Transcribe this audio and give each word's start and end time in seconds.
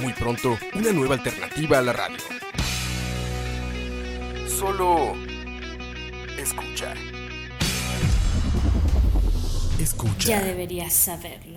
Muy 0.00 0.12
pronto, 0.12 0.58
una 0.74 0.92
nueva 0.92 1.14
alternativa 1.14 1.78
a 1.78 1.82
la 1.82 1.92
radio. 1.92 2.18
Solo 4.48 5.14
escucha. 6.38 6.94
Escucha. 9.78 10.28
Ya 10.28 10.42
deberías 10.42 10.92
saberlo. 10.92 11.56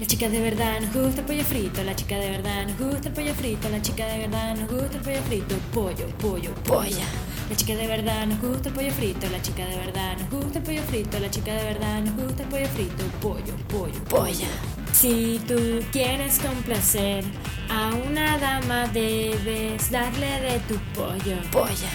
La 0.00 0.06
chica 0.06 0.28
de 0.28 0.40
verdad 0.40 0.80
nos 0.80 0.94
gusta 0.94 1.20
el 1.20 1.26
pollo 1.26 1.44
frito, 1.44 1.82
la 1.82 1.96
chica 1.96 2.16
de 2.16 2.30
verdad 2.30 2.66
nos 2.68 2.78
gusta 2.78 3.08
el 3.08 3.14
pollo 3.14 3.34
frito, 3.34 3.68
la 3.68 3.82
chica 3.82 4.06
de 4.06 4.18
verdad 4.18 4.56
nos 4.56 4.70
gusta 4.70 4.96
el 4.96 5.02
pollo 5.02 5.22
frito, 5.22 5.56
pollo, 5.74 6.06
pollo, 6.18 6.54
polla. 6.64 7.04
La 7.48 7.56
chica 7.56 7.74
de 7.76 7.86
verdad 7.86 8.26
nos 8.26 8.40
gusta 8.42 8.68
el 8.68 8.74
pollo 8.74 8.90
frito, 8.92 9.26
la 9.30 9.40
chica 9.40 9.64
de 9.64 9.76
verdad 9.76 10.18
nos 10.18 10.28
gusta 10.28 10.58
el 10.58 10.64
pollo 10.66 10.82
frito, 10.82 11.18
la 11.18 11.30
chica 11.30 11.54
de 11.54 11.64
verdad 11.64 12.02
nos 12.02 12.14
gusta 12.14 12.42
el 12.42 12.48
pollo 12.50 12.68
frito, 12.68 13.04
pollo, 13.22 13.56
pollo, 13.68 14.04
polla. 14.04 14.48
Si 14.92 15.40
tú 15.48 15.56
quieres 15.90 16.38
complacer 16.40 17.24
a 17.70 17.94
una 18.06 18.36
dama 18.36 18.86
debes 18.88 19.90
darle 19.90 20.40
de 20.40 20.58
tu 20.68 20.74
pollo, 20.94 21.40
polla. 21.50 21.88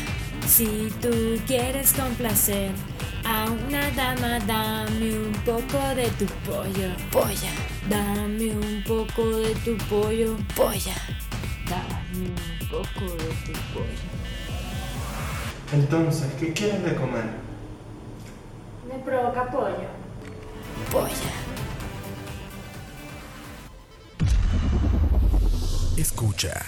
Si 0.47 0.91
tú 0.99 1.39
quieres 1.45 1.93
complacer 1.93 2.71
a 3.23 3.45
una 3.51 3.91
dama 3.91 4.39
dame 4.47 5.19
un 5.19 5.33
poco 5.45 5.77
de 5.95 6.07
tu 6.17 6.25
pollo, 6.49 6.89
polla. 7.11 7.51
Dame 7.88 8.55
un 8.55 8.83
poco 8.88 9.38
de 9.38 9.53
tu 9.63 9.77
pollo, 9.88 10.35
polla. 10.55 10.95
Dame 11.69 12.25
un 12.25 12.67
poco 12.69 13.05
de 13.17 13.29
tu 13.45 13.53
pollo. 13.71 14.12
Entonces, 15.73 16.31
¿qué 16.39 16.53
quieres 16.53 16.83
de 16.83 16.95
comer? 16.95 17.25
Me 18.88 18.99
provoca 19.03 19.49
pollo. 19.49 19.88
Polla. 20.91 21.13
Escucha. 25.97 26.61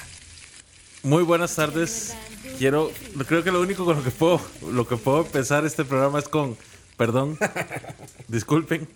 Muy 1.04 1.22
buenas 1.22 1.56
tardes. 1.56 2.16
Quiero, 2.58 2.92
creo 3.28 3.44
que 3.44 3.52
lo 3.52 3.62
único 3.62 3.86
con 3.86 3.98
lo 3.98 4.04
que 4.04 4.10
puedo, 4.10 4.42
lo 4.72 4.88
que 4.88 4.98
puedo 4.98 5.22
empezar 5.22 5.66
este 5.66 5.86
programa 5.86 6.18
es 6.20 6.28
con, 6.28 6.58
perdón, 6.98 7.38
disculpen. 8.28 8.88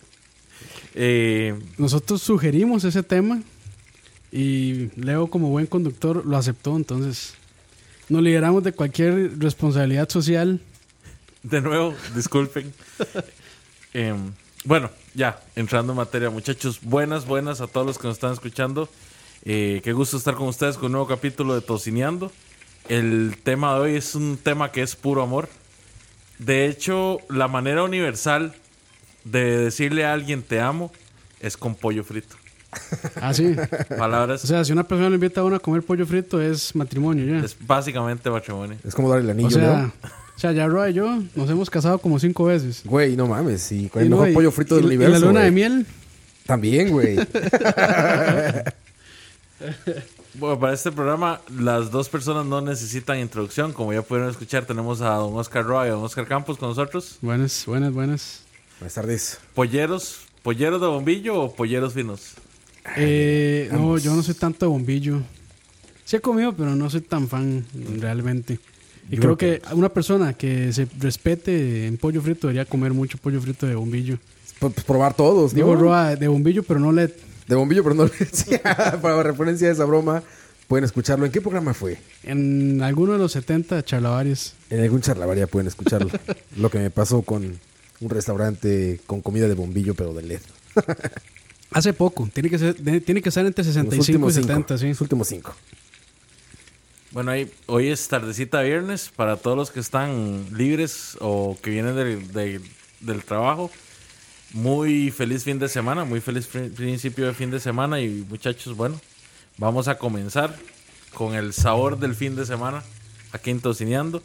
Eh, 0.94 1.56
Nosotros 1.78 2.20
sugerimos 2.20 2.82
ese 2.82 3.04
tema 3.04 3.42
y 4.32 4.90
Leo 5.00 5.28
como 5.28 5.50
buen 5.50 5.66
conductor 5.66 6.26
lo 6.26 6.36
aceptó, 6.36 6.74
entonces 6.76 7.34
nos 8.10 8.22
liberamos 8.22 8.62
de 8.64 8.72
cualquier 8.72 9.38
responsabilidad 9.38 10.08
social. 10.08 10.60
de 11.42 11.60
nuevo, 11.60 11.94
disculpen. 12.14 12.72
Em, 13.92 14.32
bueno, 14.64 14.88
ya, 15.14 15.42
entrando 15.56 15.92
en 15.92 15.96
materia, 15.96 16.30
muchachos, 16.30 16.78
buenas, 16.80 17.26
buenas 17.26 17.60
a 17.60 17.66
todos 17.66 17.84
los 17.84 17.98
que 17.98 18.06
nos 18.06 18.18
están 18.18 18.32
escuchando. 18.32 18.88
Eh, 19.44 19.80
qué 19.82 19.92
gusto 19.92 20.16
estar 20.16 20.36
con 20.36 20.46
ustedes 20.46 20.76
con 20.76 20.86
un 20.86 20.92
nuevo 20.92 21.08
capítulo 21.08 21.56
de 21.56 21.60
Tocineando. 21.60 22.30
El 22.88 23.36
tema 23.42 23.74
de 23.74 23.80
hoy 23.80 23.96
es 23.96 24.14
un 24.14 24.36
tema 24.36 24.70
que 24.70 24.82
es 24.82 24.94
puro 24.94 25.22
amor. 25.22 25.48
De 26.38 26.66
hecho, 26.66 27.18
la 27.28 27.48
manera 27.48 27.82
universal 27.82 28.54
de 29.24 29.58
decirle 29.58 30.04
a 30.04 30.12
alguien 30.12 30.42
te 30.42 30.60
amo 30.60 30.92
es 31.40 31.56
con 31.56 31.74
pollo 31.74 32.04
frito. 32.04 32.36
Así. 33.20 33.56
Palabras, 33.98 34.40
Ah, 34.42 34.44
o 34.44 34.46
sea, 34.46 34.64
si 34.64 34.72
una 34.72 34.84
persona 34.84 35.08
le 35.08 35.16
invita 35.16 35.40
a 35.40 35.44
uno 35.44 35.56
a 35.56 35.58
comer 35.60 35.82
pollo 35.82 36.06
frito 36.06 36.40
es 36.40 36.74
matrimonio 36.76 37.24
ya. 37.26 37.44
es 37.44 37.56
básicamente 37.66 38.30
matrimonio. 38.30 38.76
Es 38.84 38.94
como 38.94 39.08
darle 39.10 39.24
el 39.24 39.30
anillo, 39.30 39.48
o 39.48 39.50
sea, 39.50 39.82
¿no? 39.82 39.92
o 40.04 40.38
sea, 40.40 40.52
ya 40.52 40.66
Roa 40.68 40.88
y 40.90 40.94
yo 40.94 41.22
nos 41.34 41.50
hemos 41.50 41.68
casado 41.68 41.98
como 41.98 42.18
cinco 42.18 42.44
veces. 42.44 42.82
Güey, 42.84 43.16
no 43.16 43.26
mames, 43.26 43.60
sí, 43.62 43.88
con 43.88 44.02
Y 44.02 44.04
el 44.04 44.10
no, 44.10 44.16
mejor 44.16 44.30
y- 44.30 44.34
pollo 44.34 44.50
frito 44.52 44.74
y- 44.78 44.82
del 44.82 44.92
y 44.92 44.96
universo. 44.96 45.20
la 45.20 45.26
luna 45.26 45.40
de 45.42 45.50
miel. 45.50 45.86
También, 46.46 46.90
güey. 46.90 47.16
Bueno, 50.34 50.58
para 50.60 50.72
este 50.72 50.92
programa, 50.92 51.40
las 51.58 51.90
dos 51.90 52.08
personas 52.08 52.46
no 52.46 52.60
necesitan 52.60 53.18
introducción. 53.18 53.72
Como 53.72 53.92
ya 53.92 54.00
pudieron 54.02 54.30
escuchar, 54.30 54.64
tenemos 54.64 55.00
a 55.00 55.10
don 55.14 55.36
Oscar 55.36 55.64
Roa 55.64 55.86
y 55.86 55.88
a 55.90 55.92
don 55.92 56.04
Oscar 56.04 56.26
Campos 56.26 56.56
con 56.56 56.68
nosotros. 56.68 57.18
Buenas, 57.20 57.64
buenas, 57.66 57.92
buenas. 57.92 58.42
Buenas 58.78 58.94
tardes. 58.94 59.38
¿Polleros? 59.54 60.20
¿Polleros 60.42 60.80
de 60.80 60.86
bombillo 60.86 61.34
o 61.42 61.54
polleros 61.54 61.92
finos? 61.94 62.34
Eh, 62.96 63.68
no, 63.72 63.98
yo 63.98 64.14
no 64.14 64.22
soy 64.22 64.34
tanto 64.34 64.66
de 64.66 64.70
bombillo. 64.70 65.20
Sí 66.04 66.16
he 66.16 66.20
comido, 66.20 66.54
pero 66.54 66.74
no 66.74 66.90
soy 66.90 67.02
tan 67.02 67.28
fan 67.28 67.64
realmente. 67.98 68.58
Y 69.10 69.16
Yo 69.16 69.22
creo 69.22 69.36
que 69.36 69.62
una 69.72 69.88
persona 69.88 70.34
que 70.34 70.72
se 70.72 70.86
respete 70.98 71.86
en 71.86 71.96
pollo 71.96 72.20
frito 72.22 72.46
debería 72.48 72.64
comer 72.64 72.92
mucho 72.92 73.18
pollo 73.18 73.40
frito 73.40 73.66
de 73.66 73.74
bombillo. 73.74 74.18
Pues, 74.58 74.74
pues 74.74 74.84
probar 74.84 75.14
todos, 75.14 75.52
¿no? 75.52 75.56
Digo 75.56 75.74
Roa 75.74 76.16
de 76.16 76.28
bombillo, 76.28 76.62
pero 76.62 76.78
no 76.80 76.92
le 76.92 77.14
De 77.48 77.54
bombillo, 77.54 77.82
pero 77.82 77.94
no 77.94 78.04
le 78.04 78.12
decía. 78.18 78.60
Para 79.00 79.22
referencia 79.22 79.68
a 79.68 79.72
esa 79.72 79.84
broma, 79.84 80.22
pueden 80.68 80.84
escucharlo. 80.84 81.26
¿En 81.26 81.32
qué 81.32 81.40
programa 81.40 81.74
fue? 81.74 81.98
en 82.22 82.82
alguno 82.82 83.14
de 83.14 83.18
los 83.18 83.32
70 83.32 83.82
charlavarios. 83.84 84.54
En 84.68 84.80
algún 84.80 85.00
charlavaria 85.00 85.46
pueden 85.46 85.66
escucharlo. 85.66 86.10
Lo 86.56 86.70
que 86.70 86.78
me 86.78 86.90
pasó 86.90 87.22
con 87.22 87.58
un 88.00 88.10
restaurante 88.10 89.00
con 89.06 89.20
comida 89.22 89.48
de 89.48 89.54
bombillo, 89.54 89.94
pero 89.94 90.12
de 90.12 90.22
LED. 90.22 90.40
Hace 91.72 91.92
poco, 91.92 92.28
tiene 92.32 92.50
que 92.50 92.58
ser 92.58 92.76
de- 92.76 93.00
tiene 93.00 93.22
que 93.22 93.30
ser 93.30 93.46
entre 93.46 93.64
Los 93.64 93.72
65 93.74 93.96
y 93.96 94.14
últimos 94.14 94.34
cinco. 94.34 94.46
70, 94.48 94.78
sí. 94.78 94.88
Los 94.88 95.00
últimos 95.00 95.28
cinco. 95.28 95.54
Bueno, 97.12 97.32
ahí, 97.32 97.50
hoy 97.66 97.88
es 97.88 98.06
tardecita 98.06 98.60
viernes 98.62 99.10
para 99.14 99.36
todos 99.36 99.56
los 99.56 99.70
que 99.70 99.80
están 99.80 100.46
libres 100.52 101.16
o 101.20 101.58
que 101.60 101.70
vienen 101.70 101.96
del, 101.96 102.32
del- 102.32 102.62
del 103.00 103.24
trabajo. 103.24 103.70
Muy 104.52 105.10
feliz 105.10 105.44
fin 105.44 105.58
de 105.58 105.68
semana, 105.68 106.04
muy 106.04 106.20
feliz 106.20 106.46
pri- 106.46 106.68
principio 106.70 107.26
de 107.26 107.34
fin 107.34 107.50
de 107.50 107.60
semana 107.60 108.00
y 108.00 108.24
muchachos, 108.28 108.76
bueno, 108.76 109.00
vamos 109.58 109.86
a 109.88 109.96
comenzar 109.98 110.56
con 111.14 111.34
el 111.34 111.52
sabor 111.52 111.98
del 111.98 112.14
fin 112.14 112.34
de 112.36 112.44
semana 112.46 112.82
aquí 113.32 113.50
en 113.50 113.60
Tocineando. 113.60 114.22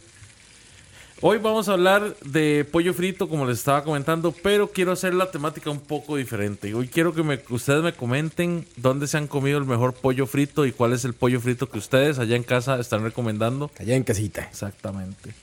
Hoy 1.21 1.37
vamos 1.37 1.69
a 1.69 1.73
hablar 1.73 2.15
de 2.25 2.65
pollo 2.69 2.93
frito, 2.93 3.29
como 3.29 3.45
les 3.45 3.59
estaba 3.59 3.83
comentando, 3.83 4.33
pero 4.33 4.67
quiero 4.71 4.91
hacer 4.91 5.13
la 5.13 5.31
temática 5.31 5.69
un 5.69 5.79
poco 5.79 6.17
diferente. 6.17 6.73
Hoy 6.73 6.87
quiero 6.89 7.13
que, 7.13 7.23
me- 7.23 7.39
que 7.41 7.53
ustedes 7.53 7.81
me 7.81 7.93
comenten 7.93 8.67
dónde 8.75 9.07
se 9.07 9.17
han 9.17 9.27
comido 9.27 9.57
el 9.57 9.65
mejor 9.65 9.93
pollo 9.93 10.27
frito 10.27 10.65
y 10.65 10.73
cuál 10.73 10.91
es 10.93 11.05
el 11.05 11.13
pollo 11.13 11.39
frito 11.39 11.69
que 11.69 11.77
ustedes 11.79 12.19
allá 12.19 12.35
en 12.35 12.43
casa 12.43 12.79
están 12.79 13.01
recomendando. 13.03 13.71
Allá 13.79 13.95
en 13.95 14.03
casita. 14.03 14.41
Exactamente. 14.43 15.33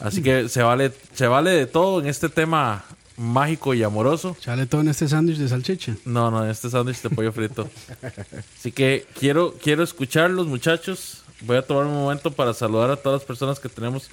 Así 0.00 0.22
que 0.22 0.48
se 0.50 0.62
vale, 0.62 0.92
se 1.14 1.26
vale 1.26 1.50
de 1.50 1.66
todo 1.66 2.00
en 2.00 2.06
este 2.08 2.28
tema 2.28 2.84
mágico 3.16 3.72
y 3.72 3.82
amoroso. 3.82 4.36
Chale 4.38 4.66
todo 4.66 4.82
en 4.82 4.88
este 4.88 5.08
sándwich 5.08 5.38
de 5.38 5.48
salchicha. 5.48 5.96
No, 6.04 6.30
no, 6.30 6.44
en 6.44 6.50
este 6.50 6.68
sándwich 6.68 7.00
de 7.00 7.10
pollo 7.10 7.32
frito. 7.32 7.68
Así 8.58 8.70
que 8.70 9.06
quiero, 9.18 9.54
quiero 9.62 9.82
escucharlos, 9.82 10.46
muchachos. 10.46 11.22
Voy 11.40 11.56
a 11.56 11.62
tomar 11.62 11.86
un 11.86 11.94
momento 11.94 12.30
para 12.30 12.52
saludar 12.54 12.90
a 12.90 12.96
todas 12.96 13.20
las 13.20 13.26
personas 13.26 13.58
que 13.58 13.68
tenemos 13.68 14.08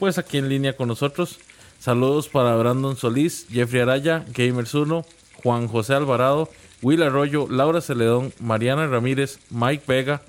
pues 0.00 0.16
aquí 0.16 0.38
en 0.38 0.48
línea 0.48 0.74
con 0.74 0.88
nosotros. 0.88 1.38
Saludos 1.78 2.26
para 2.26 2.56
Brandon 2.56 2.96
Solís, 2.96 3.46
Jeffrey 3.50 3.82
Araya, 3.82 4.24
Gamers 4.34 4.72
1, 4.72 5.04
Juan 5.42 5.68
José 5.68 5.92
Alvarado, 5.92 6.48
Will 6.80 7.02
Arroyo, 7.02 7.46
Laura 7.50 7.82
Celedón, 7.82 8.32
Mariana 8.40 8.86
Ramírez, 8.86 9.38
Mike 9.50 9.84
Vega, 9.86 10.22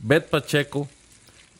Beth 0.00 0.28
Pacheco, 0.28 0.88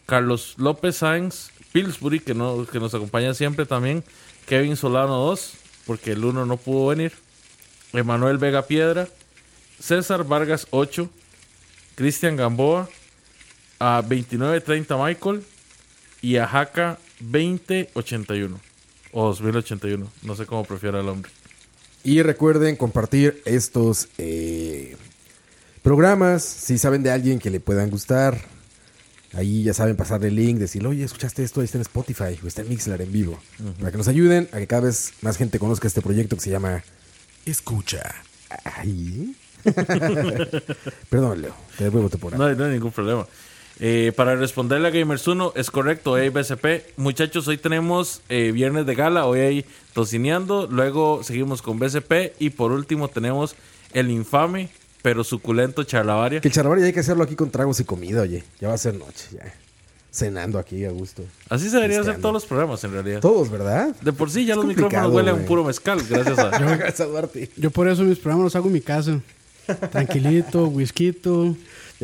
Carlos 0.04 0.54
López 0.58 0.96
Sáenz, 0.96 1.50
Pillsbury, 1.70 2.18
que, 2.18 2.34
no, 2.34 2.66
que 2.66 2.80
nos 2.80 2.92
acompaña 2.92 3.34
siempre 3.34 3.66
también, 3.66 4.02
Kevin 4.46 4.76
Solano 4.76 5.16
2, 5.18 5.52
porque 5.86 6.10
el 6.12 6.24
1 6.24 6.46
no 6.46 6.56
pudo 6.56 6.88
venir, 6.88 7.12
Emanuel 7.92 8.38
Vega 8.38 8.66
Piedra, 8.66 9.06
César 9.78 10.24
Vargas 10.24 10.66
8, 10.70 11.08
Cristian 11.94 12.34
Gamboa, 12.34 12.88
a 13.78 14.02
2930 14.02 14.96
Michael 14.96 15.44
y 16.20 16.36
a 16.38 16.48
Jaca 16.48 16.98
2081 17.20 18.60
o 19.12 19.26
2081, 19.26 20.10
no 20.22 20.36
sé 20.36 20.46
cómo 20.46 20.64
prefiera 20.64 21.00
el 21.00 21.08
hombre. 21.08 21.30
Y 22.02 22.22
recuerden 22.22 22.76
compartir 22.76 23.42
estos 23.44 24.08
eh, 24.18 24.96
programas. 25.82 26.42
Si 26.42 26.76
saben 26.78 27.02
de 27.02 27.10
alguien 27.10 27.38
que 27.38 27.50
le 27.50 27.60
puedan 27.60 27.90
gustar, 27.90 28.38
Ahí 29.36 29.64
ya 29.64 29.74
saben 29.74 29.96
pasarle 29.96 30.28
el 30.28 30.36
link, 30.36 30.58
decir, 30.58 30.86
oye, 30.86 31.02
escuchaste 31.02 31.42
esto, 31.42 31.60
ahí 31.60 31.64
está 31.64 31.78
en 31.78 31.82
Spotify 31.82 32.38
o 32.42 32.46
está 32.46 32.62
en 32.62 32.68
Mixler 32.68 33.00
en 33.02 33.10
vivo. 33.10 33.38
Para 33.80 33.90
que 33.90 33.98
nos 33.98 34.06
ayuden 34.06 34.48
a 34.52 34.58
que 34.58 34.66
cada 34.66 34.82
vez 34.82 35.12
más 35.22 35.36
gente 35.36 35.58
conozca 35.58 35.88
este 35.88 36.00
proyecto 36.02 36.36
que 36.36 36.42
se 36.42 36.50
llama 36.50 36.84
Escucha. 37.44 38.14
Ay. 38.64 39.34
Perdón, 41.10 41.42
Leo, 41.42 41.54
te 41.76 41.84
devuelvo 41.84 42.10
No, 42.30 42.54
no 42.54 42.64
hay 42.64 42.72
ningún 42.72 42.92
problema. 42.92 43.26
Eh, 43.80 44.12
para 44.14 44.36
responderle 44.36 44.88
a 44.88 44.90
Gamers 44.90 45.26
1, 45.26 45.54
es 45.56 45.70
correcto, 45.70 46.12
hoy 46.12 46.22
hay 46.22 46.28
BCP. 46.28 46.96
Muchachos, 46.96 47.48
hoy 47.48 47.58
tenemos 47.58 48.22
eh, 48.28 48.52
viernes 48.52 48.86
de 48.86 48.94
gala, 48.94 49.26
hoy 49.26 49.40
hay 49.40 49.64
tocineando, 49.92 50.68
luego 50.70 51.22
seguimos 51.24 51.60
con 51.60 51.78
BCP 51.78 52.34
y 52.38 52.50
por 52.50 52.70
último 52.72 53.08
tenemos 53.08 53.56
el 53.92 54.10
infame 54.10 54.70
pero 55.04 55.22
suculento 55.22 55.84
charlavaria. 55.84 56.40
Que 56.40 56.48
el 56.48 56.54
charlavar 56.54 56.78
ya 56.78 56.86
hay 56.86 56.94
que 56.94 57.00
hacerlo 57.00 57.24
aquí 57.24 57.34
con 57.36 57.50
tragos 57.50 57.78
y 57.78 57.84
comida, 57.84 58.22
oye. 58.22 58.42
Ya 58.58 58.68
va 58.68 58.74
a 58.74 58.78
ser 58.78 58.94
noche, 58.94 59.26
ya. 59.32 59.52
Cenando 60.10 60.58
aquí 60.58 60.82
a 60.86 60.90
gusto. 60.90 61.22
Así 61.50 61.68
se 61.68 61.76
debería 61.76 62.00
hacer 62.00 62.22
todos 62.22 62.32
los 62.32 62.46
programas 62.46 62.82
en 62.84 62.92
realidad. 62.92 63.20
Todos, 63.20 63.50
¿verdad? 63.50 63.94
De 64.00 64.14
por 64.14 64.30
sí 64.30 64.46
ya 64.46 64.54
Es 64.54 64.56
los 64.56 64.64
micrófonos 64.64 65.12
huelen 65.12 65.34
a 65.34 65.36
un 65.36 65.44
puro 65.44 65.62
mezcal, 65.62 66.00
gracias 66.08 66.38
a... 66.38 66.48
Gracias 66.58 67.00
a 67.00 67.04
Duarte. 67.04 67.50
Yo 67.54 67.70
por 67.70 67.86
eso 67.86 68.02
mis 68.02 68.18
programas 68.18 68.44
los 68.44 68.56
hago 68.56 68.68
en 68.68 68.72
mi 68.72 68.80
casa. 68.80 69.20
Tranquilito, 69.92 70.68
whisky. 70.68 71.14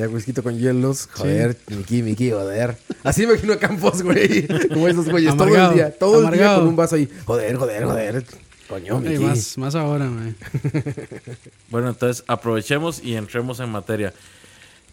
Ya 0.00 0.08
whisky 0.08 0.32
con 0.32 0.58
hielos. 0.58 1.08
Joder, 1.12 1.56
Miki, 1.68 2.02
Miki, 2.02 2.30
joder. 2.30 2.76
Así 3.04 3.26
me 3.26 3.32
imagino 3.34 3.52
a 3.52 3.58
Campos, 3.58 4.02
güey. 4.02 4.46
Como 4.68 4.88
esos 4.88 5.08
güeyes. 5.10 5.36
Todo 5.36 5.44
el 5.44 5.50
Amargado, 5.50 5.74
día. 5.74 5.90
Todo 5.98 6.14
el 6.14 6.20
día 6.20 6.28
amargado. 6.28 6.58
con 6.60 6.68
un 6.68 6.76
vaso 6.76 6.96
ahí. 6.96 7.08
Joder, 7.26 7.56
joder, 7.56 7.84
joder. 7.84 8.24
Coño, 8.68 9.00
Miki. 9.00 9.18
más, 9.24 9.58
más 9.58 9.74
ahora, 9.74 10.06
mae. 10.06 10.34
Bueno, 11.70 11.88
entonces 11.90 12.24
aprovechemos 12.28 13.02
y 13.04 13.14
entremos 13.16 13.60
en 13.60 13.68
materia. 13.70 14.12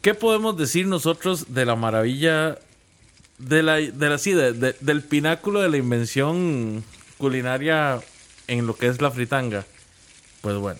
¿Qué 0.02 0.14
podemos 0.14 0.58
decir 0.58 0.88
nosotros 0.88 1.54
de 1.54 1.66
la 1.66 1.76
maravilla 1.76 2.58
de 3.38 3.64
la, 3.64 3.76
de 3.76 4.10
la 4.10 4.18
sí, 4.18 4.34
de- 4.34 4.54
de- 4.54 4.76
del 4.82 5.02
pináculo 5.04 5.62
de 5.62 5.70
la 5.70 5.78
invención 5.78 6.84
culinaria 7.18 8.00
en 8.48 8.68
lo 8.68 8.76
que 8.76 8.88
es 8.88 9.02
la 9.02 9.12
fritanga? 9.12 9.66
Pues 10.42 10.56
bueno, 10.58 10.80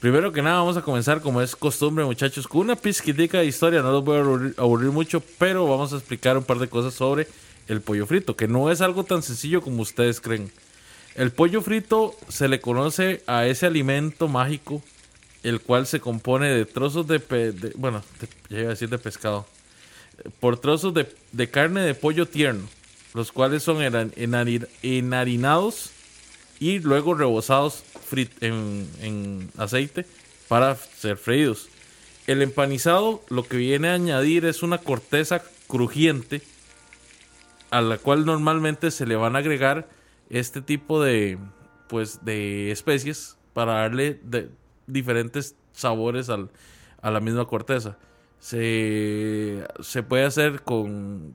primero 0.00 0.32
que 0.32 0.42
nada 0.42 0.58
vamos 0.58 0.76
a 0.76 0.82
comenzar 0.82 1.20
como 1.20 1.40
es 1.40 1.56
costumbre, 1.56 2.04
muchachos, 2.04 2.46
con 2.46 2.60
una 2.62 2.76
pizquitica 2.76 3.38
de 3.38 3.46
historia. 3.46 3.82
No 3.82 3.92
los 3.92 4.04
voy 4.04 4.18
a 4.18 4.20
aburrir, 4.60 4.90
mucho, 4.90 5.22
pero 5.38 5.66
vamos 5.66 5.92
a 5.92 5.96
explicar 5.96 6.36
un 6.36 6.44
par 6.44 6.58
de 6.58 6.68
cosas 6.68 6.94
sobre 6.94 7.26
el 7.68 7.80
pollo 7.80 8.06
frito, 8.06 8.36
que 8.36 8.46
no 8.48 8.70
es 8.70 8.80
algo 8.80 9.04
tan 9.04 9.22
sencillo 9.22 9.60
como 9.62 9.82
ustedes 9.82 10.20
creen. 10.20 10.52
El 11.14 11.32
pollo 11.32 11.62
frito 11.62 12.14
se 12.28 12.46
le 12.48 12.60
conoce 12.60 13.22
a 13.26 13.46
ese 13.46 13.66
alimento 13.66 14.28
mágico, 14.28 14.82
el 15.42 15.60
cual 15.60 15.86
se 15.86 16.00
compone 16.00 16.48
de 16.48 16.66
trozos 16.66 17.06
de, 17.06 17.20
pe- 17.20 17.52
bueno, 17.76 18.02
ya 18.48 18.58
iba 18.58 18.66
a 18.66 18.70
decir 18.70 18.88
de 18.88 18.98
pescado, 18.98 19.46
por 20.40 20.58
trozos 20.58 20.92
de, 20.94 21.06
de 21.32 21.50
carne 21.50 21.80
de 21.82 21.94
pollo 21.94 22.26
tierno, 22.26 22.68
los 23.14 23.32
cuales 23.32 23.62
son 23.62 23.78
enharinados 24.82 25.90
y 26.60 26.78
luego 26.78 27.14
rebozados 27.14 27.84
en, 28.40 28.88
en 29.00 29.50
aceite 29.58 30.06
para 30.48 30.74
ser 30.76 31.16
freídos. 31.16 31.68
El 32.26 32.42
empanizado 32.42 33.22
lo 33.28 33.44
que 33.44 33.56
viene 33.56 33.88
a 33.88 33.94
añadir 33.94 34.44
es 34.46 34.62
una 34.62 34.78
corteza 34.78 35.42
crujiente 35.68 36.42
a 37.70 37.80
la 37.80 37.98
cual 37.98 38.24
normalmente 38.26 38.90
se 38.90 39.06
le 39.06 39.16
van 39.16 39.36
a 39.36 39.40
agregar 39.40 39.88
este 40.30 40.60
tipo 40.60 41.02
de 41.02 41.38
pues 41.88 42.24
de 42.24 42.70
especies 42.72 43.36
para 43.52 43.74
darle 43.74 44.20
diferentes 44.86 45.54
sabores 45.72 46.28
al- 46.28 46.50
a 47.00 47.10
la 47.10 47.20
misma 47.20 47.46
corteza. 47.46 47.96
Se, 48.40 49.64
se 49.80 50.02
puede 50.02 50.24
hacer 50.24 50.62
con 50.62 51.34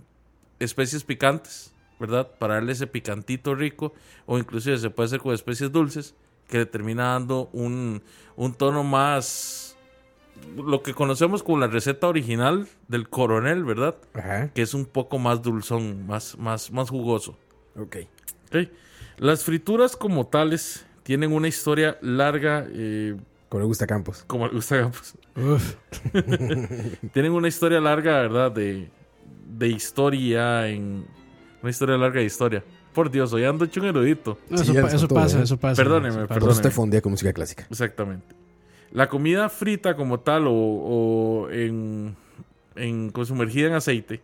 especies 0.60 1.04
picantes, 1.04 1.74
¿verdad? 2.02 2.30
Para 2.38 2.56
darle 2.56 2.74
ese 2.74 2.88
picantito 2.88 3.56
rico 3.56 3.94
o 4.26 4.38
inclusive 4.38 4.78
se 4.78 4.90
puede 4.90 5.08
hacer 5.08 5.20
con 5.22 5.34
especies 5.34 5.72
dulces 5.72 6.14
que 6.50 6.58
le 6.58 6.66
termina 6.66 7.14
dando 7.14 7.50
un, 7.54 8.04
un 8.36 8.54
tono 8.54 8.84
más 8.84 9.78
lo 10.58 10.82
que 10.84 10.94
conocemos 10.94 11.44
como 11.44 11.60
la 11.60 11.68
receta 11.68 12.08
original 12.08 12.68
del 12.90 13.08
coronel, 13.08 13.64
¿verdad? 13.64 13.96
Ajá. 14.14 14.50
que 14.50 14.62
es 14.64 14.74
un 14.74 14.86
poco 14.86 15.18
más 15.20 15.42
dulzón, 15.42 16.06
más, 16.08 16.38
más, 16.38 16.72
más 16.72 16.90
jugoso. 16.90 17.38
Ok. 17.78 17.98
Ok. 18.48 18.68
Las 19.18 19.44
frituras 19.44 19.96
como 19.96 20.28
tales 20.28 20.86
tienen 21.04 21.32
una 21.32 21.48
historia 21.48 21.98
larga, 22.02 22.66
eh, 22.72 23.16
Como 23.50 23.62
le 23.62 23.68
gusta 23.68 23.86
Campos. 23.88 24.24
como 24.28 24.48
le 24.48 24.54
gusta 24.56 24.80
Campos. 24.82 25.16
Tienen 27.14 27.32
una 27.32 27.48
historia 27.48 27.80
larga, 27.80 28.22
¿verdad? 28.22 28.52
De, 28.52 28.90
de 29.48 29.68
historia 29.68 30.68
en... 30.68 31.06
Una 31.62 31.70
historia 31.70 31.98
larga 31.98 32.20
de 32.20 32.26
historia. 32.26 32.64
Por 32.94 33.10
Dios, 33.12 33.32
hoy 33.34 33.44
ando 33.46 33.66
hecho 33.66 33.80
un 33.82 33.88
erudito. 33.88 34.38
No, 34.50 34.60
eso, 34.62 34.74
pa- 35.08 35.22
pasa, 35.22 35.40
¿eh? 35.40 35.44
eso 35.44 35.58
pasa. 35.58 35.82
Perdóneme. 35.82 36.16
Por 36.20 36.28
perdóneme. 36.28 36.52
eso 36.54 36.62
te 36.62 36.72
fundía 36.72 37.02
con 37.02 37.12
música 37.12 37.32
clásica. 37.34 37.66
Exactamente. 37.70 38.36
La 38.92 39.08
comida 39.08 39.48
frita 39.50 39.96
como 39.96 40.20
tal 40.20 40.48
o, 40.48 40.52
o 40.54 41.50
en, 41.52 42.16
en- 42.76 43.10
con 43.12 43.26
sumergida 43.26 43.68
en 43.68 43.74
aceite, 43.74 44.22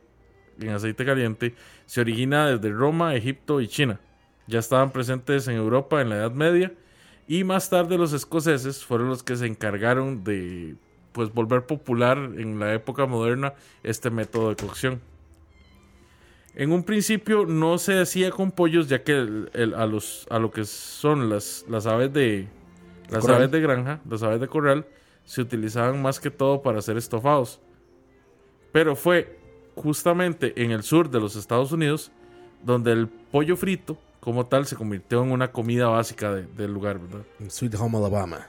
en 0.59 0.69
aceite 0.69 1.05
caliente, 1.05 1.53
se 1.85 2.01
origina 2.01 2.47
desde 2.49 2.75
Roma, 2.75 3.15
Egipto 3.15 3.61
y 3.61 3.67
China. 3.67 3.99
Ya 4.47 4.59
estaban 4.59 4.91
presentes 4.91 5.47
en 5.47 5.55
Europa 5.55 6.01
en 6.01 6.09
la 6.09 6.15
Edad 6.17 6.31
Media 6.31 6.73
y 7.27 7.43
más 7.43 7.69
tarde 7.69 7.97
los 7.97 8.13
escoceses 8.13 8.83
fueron 8.83 9.09
los 9.09 9.21
que 9.23 9.35
se 9.35 9.45
encargaron 9.45 10.23
de 10.23 10.75
pues 11.11 11.33
volver 11.33 11.65
popular 11.65 12.17
en 12.17 12.59
la 12.59 12.73
época 12.73 13.05
moderna 13.05 13.53
este 13.83 14.09
método 14.09 14.49
de 14.49 14.55
cocción. 14.55 15.01
En 16.59 16.71
un 16.71 16.83
principio 16.83 17.45
no 17.45 17.77
se 17.77 17.99
hacía 17.99 18.31
con 18.31 18.51
pollos 18.51 18.89
ya 18.89 19.03
que 19.03 19.11
el- 19.11 19.49
el- 19.53 19.75
a, 19.75 19.85
los, 19.85 20.25
a 20.31 20.39
lo 20.39 20.49
que 20.49 20.65
son 20.65 21.29
las, 21.29 21.63
las 21.69 21.85
aves 21.85 22.11
de 22.11 22.47
las 23.11 23.21
Corral. 23.21 23.37
aves 23.37 23.51
de 23.51 23.61
granja, 23.61 24.01
las 24.09 24.23
aves 24.23 24.41
de 24.41 24.47
corral, 24.47 24.87
se 25.23 25.41
utilizaban 25.41 26.01
más 26.01 26.19
que 26.19 26.31
todo 26.31 26.63
para 26.63 26.79
hacer 26.79 26.97
estofados. 26.97 27.59
Pero 28.71 28.95
fue 28.95 29.37
justamente 29.75 30.53
en 30.63 30.71
el 30.71 30.81
sur 30.81 31.11
de 31.11 31.19
los 31.19 31.35
Estados 31.35 31.71
Unidos 31.71 32.11
donde 32.63 32.91
el 32.91 33.07
pollo 33.07 33.55
frito 33.55 33.95
como 34.19 34.47
tal 34.47 34.65
se 34.65 34.75
convirtió 34.75 35.23
en 35.23 35.31
una 35.31 35.51
comida 35.51 35.87
básica 35.89 36.33
de- 36.33 36.47
del 36.47 36.73
lugar, 36.73 36.97
¿verdad? 36.99 37.23
Sweet 37.49 37.75
Home 37.75 37.99
Alabama. 37.99 38.47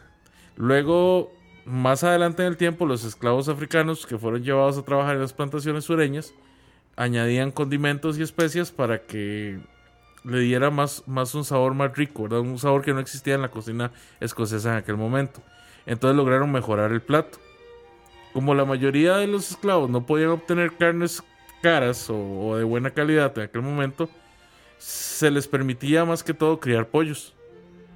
Luego, 0.57 1.31
más 1.67 2.03
adelante 2.05 2.43
en 2.43 2.49
el 2.49 2.57
tiempo, 2.57 2.87
los 2.87 3.05
esclavos 3.05 3.51
africanos 3.51 4.07
que 4.07 4.17
fueron 4.17 4.43
llevados 4.43 4.79
a 4.79 4.83
trabajar 4.83 5.15
en 5.17 5.21
las 5.21 5.35
plantaciones 5.35 5.85
sureñas 5.85 6.33
añadían 6.99 7.53
condimentos 7.53 8.19
y 8.19 8.23
especias 8.23 8.73
para 8.73 9.03
que 9.03 9.61
le 10.25 10.41
diera 10.41 10.71
más, 10.71 11.05
más 11.06 11.33
un 11.37 11.45
sabor 11.45 11.73
más 11.73 11.97
rico, 11.97 12.25
¿verdad? 12.25 12.41
Un 12.41 12.59
sabor 12.59 12.83
que 12.83 12.93
no 12.93 12.99
existía 12.99 13.37
en 13.37 13.43
la 13.43 13.53
cocina 13.53 13.93
escocesa 14.19 14.73
en 14.73 14.78
aquel 14.78 14.97
momento. 14.97 15.40
Entonces 15.87 16.17
lograron 16.17 16.50
mejorar 16.50 16.90
el 16.90 17.00
plato. 17.00 17.38
Como 18.33 18.52
la 18.55 18.64
mayoría 18.64 19.17
de 19.17 19.28
los 19.28 19.52
esclavos 19.52 19.88
no 19.88 20.07
podían 20.07 20.31
obtener 20.31 20.76
carnes 20.76 21.23
caras 21.62 22.11
o, 22.11 22.17
o 22.17 22.57
de 22.57 22.64
buena 22.64 22.90
calidad 22.90 23.33
en 23.38 23.45
aquel 23.45 23.62
momento, 23.62 24.11
se 24.78 25.31
les 25.31 25.47
permitía 25.47 26.05
más 26.05 26.25
que 26.25 26.35
todo 26.35 26.59
criar 26.59 26.88
pollos. 26.88 27.33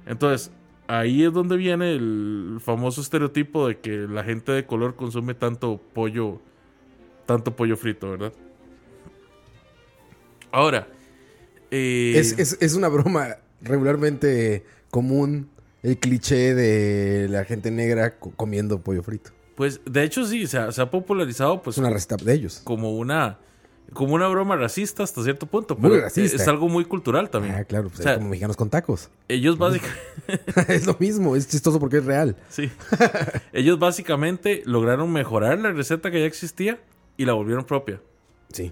Entonces, 0.05 0.49
ahí 0.87 1.25
es 1.25 1.33
donde 1.33 1.57
viene 1.57 1.91
el 1.91 2.59
famoso 2.61 3.01
estereotipo 3.01 3.67
de 3.67 3.79
que 3.79 4.07
la 4.07 4.23
gente 4.23 4.53
de 4.53 4.65
color 4.65 4.95
consume 4.95 5.33
tanto 5.33 5.81
pollo, 5.93 6.39
tanto 7.25 7.53
pollo 7.53 7.75
frito, 7.75 8.11
¿verdad? 8.11 8.33
Ahora, 10.53 10.87
eh, 11.71 12.13
Es, 12.15 12.37
es, 12.39 12.57
es 12.61 12.75
una 12.75 12.87
broma 12.87 13.37
regularmente 13.61 14.63
común. 14.89 15.49
El 15.81 15.97
cliché 15.97 16.55
de 16.55 17.27
la 17.27 17.43
gente 17.43 17.69
negra 17.69 18.17
co- 18.17 18.31
comiendo 18.37 18.79
pollo 18.79 19.03
frito. 19.03 19.31
pues 19.55 19.81
de 19.85 20.03
hecho 20.03 20.25
sí, 20.25 20.47
se 20.47 20.57
ha, 20.57 20.71
se 20.71 20.81
ha 20.81 20.89
popularizado 20.89 21.61
pues 21.61 21.75
Es 21.75 21.79
una 21.79 21.89
receta 21.89 22.15
de 22.15 22.33
ellos. 22.33 22.61
como 22.63 22.91
una 22.97 23.39
como 23.91 24.13
una 24.15 24.27
broma 24.29 24.55
racista 24.55 25.03
hasta 25.03 25.21
cierto 25.23 25.45
punto, 25.45 25.75
Muy 25.75 25.89
pero 25.91 26.03
racista. 26.03 26.37
es 26.41 26.47
algo 26.47 26.69
muy 26.69 26.85
cultural 26.85 27.29
también. 27.29 27.55
Ah, 27.55 27.65
claro, 27.65 27.89
pues 27.89 27.99
O 27.99 28.03
sea, 28.03 28.13
hay 28.13 28.17
como 28.19 28.29
mexicanos 28.29 28.55
con 28.55 28.69
tacos. 28.69 29.09
ellos 29.27 29.57
básicamente 29.57 29.99
es 30.69 30.85
lo 30.87 30.95
mismo, 30.99 31.35
es 31.35 31.47
chistoso 31.49 31.79
porque 31.81 31.97
es 31.97 32.05
real. 32.05 32.37
Sí. 32.49 32.71
Ellos 33.51 33.77
básicamente 33.77 34.63
lograron 34.65 35.11
mejorar 35.11 35.59
la 35.59 35.71
receta 35.73 36.11
que 36.11 36.21
ya 36.21 36.25
existía 36.27 36.79
y 37.17 37.25
la 37.25 37.33
volvieron 37.33 37.65
propia. 37.65 37.99
Sí. 38.53 38.71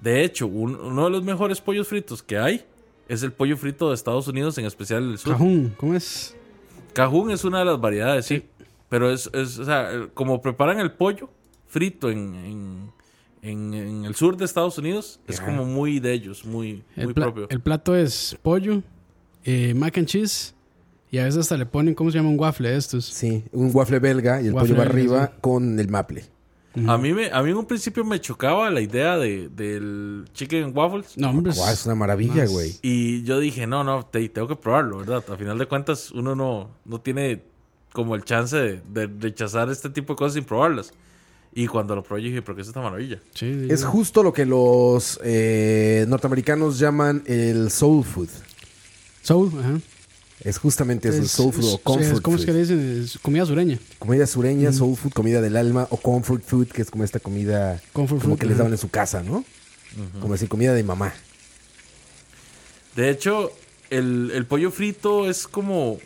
De 0.00 0.22
hecho, 0.24 0.46
un- 0.46 0.76
uno 0.76 1.04
de 1.04 1.10
los 1.10 1.24
mejores 1.24 1.60
pollos 1.60 1.88
fritos 1.88 2.22
que 2.22 2.38
hay 2.38 2.64
es 3.08 3.22
el 3.22 3.32
pollo 3.32 3.56
frito 3.56 3.88
de 3.88 3.94
Estados 3.94 4.28
Unidos, 4.28 4.56
en 4.58 4.64
especial 4.66 5.10
el 5.12 5.18
sur. 5.18 5.32
Cajún, 5.32 5.74
¿cómo 5.76 5.94
es? 5.94 6.34
Cajún 6.92 7.30
es 7.30 7.44
una 7.44 7.60
de 7.60 7.64
las 7.64 7.80
variedades, 7.80 8.26
sí. 8.26 8.42
Pero 8.88 9.10
es, 9.10 9.28
es, 9.34 9.58
o 9.58 9.64
sea, 9.64 10.08
como 10.14 10.40
preparan 10.40 10.80
el 10.80 10.92
pollo 10.92 11.28
frito 11.66 12.10
en, 12.10 12.34
en, 12.34 12.92
en- 13.42 13.74
en 13.74 14.04
el 14.04 14.14
sur 14.14 14.36
de 14.36 14.44
Estados 14.44 14.78
Unidos, 14.78 15.20
es 15.26 15.40
como 15.40 15.64
muy 15.64 16.00
de 16.00 16.12
ellos, 16.12 16.44
muy, 16.44 16.82
muy 16.96 17.06
El, 17.06 17.14
pla- 17.14 17.26
propio. 17.26 17.46
el 17.50 17.60
plato 17.60 17.94
es 17.96 18.36
pollo, 18.42 18.82
eh, 19.44 19.74
mac 19.74 19.96
and 19.98 20.06
cheese 20.06 20.54
y 21.10 21.18
a 21.18 21.24
veces 21.24 21.40
hasta 21.40 21.56
le 21.56 21.66
ponen, 21.66 21.94
¿cómo 21.94 22.10
se 22.10 22.18
llama? 22.18 22.30
Un 22.30 22.38
waffle 22.40 22.70
de 22.70 22.76
estos. 22.76 23.04
Sí, 23.04 23.44
un 23.52 23.70
waffle 23.74 23.98
belga 23.98 24.40
y 24.42 24.46
el 24.48 24.54
Waffle 24.54 24.74
pollo 24.74 24.78
va 24.88 24.92
belga, 24.94 25.22
arriba 25.22 25.32
con 25.40 25.78
el 25.78 25.88
maple. 25.88 26.24
A 26.86 26.98
mí, 26.98 27.12
me, 27.14 27.30
a 27.30 27.42
mí 27.42 27.50
en 27.50 27.56
un 27.56 27.64
principio 27.66 28.04
me 28.04 28.20
chocaba 28.20 28.70
la 28.70 28.80
idea 28.80 29.16
de, 29.16 29.48
del 29.48 30.24
chicken 30.34 30.72
waffles. 30.76 31.16
No, 31.16 31.30
hombre. 31.30 31.52
Guau, 31.54 31.72
es 31.72 31.86
una 31.86 31.94
maravilla, 31.94 32.44
güey. 32.46 32.76
Y 32.82 33.22
yo 33.24 33.38
dije, 33.40 33.66
no, 33.66 33.82
no, 33.84 34.04
te- 34.04 34.28
tengo 34.28 34.46
que 34.48 34.56
probarlo, 34.56 34.98
¿verdad? 34.98 35.24
A 35.32 35.36
final 35.36 35.56
de 35.58 35.66
cuentas, 35.66 36.10
uno 36.10 36.34
no, 36.34 36.70
no 36.84 37.00
tiene 37.00 37.42
como 37.92 38.14
el 38.14 38.24
chance 38.24 38.56
de, 38.56 38.80
de 38.88 39.06
rechazar 39.18 39.70
este 39.70 39.88
tipo 39.90 40.12
de 40.12 40.18
cosas 40.18 40.34
sin 40.34 40.44
probarlas. 40.44 40.92
Y 41.54 41.66
cuando 41.66 41.96
lo 41.96 42.02
probé, 42.02 42.22
yo 42.22 42.28
dije, 42.28 42.42
pero 42.42 42.54
¿qué 42.56 42.62
es 42.62 42.68
esta 42.68 42.80
maravilla? 42.82 43.18
Sí, 43.34 43.52
sí, 43.52 43.66
Es 43.70 43.80
sí. 43.80 43.86
justo 43.88 44.22
lo 44.22 44.32
que 44.32 44.44
los 44.44 45.18
eh, 45.24 46.04
norteamericanos 46.06 46.78
llaman 46.78 47.22
el 47.26 47.70
soul 47.70 48.04
food. 48.04 48.28
Soul, 49.22 49.50
ajá. 49.58 49.78
Es 50.44 50.58
justamente 50.58 51.08
eso, 51.08 51.18
el 51.18 51.24
Es- 51.24 51.32
soul 51.32 51.52
food 51.52 51.64
es- 51.64 51.74
o 51.74 51.78
comfort 51.78 52.12
es- 52.14 52.20
¿Cómo 52.20 52.36
es 52.36 52.42
food. 52.42 52.46
que 52.46 52.52
le 52.52 52.60
dicen? 52.60 53.20
Comida 53.22 53.44
sureña. 53.46 53.78
Comida 53.98 54.26
sureña, 54.26 54.72
soul 54.72 54.96
food, 54.96 55.12
comida 55.12 55.40
del 55.40 55.56
alma 55.56 55.86
o 55.90 55.96
comfort 55.96 56.44
food, 56.44 56.68
que 56.68 56.82
es 56.82 56.90
como 56.90 57.02
esta 57.04 57.18
comida 57.18 57.80
Comfort 57.92 58.20
como 58.22 58.34
food, 58.34 58.40
que 58.40 58.46
les 58.46 58.56
daban 58.58 58.72
en 58.72 58.78
su 58.78 58.88
casa, 58.88 59.22
¿no? 59.22 59.44
Como 60.20 60.34
decir, 60.34 60.48
comida 60.48 60.74
de 60.74 60.82
mamá. 60.84 61.12
De 62.94 63.10
hecho, 63.10 63.52
el, 63.90 64.30
el 64.34 64.46
pollo 64.46 64.70
frito 64.70 65.28
es 65.28 65.46
como 65.48 65.98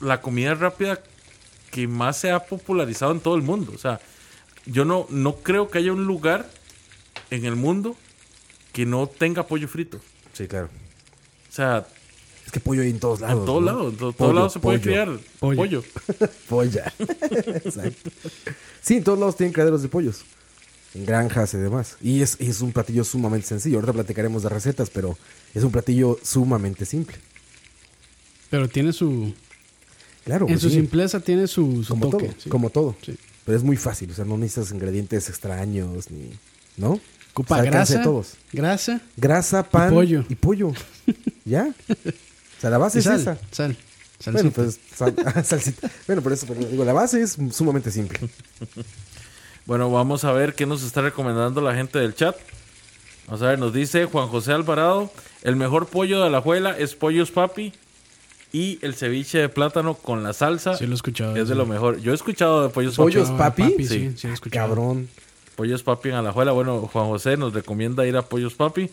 la 0.00 0.20
comida 0.20 0.54
rápida 0.54 1.00
que 1.70 1.86
más 1.86 2.16
se 2.18 2.30
ha 2.30 2.40
popularizado 2.46 3.12
en 3.12 3.20
todo 3.20 3.36
el 3.36 3.42
mundo. 3.42 3.72
O 3.74 3.78
sea, 3.78 4.00
yo 4.66 4.84
no, 4.84 5.06
no 5.10 5.36
creo 5.36 5.70
que 5.70 5.78
haya 5.78 5.92
un 5.92 6.04
lugar 6.06 6.48
en 7.30 7.44
el 7.44 7.56
mundo 7.56 7.96
que 8.72 8.86
no 8.86 9.06
tenga 9.06 9.46
pollo 9.46 9.68
frito. 9.68 10.00
Sí, 10.32 10.46
claro. 10.46 10.68
O 11.48 11.52
sea, 11.52 11.86
Es 12.50 12.52
que 12.54 12.58
pollo 12.58 12.82
hay 12.82 12.90
en 12.90 12.98
todos 12.98 13.20
lados. 13.20 13.38
en 13.38 13.46
todos 13.46 13.60
¿no? 13.62 13.66
lados, 13.66 13.92
en 13.92 13.98
to- 14.00 14.12
todos 14.12 14.34
lados 14.34 14.52
se 14.54 14.58
puede 14.58 14.80
criar 14.80 15.08
Pollo. 15.38 15.56
pollo. 15.56 15.84
Polla. 16.48 16.92
Exacto. 16.98 18.10
Sí, 18.82 18.96
en 18.96 19.04
todos 19.04 19.20
lados 19.20 19.36
tienen 19.36 19.52
criaderos 19.52 19.82
de 19.82 19.88
pollos. 19.88 20.22
En 20.94 21.06
granjas 21.06 21.54
y 21.54 21.58
demás. 21.58 21.96
Y 22.02 22.22
es, 22.22 22.36
y 22.40 22.48
es 22.48 22.60
un 22.60 22.72
platillo 22.72 23.04
sumamente 23.04 23.46
sencillo. 23.46 23.76
Ahorita 23.76 23.92
platicaremos 23.92 24.42
de 24.42 24.48
recetas, 24.48 24.90
pero 24.90 25.16
es 25.54 25.62
un 25.62 25.70
platillo 25.70 26.18
sumamente 26.24 26.84
simple. 26.86 27.18
Pero 28.50 28.68
tiene 28.68 28.92
su. 28.92 29.32
Claro, 30.24 30.46
en 30.46 30.54
pues 30.54 30.62
su 30.62 30.70
sí. 30.70 30.74
simpleza 30.74 31.20
tiene 31.20 31.46
su, 31.46 31.84
su 31.84 31.90
como 31.94 32.10
toque. 32.10 32.26
todo, 32.26 32.34
sí. 32.42 32.48
como 32.50 32.70
todo. 32.70 32.96
Sí. 33.06 33.16
Pero 33.44 33.56
es 33.58 33.62
muy 33.62 33.76
fácil, 33.76 34.10
o 34.10 34.14
sea, 34.14 34.24
no 34.24 34.36
necesitas 34.36 34.72
ingredientes 34.72 35.28
extraños 35.28 36.10
ni, 36.10 36.32
¿no? 36.76 36.98
Ocupa 37.30 37.58
O 37.58 37.62
sea, 37.62 37.70
grasa. 37.70 37.98
de 37.98 38.02
todos. 38.04 38.32
Grasa 38.52 39.00
Grasa, 39.16 39.62
pan 39.62 39.90
pollo. 39.94 40.24
y 40.28 40.34
pollo. 40.34 40.72
¿Ya? 41.44 41.72
O 42.60 42.62
sea, 42.62 42.70
la 42.70 42.78
base 42.78 42.98
y 42.98 43.00
es 43.00 43.04
sal. 43.04 43.20
esa. 43.20 43.38
Sal. 43.50 43.76
Bueno, 44.32 44.50
Salsita. 44.50 44.54
pues 44.54 44.80
sal- 44.94 45.14
ah, 45.24 45.42
salsita. 45.44 45.90
Bueno, 46.06 46.20
por 46.22 46.32
eso, 46.32 46.46
pero 46.46 46.60
digo, 46.66 46.84
la 46.84 46.92
base 46.92 47.22
es 47.22 47.36
sumamente 47.52 47.90
simple. 47.90 48.18
Bueno, 49.66 49.90
vamos 49.90 50.24
a 50.24 50.32
ver 50.32 50.54
qué 50.54 50.66
nos 50.66 50.82
está 50.82 51.00
recomendando 51.00 51.60
la 51.60 51.74
gente 51.74 51.98
del 51.98 52.14
chat. 52.14 52.36
Vamos 53.26 53.42
a 53.42 53.48
ver, 53.48 53.58
nos 53.58 53.72
dice 53.72 54.06
Juan 54.06 54.26
José 54.28 54.52
Alvarado, 54.52 55.12
el 55.42 55.54
mejor 55.54 55.86
pollo 55.86 56.22
de 56.24 56.30
la 56.30 56.40
juela 56.40 56.76
es 56.76 56.94
Pollos 56.96 57.30
Papi 57.30 57.72
y 58.52 58.78
el 58.82 58.94
ceviche 58.96 59.38
de 59.38 59.48
plátano 59.48 59.94
con 59.94 60.24
la 60.24 60.32
salsa 60.32 60.76
Sí, 60.76 60.86
lo 60.86 60.92
he 60.92 60.94
escuchado. 60.96 61.36
es 61.36 61.48
de 61.48 61.54
lo 61.54 61.66
mejor. 61.66 62.00
Yo 62.00 62.10
he 62.10 62.14
escuchado 62.14 62.64
de 62.64 62.70
Pollos 62.70 62.96
¿Pollos 62.96 63.30
Papi. 63.30 63.62
papi? 63.62 63.86
Sí, 63.86 63.88
Sí. 63.88 64.12
sí, 64.16 64.26
lo 64.26 64.32
he 64.32 64.34
escuchado. 64.34 64.68
Cabrón. 64.68 65.08
Pollos 65.54 65.82
Papi 65.84 66.08
en 66.08 66.16
Alajuela. 66.16 66.50
Bueno, 66.52 66.80
Juan 66.92 67.06
José 67.06 67.36
nos 67.36 67.52
recomienda 67.52 68.04
ir 68.06 68.16
a 68.16 68.22
Pollos 68.22 68.54
Papi 68.54 68.90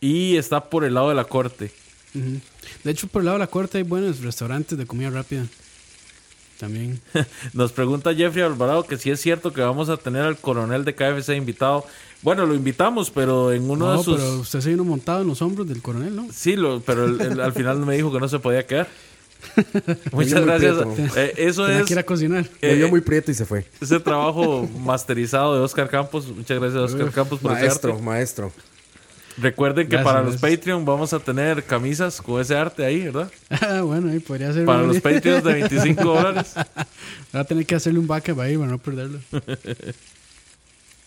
y 0.00 0.36
está 0.36 0.68
por 0.68 0.84
el 0.84 0.92
lado 0.94 1.08
de 1.08 1.14
la 1.14 1.24
corte. 1.24 1.72
Ujú. 2.14 2.40
De 2.84 2.90
hecho, 2.90 3.06
por 3.08 3.20
el 3.22 3.26
lado 3.26 3.38
de 3.38 3.44
la 3.44 3.46
corte 3.48 3.78
hay 3.78 3.84
buenos 3.84 4.20
restaurantes 4.20 4.76
de 4.78 4.86
comida 4.86 5.10
rápida. 5.10 5.44
También. 6.58 7.00
Nos 7.54 7.72
pregunta 7.72 8.14
Jeffrey 8.14 8.44
Alvarado 8.44 8.84
que 8.86 8.96
si 8.96 9.10
es 9.10 9.20
cierto 9.20 9.52
que 9.52 9.60
vamos 9.62 9.88
a 9.88 9.96
tener 9.96 10.22
al 10.22 10.36
coronel 10.38 10.84
de 10.84 10.94
KFC 10.94 11.30
invitado. 11.36 11.84
Bueno, 12.22 12.46
lo 12.46 12.54
invitamos, 12.54 13.10
pero 13.10 13.52
en 13.52 13.68
uno 13.68 13.86
no, 13.86 13.98
de 13.98 14.04
sus... 14.04 14.16
pero 14.16 14.34
usted 14.40 14.60
se 14.60 14.70
vino 14.70 14.84
montado 14.84 15.22
en 15.22 15.26
los 15.28 15.42
hombros 15.42 15.66
del 15.68 15.82
coronel, 15.82 16.14
¿no? 16.14 16.28
Sí, 16.32 16.54
lo, 16.54 16.80
pero 16.80 17.04
el- 17.06 17.20
el- 17.20 17.40
al 17.40 17.52
final 17.52 17.78
me 17.80 17.96
dijo 17.96 18.12
que 18.12 18.20
no 18.20 18.28
se 18.28 18.38
podía 18.38 18.64
quedar. 18.64 18.86
Muchas 20.12 20.44
gracias. 20.44 20.76
Eh, 21.16 21.34
eso 21.38 21.66
Tenía 21.66 21.80
es 21.80 21.86
que 21.86 21.94
ir 21.94 21.98
a 21.98 22.04
cocinar. 22.04 22.48
Me 22.60 22.70
Eh, 22.70 22.74
vio 22.76 22.88
muy 22.88 23.00
prieto 23.00 23.32
y 23.32 23.34
se 23.34 23.44
fue. 23.44 23.66
ese 23.80 23.98
trabajo 23.98 24.68
masterizado 24.78 25.56
de 25.56 25.60
Oscar 25.62 25.88
Campos. 25.88 26.28
Muchas 26.28 26.60
gracias, 26.60 26.80
Oscar 26.80 27.10
Campos, 27.10 27.40
por 27.40 27.50
Maestro, 27.50 27.98
maestro. 27.98 28.52
Recuerden 29.38 29.86
que 29.88 29.92
Gracias, 29.96 30.04
para 30.12 30.22
los 30.24 30.40
gracias. 30.40 30.58
Patreon 30.58 30.84
vamos 30.84 31.12
a 31.12 31.18
tener 31.18 31.64
camisas 31.64 32.20
con 32.20 32.40
ese 32.40 32.54
arte 32.54 32.84
ahí, 32.84 33.00
¿verdad? 33.04 33.30
Ah, 33.50 33.80
bueno, 33.82 34.10
ahí 34.10 34.18
podría 34.18 34.52
ser. 34.52 34.64
Para 34.66 34.82
los 34.82 35.00
Patreons 35.00 35.42
de 35.44 35.52
25 35.54 36.02
dólares. 36.04 36.52
Va 37.34 37.40
a 37.40 37.44
tener 37.44 37.64
que 37.64 37.74
hacerle 37.74 37.98
un 37.98 38.06
backup 38.06 38.40
ahí 38.40 38.56
para 38.56 38.70
no 38.70 38.78
perderlo. 38.78 39.20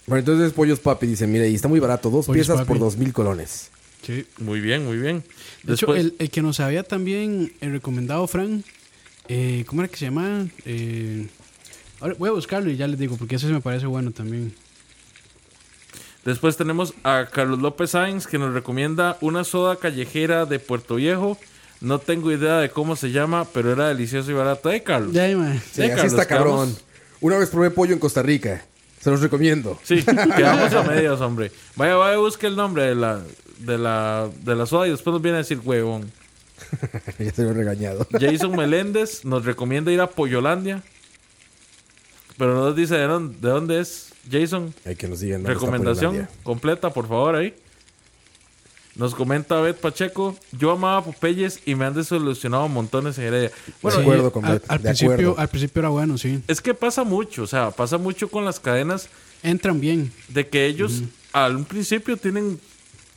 Bueno, 0.07 0.19
entonces 0.19 0.53
Pollos 0.53 0.79
Papi 0.79 1.07
dice, 1.07 1.25
mire, 1.25 1.49
y 1.49 1.55
está 1.55 1.67
muy 1.67 1.79
barato, 1.79 2.11
dos 2.11 2.27
Pollos 2.27 2.45
piezas 2.45 2.57
Papi. 2.57 2.67
por 2.67 2.79
dos 2.79 2.95
mil 2.95 3.11
colones. 3.11 3.71
Sí. 4.05 4.23
Muy 4.37 4.59
bien, 4.59 4.85
muy 4.85 4.97
bien. 4.99 5.23
De 5.63 5.73
hecho, 5.73 5.95
el, 5.95 6.13
el 6.19 6.29
que 6.29 6.43
nos 6.43 6.59
había 6.59 6.83
también 6.83 7.53
eh, 7.59 7.69
recomendado, 7.69 8.27
Fran, 8.27 8.63
eh, 9.27 9.63
¿cómo 9.65 9.81
era 9.81 9.89
que 9.89 9.97
se 9.97 10.05
llama? 10.05 10.45
Eh, 10.65 11.25
ahora 11.99 12.13
voy 12.19 12.29
a 12.29 12.33
buscarlo 12.33 12.69
y 12.69 12.77
ya 12.77 12.87
les 12.87 12.99
digo, 12.99 13.17
porque 13.17 13.37
ese 13.37 13.47
me 13.47 13.61
parece 13.61 13.87
bueno 13.87 14.11
también. 14.11 14.53
Después 16.25 16.57
tenemos 16.57 16.93
a 17.03 17.27
Carlos 17.31 17.59
López 17.59 17.91
Sainz 17.91 18.27
que 18.27 18.37
nos 18.37 18.53
recomienda 18.53 19.17
una 19.21 19.43
soda 19.43 19.77
callejera 19.77 20.45
de 20.45 20.59
Puerto 20.59 20.95
Viejo. 20.95 21.37
No 21.81 21.99
tengo 21.99 22.31
idea 22.31 22.57
de 22.57 22.69
cómo 22.69 22.95
se 22.95 23.11
llama, 23.11 23.45
pero 23.53 23.71
era 23.71 23.87
delicioso 23.89 24.31
y 24.31 24.33
barato. 24.33 24.71
¿Eh, 24.71 24.81
Carlos? 24.83 25.13
Ya. 25.13 25.27
Sí, 25.27 25.33
Sí, 25.73 25.81
así 25.83 25.89
Carlos, 25.89 26.05
está 26.05 26.25
cabrón. 26.25 26.55
quedamos- 26.69 26.83
Una 27.21 27.37
vez 27.37 27.49
probé 27.49 27.69
pollo 27.71 27.93
en 27.93 27.99
Costa 27.99 28.21
Rica. 28.21 28.65
Se 28.99 29.11
los 29.11 29.21
recomiendo. 29.21 29.79
Sí, 29.83 30.03
quedamos 30.35 30.73
a 30.73 30.83
medias, 30.83 31.21
hombre. 31.21 31.51
Vaya, 31.75 31.95
vaya, 31.95 32.17
busque 32.17 32.47
el 32.47 32.55
nombre 32.55 32.83
de 32.83 32.95
la, 32.95 33.21
de 33.59 33.77
la, 33.77 34.29
de 34.41 34.55
la 34.55 34.65
soda 34.65 34.87
y 34.87 34.91
después 34.91 35.13
nos 35.13 35.21
viene 35.21 35.35
a 35.37 35.41
decir 35.41 35.59
huevón. 35.63 36.11
ya 37.19 37.43
lo 37.43 37.51
he 37.51 37.53
regañado. 37.53 38.07
Jason 38.19 38.55
Meléndez 38.55 39.23
nos 39.25 39.45
recomienda 39.45 39.91
ir 39.91 40.01
a 40.01 40.07
Pollolandia. 40.07 40.81
Pero 42.37 42.53
no 42.55 42.65
nos 42.65 42.75
dice 42.75 42.95
de 42.95 43.05
dónde, 43.07 43.37
de 43.39 43.49
dónde 43.49 43.79
es 43.79 44.09
Jason. 44.29 44.73
Hay 44.85 44.95
que 44.95 45.07
nos 45.07 45.19
digan. 45.19 45.43
Recomendación 45.45 46.27
completa, 46.43 46.89
por 46.91 47.07
favor, 47.07 47.35
ahí. 47.35 47.53
Nos 48.95 49.13
comenta 49.13 49.59
Bet 49.59 49.75
Pacheco. 49.77 50.37
Yo 50.57 50.71
amaba 50.71 51.03
Popeyes 51.03 51.59
y 51.65 51.75
me 51.75 51.83
han 51.85 51.93
desilusionado 51.93 52.69
montones 52.69 53.17
en 53.17 53.25
Heredia. 53.25 53.51
Bueno, 53.81 53.97
De 53.97 54.03
acuerdo 54.03 54.31
con 54.31 54.45
al, 54.45 54.53
Bet, 54.53 54.63
al 54.69 54.77
de 54.77 54.83
principio, 54.83 55.13
acuerdo. 55.13 55.35
al 55.37 55.47
principio 55.49 55.79
era 55.81 55.89
bueno, 55.89 56.17
sí. 56.17 56.41
es 56.47 56.61
que 56.61 56.73
pasa 56.73 57.03
mucho, 57.03 57.43
o 57.43 57.47
sea, 57.47 57.71
pasa 57.71 57.97
mucho 57.97 58.29
con 58.29 58.45
las 58.45 58.59
cadenas 58.61 59.09
Entran 59.43 59.81
bien. 59.81 60.13
de 60.29 60.47
que 60.47 60.65
ellos 60.65 61.03
al 61.33 61.57
un 61.57 61.65
principio 61.65 62.15
tienen 62.15 62.57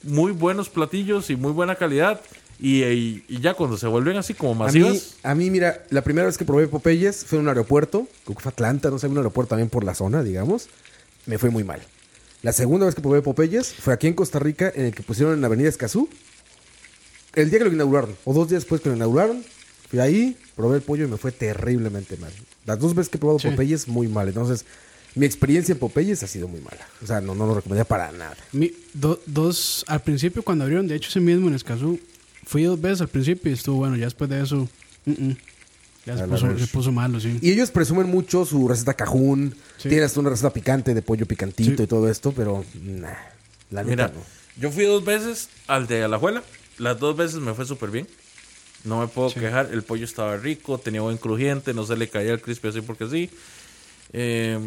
muy 0.03 0.33
buenos 0.33 0.69
platillos 0.69 1.31
y 1.31 1.37
muy 1.37 1.53
buena 1.53 1.77
calidad 1.77 2.21
y, 2.61 2.83
y- 2.83 3.25
y 3.29 3.41
ya 3.41 3.55
cuando 3.55 3.77
se 3.77 3.87
vuelven 3.87 4.17
así 4.17 4.35
como 4.35 4.51
A 4.65 4.73
mí, 4.73 4.81
masivas, 4.81 5.15
a 5.23 5.35
mí, 5.37 5.49
mira, 5.49 5.85
la 5.91 6.03
primera 6.03 6.27
vez 6.27 6.37
que 6.37 6.45
probé 6.45 6.67
Popeyes 6.67 7.25
fue 7.25 7.39
en 7.39 7.43
un 7.45 7.49
aeropuerto, 7.51 8.09
creo 8.25 8.37
que 8.37 8.43
fue 8.43 8.51
Atlanta, 8.51 8.91
no 8.91 8.99
sé, 8.99 9.07
un 9.07 9.17
aeropuerto 9.17 9.51
también 9.51 9.69
por 9.71 9.85
la 9.85 9.95
zona, 9.95 10.25
digamos. 10.25 10.69
Me 11.27 11.39
fue 11.39 11.51
muy 11.51 11.65
mal. 11.65 11.81
La 12.43 12.53
segunda 12.53 12.87
vez 12.87 12.95
que 12.95 13.03
probé 13.03 13.21
Popeyes 13.23 13.73
fue 13.75 13.93
aquí 13.95 14.07
en 14.07 14.15
Costa 14.15 14.39
Rica, 14.39 14.73
en 14.75 14.87
el 14.87 14.95
que 14.95 15.03
pusieron 15.03 15.35
en 15.35 15.41
la 15.41 15.49
Avenida 15.49 15.69
Escazú. 15.69 16.09
El 17.35 17.51
día 17.51 17.59
que 17.59 17.65
lo 17.67 17.73
inauguraron, 17.73 18.17
o 18.25 18.33
dos 18.33 18.49
días 18.49 18.63
después 18.63 18.81
que 18.81 18.89
lo 18.89 18.97
inauguraron, 18.97 19.45
fui 19.91 19.99
ahí, 20.01 20.37
probé 20.57 20.77
el 20.77 20.83
pollo 20.83 21.05
y 21.05 21.09
me 21.09 21.17
fue 21.17 21.33
terriblemente 21.33 22.17
mal. 22.17 22.33
Las 22.67 22.79
dos 22.79 22.95
veces 22.95 23.11
que 23.11 23.17
he 23.17 23.21
probado 23.21 23.39
Sí. 23.39 23.49
Popeyes, 23.49 23.89
muy 23.89 24.09
mal. 24.09 24.29
Entonces, 24.29 24.65
mi 25.15 25.27
experiencia 25.27 25.73
en 25.73 25.79
Popeyes 25.79 26.23
ha 26.23 26.27
sido 26.27 26.49
muy 26.49 26.61
mala. 26.61 26.87
O 27.03 27.07
sea, 27.07 27.21
no, 27.21 27.35
no 27.35 27.47
lo 27.47 27.55
recomendaría 27.55 27.87
para 27.89 28.13
nada. 28.13 28.37
Mi- 28.53 28.73
do- 28.95 29.21
dos, 29.27 29.85
al 29.89 30.03
principio 30.03 30.43
cuando 30.43 30.65
abrieron, 30.65 30.87
de 30.89 30.95
hecho 30.97 31.09
ese 31.09 31.21
mismo 31.21 31.49
en 31.49 31.55
Escazú, 31.55 31.99
fui 32.45 32.63
dos 32.65 32.81
veces 32.81 33.01
al 33.03 33.09
principio 33.09 33.51
y 33.51 33.55
estuvo 33.55 33.77
bueno, 33.79 33.97
ya 33.97 34.05
después 34.07 34.31
de 34.31 34.43
eso. 34.43 34.69
Ya 36.07 36.17
se 36.17 36.25
puso, 36.27 36.59
se 36.59 36.67
puso 36.69 36.93
malo, 36.93 37.21
sí. 37.21 37.39
Y 37.43 37.53
ellos 37.53 37.71
presumen 37.71 38.07
mucho 38.09 38.45
su 38.47 38.67
receta 38.69 38.95
cajún. 38.95 39.55
Sí. 39.77 39.89
Tienen 39.89 40.05
hasta 40.07 40.21
una 40.21 40.31
receta 40.31 40.51
picante 40.53 40.95
de 40.95 41.03
pollo 41.03 41.27
picantito 41.27 41.77
Sí. 41.79 41.83
y 41.83 41.87
todo 41.87 42.09
esto, 42.11 42.33
pero 42.33 42.65
nah, 42.83 43.09
la 43.71 43.83
neta 43.85 43.91
mira, 43.91 44.09
no. 44.09 44.21
yo 44.63 44.71
fui 44.71 44.85
dos 44.85 45.05
veces 45.05 45.49
al 45.67 45.87
de 45.87 46.05
Alajuela, 46.05 46.43
las 46.79 46.99
dos 46.99 47.17
veces 47.17 47.41
me 47.41 47.53
fue 47.55 47.67
súper 47.67 47.91
bien. 47.91 48.07
No 48.85 49.01
me 49.01 49.09
puedo 49.09 49.33
quejar, 49.35 49.71
el 49.73 49.83
pollo 49.83 50.05
estaba 50.05 50.37
rico, 50.37 50.79
tenía 50.79 51.01
buen 51.01 51.19
crujiente, 51.19 51.75
no 51.75 51.85
se 51.85 51.97
le 51.97 52.09
caía 52.09 52.33
el 52.33 52.41
crispy 52.41 52.69
así 52.69 52.81
porque 52.81 53.09
sí. 53.09 53.29
Eh, 54.13 54.59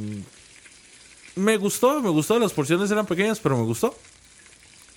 me 1.35 1.55
gustó, 1.57 2.01
me 2.01 2.09
gustó, 2.09 2.37
las 2.37 2.51
porciones 2.51 2.91
eran 2.91 3.05
pequeñas, 3.05 3.39
pero 3.39 3.57
me 3.57 3.63
gustó. 3.63 3.95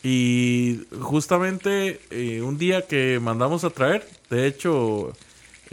Y 0.03 0.81
justamente 1.01 2.01
eh, 2.11 2.43
un 2.43 2.59
día 2.59 2.83
que 2.87 3.19
mandamos 3.23 3.65
a 3.65 3.71
traer, 3.71 4.07
de 4.31 4.47
hecho, 4.47 5.13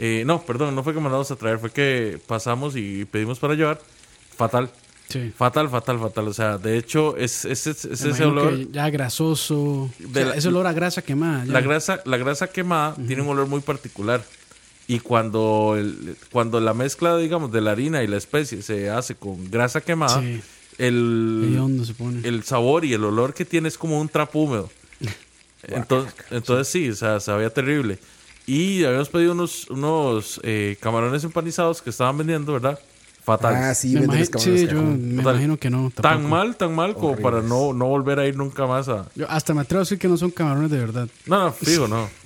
eh, 0.04 0.24
no, 0.26 0.42
perdón, 0.42 0.74
no 0.74 0.82
fue 0.82 0.92
que 0.94 0.98
mandamos 1.00 1.30
a 1.30 1.36
traer, 1.36 1.58
fue 1.60 1.70
que 1.70 2.18
pasamos 2.26 2.74
y 2.76 3.04
pedimos 3.04 3.38
para 3.38 3.54
llevar. 3.54 3.80
Fatal, 4.36 4.68
Sí. 5.08 5.30
fatal, 5.36 5.68
fatal, 5.68 5.98
fatal. 6.00 6.26
O 6.28 6.32
sea, 6.32 6.58
de 6.58 6.76
hecho, 6.78 7.16
es, 7.16 7.44
es, 7.44 7.66
es- 7.66 7.84
es 7.84 8.02
Me 8.04 8.10
ese 8.10 8.24
olor. 8.24 8.50
que 8.56 8.68
ya 8.72 8.88
grasoso, 8.90 9.60
o 9.60 9.90
De 9.98 10.08
sea, 10.20 10.24
la- 10.30 10.34
ese 10.36 10.48
olor 10.48 10.66
a 10.66 10.72
grasa 10.72 11.02
quemada. 11.02 11.44
ya. 11.44 11.52
La 11.52 11.60
grasa, 11.60 12.00
la 12.06 12.16
grasa 12.16 12.48
quemada 12.48 12.96
tiene 13.06 13.22
un 13.22 13.28
olor 13.28 13.46
muy 13.46 13.60
particular. 13.60 14.24
Y 14.88 14.98
cuando, 14.98 15.76
el- 15.78 16.16
cuando 16.32 16.58
la 16.60 16.74
mezcla, 16.74 17.16
digamos, 17.16 17.52
de 17.52 17.60
la 17.60 17.70
harina 17.70 18.02
y 18.02 18.06
la 18.08 18.16
especie 18.16 18.62
se 18.62 18.90
hace 18.90 19.14
con 19.14 19.50
grasa 19.50 19.80
quemada, 19.82 20.20
Sí. 20.20 20.40
el, 20.78 21.82
se 21.86 21.94
pone. 21.94 22.26
el 22.26 22.42
sabor 22.42 22.84
y 22.84 22.92
el 22.94 23.04
olor 23.04 23.34
que 23.34 23.44
tiene 23.44 23.68
es 23.68 23.78
como 23.78 24.00
un 24.00 24.08
trapo 24.08 24.40
húmedo. 24.40 24.70
Entonces, 25.62 26.12
entonces 26.30 26.66
sí, 26.68 26.90
o 26.90 26.94
sea, 26.96 27.20
sabía 27.20 27.50
terrible. 27.50 27.98
Y 28.46 28.84
habíamos 28.84 29.08
pedido 29.08 29.32
unos, 29.32 29.68
unos 29.70 30.40
eh, 30.42 30.76
camarones 30.80 31.22
empanizados 31.24 31.80
que 31.80 31.90
estaban 31.90 32.18
vendiendo, 32.18 32.52
¿verdad? 32.52 32.78
Fatales. 33.24 33.60
Ah, 33.62 33.74
sí, 33.74 33.94
me 33.94 34.00
venden 34.00 34.16
imagi- 34.16 34.18
los 34.20 34.30
cabrones 34.30 34.60
sí, 34.60 34.66
yo 34.66 34.82
me 34.82 35.16
Total. 35.16 35.34
imagino 35.36 35.56
que 35.56 35.70
no. 35.70 35.92
tan 35.94 36.28
mal, 36.28 36.56
tan 36.56 36.74
mal 36.74 36.94
como 36.94 37.16
para 37.16 37.40
no, 37.40 37.72
no 37.72 37.86
volver 37.86 38.18
a 38.18 38.26
ir 38.26 38.36
nunca 38.36 38.66
más 38.66 38.88
a... 38.88 39.06
Yo 39.14 39.30
hasta 39.30 39.54
me 39.54 39.60
atrevo 39.60 39.78
a 39.80 39.84
decir 39.84 39.98
que 39.98 40.08
no 40.08 40.16
son 40.16 40.32
camarones 40.32 40.70
de 40.72 40.78
verdad. 40.78 41.08
No, 41.26 41.44
no, 41.44 41.52
fijo, 41.52 41.86
no. 41.86 42.08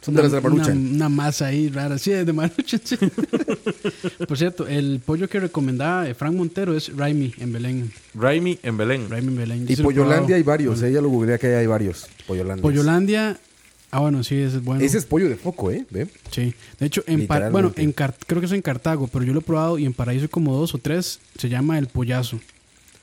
Son 0.00 0.14
de 0.14 0.22
las 0.22 0.32
de 0.32 0.40
la 0.40 0.48
una, 0.48 0.66
una 0.68 1.08
masa 1.08 1.46
ahí 1.46 1.68
rara. 1.68 1.98
Sí, 1.98 2.10
de 2.10 2.32
maruchan, 2.32 2.80
sí. 2.82 2.96
Por 4.26 4.36
cierto, 4.38 4.66
el 4.66 5.00
pollo 5.04 5.28
que 5.28 5.38
recomendaba 5.38 6.08
eh, 6.08 6.14
Frank 6.14 6.34
Montero 6.34 6.74
es 6.74 6.96
Raimi 6.96 7.32
en 7.38 7.52
Belén. 7.52 7.92
Raimi 8.14 8.58
en 8.62 8.76
Belén. 8.76 9.08
Raimi 9.10 9.28
en 9.28 9.36
Belén. 9.36 9.66
Yo 9.68 9.74
Y. 9.74 9.76
Pollolandia 9.84 10.36
hay 10.36 10.42
varios, 10.42 10.82
eh, 10.82 10.90
ya 10.90 11.00
lo 11.00 11.08
googleé 11.10 11.38
que 11.38 11.54
hay 11.54 11.66
varios. 11.66 12.08
Pollolandia. 12.26 12.62
Pollolandia. 12.62 13.38
Ah, 13.92 13.98
bueno, 14.00 14.22
sí, 14.22 14.36
ese 14.36 14.58
es 14.58 14.64
bueno. 14.64 14.84
Ese 14.84 14.98
es 14.98 15.04
pollo 15.04 15.28
de 15.28 15.36
foco, 15.36 15.70
¿eh? 15.70 15.84
¿Ve? 15.90 16.06
Sí. 16.30 16.54
De 16.78 16.86
hecho, 16.86 17.02
en 17.06 17.26
Par- 17.26 17.50
bueno, 17.50 17.72
en 17.76 17.92
Car- 17.92 18.14
creo 18.26 18.40
que 18.40 18.46
es 18.46 18.52
en 18.52 18.62
Cartago, 18.62 19.08
pero 19.08 19.24
yo 19.24 19.32
lo 19.32 19.40
he 19.40 19.42
probado 19.42 19.78
y 19.78 19.84
en 19.84 19.92
Paraíso 19.92 20.22
hay 20.24 20.28
como 20.28 20.56
dos 20.56 20.74
o 20.74 20.78
tres. 20.78 21.18
Se 21.36 21.48
llama 21.48 21.78
El 21.78 21.88
Pollazo. 21.88 22.38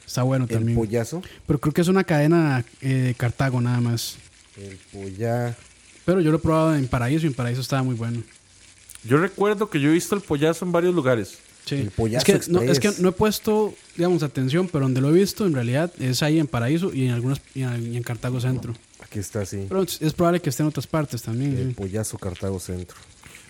Está 0.05 0.23
bueno 0.23 0.45
El 0.45 0.51
también. 0.51 0.77
pollazo. 0.77 1.21
Pero 1.45 1.59
creo 1.59 1.73
que 1.73 1.81
es 1.81 1.89
una 1.89 2.05
cadena 2.05 2.63
eh, 2.81 2.87
de 2.93 3.13
Cartago 3.15 3.59
nada 3.59 3.81
más. 3.81 4.15
El 4.55 4.77
polla... 4.93 5.55
Pero 6.05 6.21
yo 6.21 6.31
lo 6.31 6.37
he 6.37 6.39
probado 6.39 6.73
en 6.75 6.87
Paraíso 6.87 7.25
y 7.25 7.27
en 7.27 7.33
Paraíso 7.33 7.59
estaba 7.59 7.83
muy 7.83 7.95
bueno. 7.95 8.23
Yo 9.03 9.17
recuerdo 9.17 9.69
que 9.69 9.81
yo 9.81 9.89
he 9.89 9.93
visto 9.93 10.15
el 10.15 10.21
pollazo 10.21 10.63
en 10.63 10.71
varios 10.71 10.95
lugares. 10.95 11.37
Sí. 11.65 11.75
El 11.75 11.91
Pollazo 11.91 12.31
es, 12.31 12.45
que, 12.45 12.51
no, 12.51 12.61
es 12.61 12.79
que 12.79 12.91
no 12.99 13.09
he 13.09 13.11
puesto, 13.11 13.73
digamos, 13.97 14.23
atención, 14.23 14.69
pero 14.71 14.85
donde 14.85 15.01
lo 15.01 15.09
he 15.09 15.19
visto 15.19 15.45
en 15.45 15.53
realidad 15.53 15.91
es 15.99 16.23
ahí 16.23 16.39
en 16.39 16.47
Paraíso 16.47 16.93
y 16.93 17.07
en 17.07 17.11
algunas 17.11 17.41
y 17.53 17.63
en, 17.63 17.93
y 17.93 17.97
en 17.97 18.03
Cartago 18.03 18.39
Centro. 18.39 18.73
Aquí 19.17 19.21
está, 19.21 19.43
sí. 19.47 19.65
Pero 19.67 19.81
es, 19.81 20.13
probable 20.13 20.39
que 20.39 20.51
esté 20.51 20.61
en 20.61 20.69
otras 20.69 20.85
partes 20.85 21.23
también. 21.23 21.57
El 21.57 21.69
sí. 21.69 21.73
pollazo 21.73 22.19
Cartago 22.19 22.59
Centro. 22.59 22.95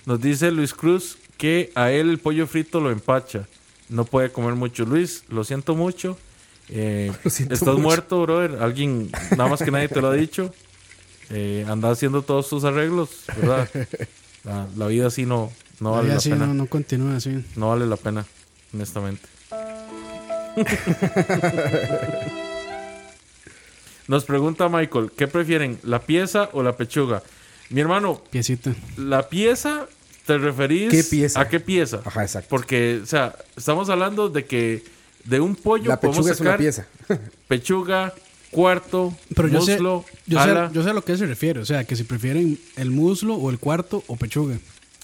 Nos 0.06 0.22
dice 0.22 0.50
Luis 0.50 0.74
Cruz 0.74 1.18
que 1.36 1.74
a 1.76 1.92
él 1.92 2.10
el 2.10 2.20
pollo 2.20 2.48
frito 2.48 2.80
lo 2.80 2.90
empacha. 2.90 3.50
No 3.90 4.06
puede 4.06 4.32
comer 4.32 4.56
mucho. 4.56 4.86
Luis, 4.86 5.26
lo 5.28 5.44
siento 5.44 5.76
mucho. 5.76 6.18
Eh, 6.70 7.12
Lo 7.24 7.30
siento 7.30 7.54
estás 7.54 7.68
mucho. 7.74 7.82
muerto, 7.82 8.22
brother. 8.22 8.64
Alguien, 8.64 9.12
nada 9.32 9.50
más 9.50 9.62
que 9.62 9.70
nadie 9.70 9.90
te 9.90 10.00
lo 10.00 10.08
ha 10.08 10.14
dicho. 10.14 10.54
Eh, 11.32 11.66
anda 11.68 11.92
haciendo 11.92 12.22
todos 12.22 12.48
tus 12.48 12.64
arreglos, 12.64 13.10
¿verdad? 13.36 13.70
La, 14.46 14.68
la 14.78 14.88
vida 14.88 15.08
así 15.08 15.26
no, 15.26 15.52
no 15.82 15.92
vale 15.92 16.08
la 16.10 16.16
así 16.16 16.30
pena. 16.30 16.48
no, 16.48 16.54
no 16.54 16.68
continúa 16.68 17.18
así. 17.18 17.44
No 17.58 17.70
vale 17.70 17.86
la 17.86 17.98
pena, 17.98 18.26
honestamente. 18.74 19.28
Nos 24.08 24.24
pregunta 24.26 24.70
Michael, 24.70 25.12
¿qué 25.18 25.28
prefieren, 25.28 25.80
la 25.84 26.00
pieza 26.02 26.50
o 26.54 26.64
la 26.64 26.76
pechuga? 26.78 27.24
Mi 27.70 27.82
hermano, 27.82 28.22
Piecita. 28.30 28.74
la 28.98 29.28
pieza, 29.28 29.88
¿te 30.26 30.38
referís 30.38 30.90
¿Qué 30.92 31.04
pieza? 31.04 31.40
a 31.42 31.50
qué 31.50 31.60
pieza? 31.60 32.02
Ajá, 32.06 32.22
exacto. 32.24 32.48
Porque, 32.50 33.02
o 33.04 33.06
sea, 33.06 33.36
estamos 33.58 33.90
hablando 33.90 34.30
de 34.30 34.46
que 34.46 34.84
de 35.26 35.42
un 35.42 35.56
pollo 35.56 35.90
La 35.90 36.00
podemos 36.00 36.18
pechuga 36.26 36.34
es 36.34 36.40
una 36.40 36.50
sacar 36.52 36.60
pieza. 36.60 36.88
pechuga, 37.50 38.14
cuarto, 38.52 39.14
Pero 39.36 39.50
yo 39.50 39.62
sé, 39.62 39.74
muslo, 39.74 40.06
yo, 40.26 40.42
sé, 40.42 40.54
yo 40.72 40.84
sé 40.84 40.90
a 40.90 40.94
lo 40.94 41.04
que 41.04 41.18
se 41.18 41.26
refiere. 41.26 41.60
O 41.60 41.66
sea, 41.66 41.84
que 41.84 41.98
si 41.98 42.06
prefieren 42.06 42.58
el 42.78 42.92
muslo 42.92 43.36
o 43.36 43.50
el 43.50 43.60
cuarto 43.60 44.04
o 44.08 44.16
pechuga. 44.16 44.58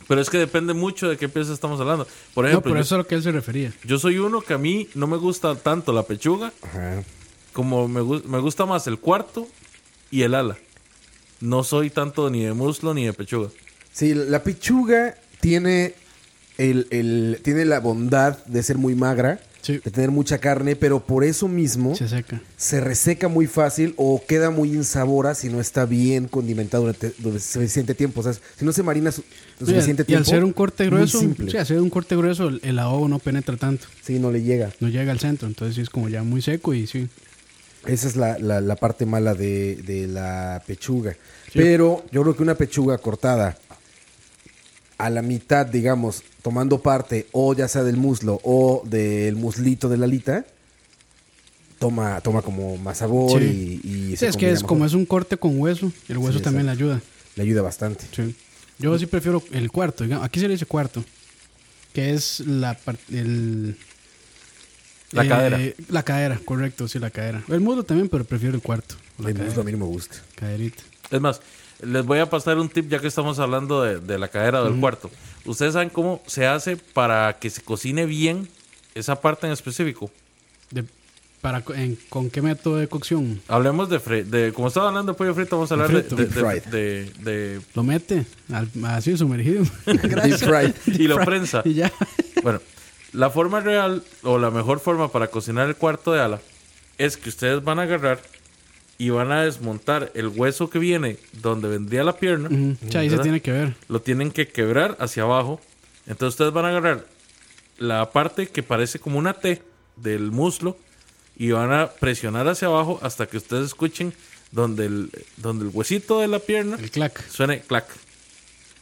Pero 0.07 0.21
es 0.21 0.29
que 0.29 0.37
depende 0.37 0.73
mucho 0.73 1.09
de 1.09 1.17
qué 1.17 1.27
pieza 1.27 1.53
estamos 1.53 1.79
hablando. 1.81 2.07
Por 2.33 2.45
No, 2.45 2.49
ejemplo, 2.49 2.71
pero 2.71 2.75
yo, 2.75 2.81
eso 2.81 2.95
es 2.95 2.97
a 2.97 2.97
lo 2.99 3.07
que 3.07 3.15
él 3.15 3.23
se 3.23 3.31
refería. 3.33 3.73
yo 3.83 3.99
soy 3.99 4.17
uno 4.19 4.39
que 4.41 4.53
a 4.53 4.57
mí 4.57 4.87
no 4.95 5.07
me 5.07 5.17
gusta 5.17 5.55
tanto 5.55 5.91
la 5.91 6.03
pechuga 6.03 6.53
Ajá. 6.61 7.03
Como 7.53 7.87
me, 7.87 8.01
me 8.03 8.39
gusta 8.39 8.65
más 8.65 8.85
el 8.87 8.99
cuarto 8.99 9.47
y 10.11 10.23
el 10.23 10.35
ala. 10.35 10.57
No 11.39 11.63
soy 11.63 11.89
tanto 11.89 12.29
ni 12.29 12.43
de 12.43 12.53
muslo 12.53 12.93
ni 12.93 13.05
de 13.05 13.13
pechuga. 13.13 13.49
Sí, 13.91 14.13
la 14.13 14.43
pechuga 14.43 15.15
tiene, 15.39 15.93
el, 16.57 16.87
el- 16.89 17.39
tiene 17.43 17.65
la 17.65 17.79
bondad 17.79 18.43
de 18.45 18.63
ser 18.63 18.77
muy 18.77 18.95
magra, 18.95 19.39
Sí. 19.61 19.79
de 19.81 19.91
tener 19.91 20.11
mucha 20.11 20.39
carne, 20.39 20.75
pero 20.75 20.99
por 21.05 21.23
eso 21.23 21.47
mismo 21.47 21.95
Se 21.95 22.09
seca. 22.09 22.41
se 22.57 22.81
reseca 22.81 23.29
muy 23.29 23.47
fácil 23.47 23.93
o 23.95 24.21
queda 24.27 24.49
muy 24.49 24.73
insabora 24.73 25.35
si 25.35 25.47
no 25.47 25.61
está 25.61 25.85
bien 25.85 26.27
condimentado 26.27 26.83
durante, 26.83 27.13
durante 27.19 27.39
suficiente 27.45 27.93
tiempo. 27.95 28.19
O 28.19 28.23
sea, 28.23 28.33
si 28.33 28.65
no 28.65 28.73
se 28.73 28.83
marina 28.83 29.09
su- 29.13 29.23
suficiente 29.59 30.01
y 30.03 30.05
tiempo. 30.05 30.19
al 30.19 30.25
ser 30.25 30.43
un 30.43 30.51
corte 30.51 30.85
grueso, 30.87 31.21
sí, 31.21 31.57
al 31.57 31.65
ser 31.65 31.79
un 31.79 31.89
corte 31.89 32.13
grueso, 32.17 32.49
el, 32.49 32.59
el 32.61 32.77
adobo 32.77 33.07
no 33.07 33.19
penetra 33.19 33.55
tanto. 33.55 33.85
Sí, 34.01 34.19
no 34.19 34.31
le 34.31 34.41
llega. 34.43 34.69
No 34.81 34.89
llega 34.89 35.13
al 35.13 35.19
centro. 35.21 35.47
Entonces 35.47 35.75
sí 35.75 35.81
es 35.81 35.89
como 35.89 36.09
ya 36.09 36.23
muy 36.23 36.41
seco 36.41 36.73
y 36.73 36.85
sí. 36.85 37.07
Esa 37.85 38.07
es 38.07 38.15
la, 38.15 38.37
la- 38.39 38.61
la 38.61 38.75
parte 38.75 39.05
mala 39.05 39.33
de, 39.33 39.75
de 39.77 40.07
la 40.07 40.61
pechuga. 40.65 41.15
Pero 41.53 42.05
yo 42.11 42.21
creo 42.23 42.35
que 42.35 42.43
una 42.43 42.55
pechuga 42.55 42.97
cortada 42.97 43.57
a 44.97 45.09
la 45.09 45.21
mitad, 45.21 45.65
digamos, 45.65 46.23
tomando 46.41 46.81
parte 46.81 47.27
o 47.33 47.53
ya 47.53 47.67
sea 47.67 47.83
del 47.83 47.97
muslo 47.97 48.39
o 48.43 48.83
del 48.85 49.35
muslito 49.35 49.89
de 49.89 49.97
la 49.97 50.05
alita, 50.05 50.45
toma, 51.79 52.21
toma 52.21 52.41
como 52.41 52.77
más 52.77 52.99
sabor 52.99 53.41
Sí. 53.41 53.81
y, 53.83 53.87
y 53.87 54.09
Sí, 54.11 54.17
se 54.17 54.27
es 54.27 54.37
que 54.37 54.51
es 54.51 54.63
como 54.63 54.85
es 54.85 54.93
un 54.93 55.05
corte 55.05 55.35
con 55.37 55.59
hueso, 55.59 55.91
el 56.07 56.17
hueso 56.17 56.37
Sí, 56.37 56.43
también 56.43 56.65
le 56.67 56.71
ayuda. 56.71 57.01
Le 57.35 57.43
ayuda 57.43 57.61
bastante. 57.61 58.05
Sí. 58.15 58.35
Yo 58.79 58.97
sí 58.97 59.05
prefiero 59.05 59.43
el 59.51 59.71
cuarto. 59.71 60.03
digamos. 60.03 60.25
Aquí 60.25 60.39
se 60.39 60.47
le 60.47 60.53
dice 60.53 60.65
cuarto. 60.65 61.03
Que 61.93 62.13
es 62.13 62.39
la 62.41 62.73
parte. 62.75 63.03
El, 63.19 63.77
La 65.13 65.23
eh, 65.25 65.27
cadera. 65.29 65.59
La 65.89 66.03
cadera, 66.03 66.39
correcto, 66.43 66.87
sí, 66.87 66.99
la 66.99 67.09
cadera. 67.09 67.41
El 67.49 67.61
muslo 67.61 67.83
también, 67.83 68.09
pero 68.09 68.23
prefiero 68.25 68.55
el 68.55 68.61
cuarto. 68.61 68.95
La 69.19 69.29
El 69.29 69.35
cadera, 69.35 69.49
muslo 69.49 69.61
a 69.61 69.65
mí 69.65 69.71
no 69.71 69.77
me 69.79 69.85
gusta. 69.85 70.17
caderita. 70.35 70.83
Es 71.11 71.21
más, 71.21 71.41
les 71.81 72.03
voy 72.05 72.19
a 72.19 72.29
pasar 72.29 72.57
un 72.57 72.69
tip 72.69 72.89
ya 72.89 72.99
que 72.99 73.07
estamos 73.07 73.39
hablando 73.39 73.81
de, 73.83 73.99
de 73.99 74.17
la 74.17 74.27
cadera 74.27 74.61
o 74.61 74.69
del 74.69 74.79
cuarto. 74.79 75.09
¿Ustedes 75.45 75.73
saben 75.73 75.89
cómo 75.89 76.21
se 76.25 76.47
hace 76.47 76.77
para 76.77 77.37
que 77.39 77.49
se 77.49 77.61
cocine 77.61 78.05
bien 78.05 78.47
esa 78.95 79.19
parte 79.21 79.45
en 79.47 79.53
específico? 79.53 80.09
De- 80.71 80.85
para, 81.41 81.61
en- 81.75 81.97
¿Con 82.07 82.29
qué 82.29 82.41
método 82.41 82.77
de 82.77 82.87
cocción? 82.87 83.41
Hablemos 83.49 83.89
de, 83.89 83.99
fre- 83.99 84.23
de 84.23 84.53
como 84.53 84.69
estaba 84.69 84.87
hablando 84.87 85.11
de 85.11 85.17
pollo 85.17 85.35
frito, 85.35 85.57
vamos 85.57 85.69
a 85.71 85.73
hablar 85.73 85.91
de, 85.91 85.99
frito. 86.03 86.15
de, 86.15 86.25
de- 86.25 86.31
fried. 86.31 86.63
de- 86.71 87.11
de- 87.19 87.61
Lo 87.75 87.83
mete 87.83 88.25
al- 88.53 88.69
así 88.85 89.17
sumergido. 89.17 89.65
Deep 89.85 90.37
fried. 90.37 90.73
y 90.87 91.07
lo 91.07 91.17
prensa. 91.19 91.61
y 91.65 91.73
ya. 91.73 91.91
Bueno, 92.41 92.61
la 93.13 93.29
forma 93.29 93.59
real 93.59 94.03
o 94.23 94.37
la 94.37 94.51
mejor 94.51 94.79
forma 94.79 95.11
para 95.11 95.27
cocinar 95.27 95.67
el 95.69 95.75
cuarto 95.75 96.11
de 96.11 96.21
ala 96.21 96.41
es 96.97 97.17
que 97.17 97.29
ustedes 97.29 97.63
van 97.63 97.79
a 97.79 97.83
agarrar 97.83 98.21
y 98.97 99.09
van 99.09 99.31
a 99.31 99.43
desmontar 99.43 100.11
el 100.13 100.27
hueso 100.27 100.69
que 100.69 100.79
viene 100.79 101.17
donde 101.41 101.67
vendría 101.67 102.03
la 102.03 102.17
pierna. 102.17 102.49
Sí, 102.89 102.97
ahí 102.97 103.09
se 103.09 103.17
tiene 103.19 103.41
que 103.41 103.51
ver. 103.51 103.75
Lo 103.89 104.01
tienen 104.01 104.31
que 104.31 104.47
quebrar 104.47 104.95
hacia 104.99 105.23
abajo. 105.23 105.59
Entonces 106.05 106.33
ustedes 106.35 106.53
van 106.53 106.65
a 106.65 106.69
agarrar 106.69 107.05
la 107.77 108.11
parte 108.11 108.47
que 108.47 108.61
parece 108.63 108.99
como 108.99 109.17
una 109.17 109.33
T 109.33 109.61
del 109.95 110.31
muslo 110.31 110.77
y 111.35 111.51
van 111.51 111.71
a 111.73 111.89
presionar 111.89 112.47
hacia 112.47 112.67
abajo 112.67 112.99
hasta 113.01 113.25
que 113.25 113.37
ustedes 113.37 113.65
escuchen 113.67 114.13
donde 114.51 114.85
el, 114.85 115.09
donde 115.37 115.65
el 115.65 115.71
huesito 115.73 116.19
de 116.19 116.27
la 116.27 116.39
pierna 116.39 116.77
El 116.79 116.91
clac. 116.91 117.27
suene 117.29 117.61
clac. 117.61 117.87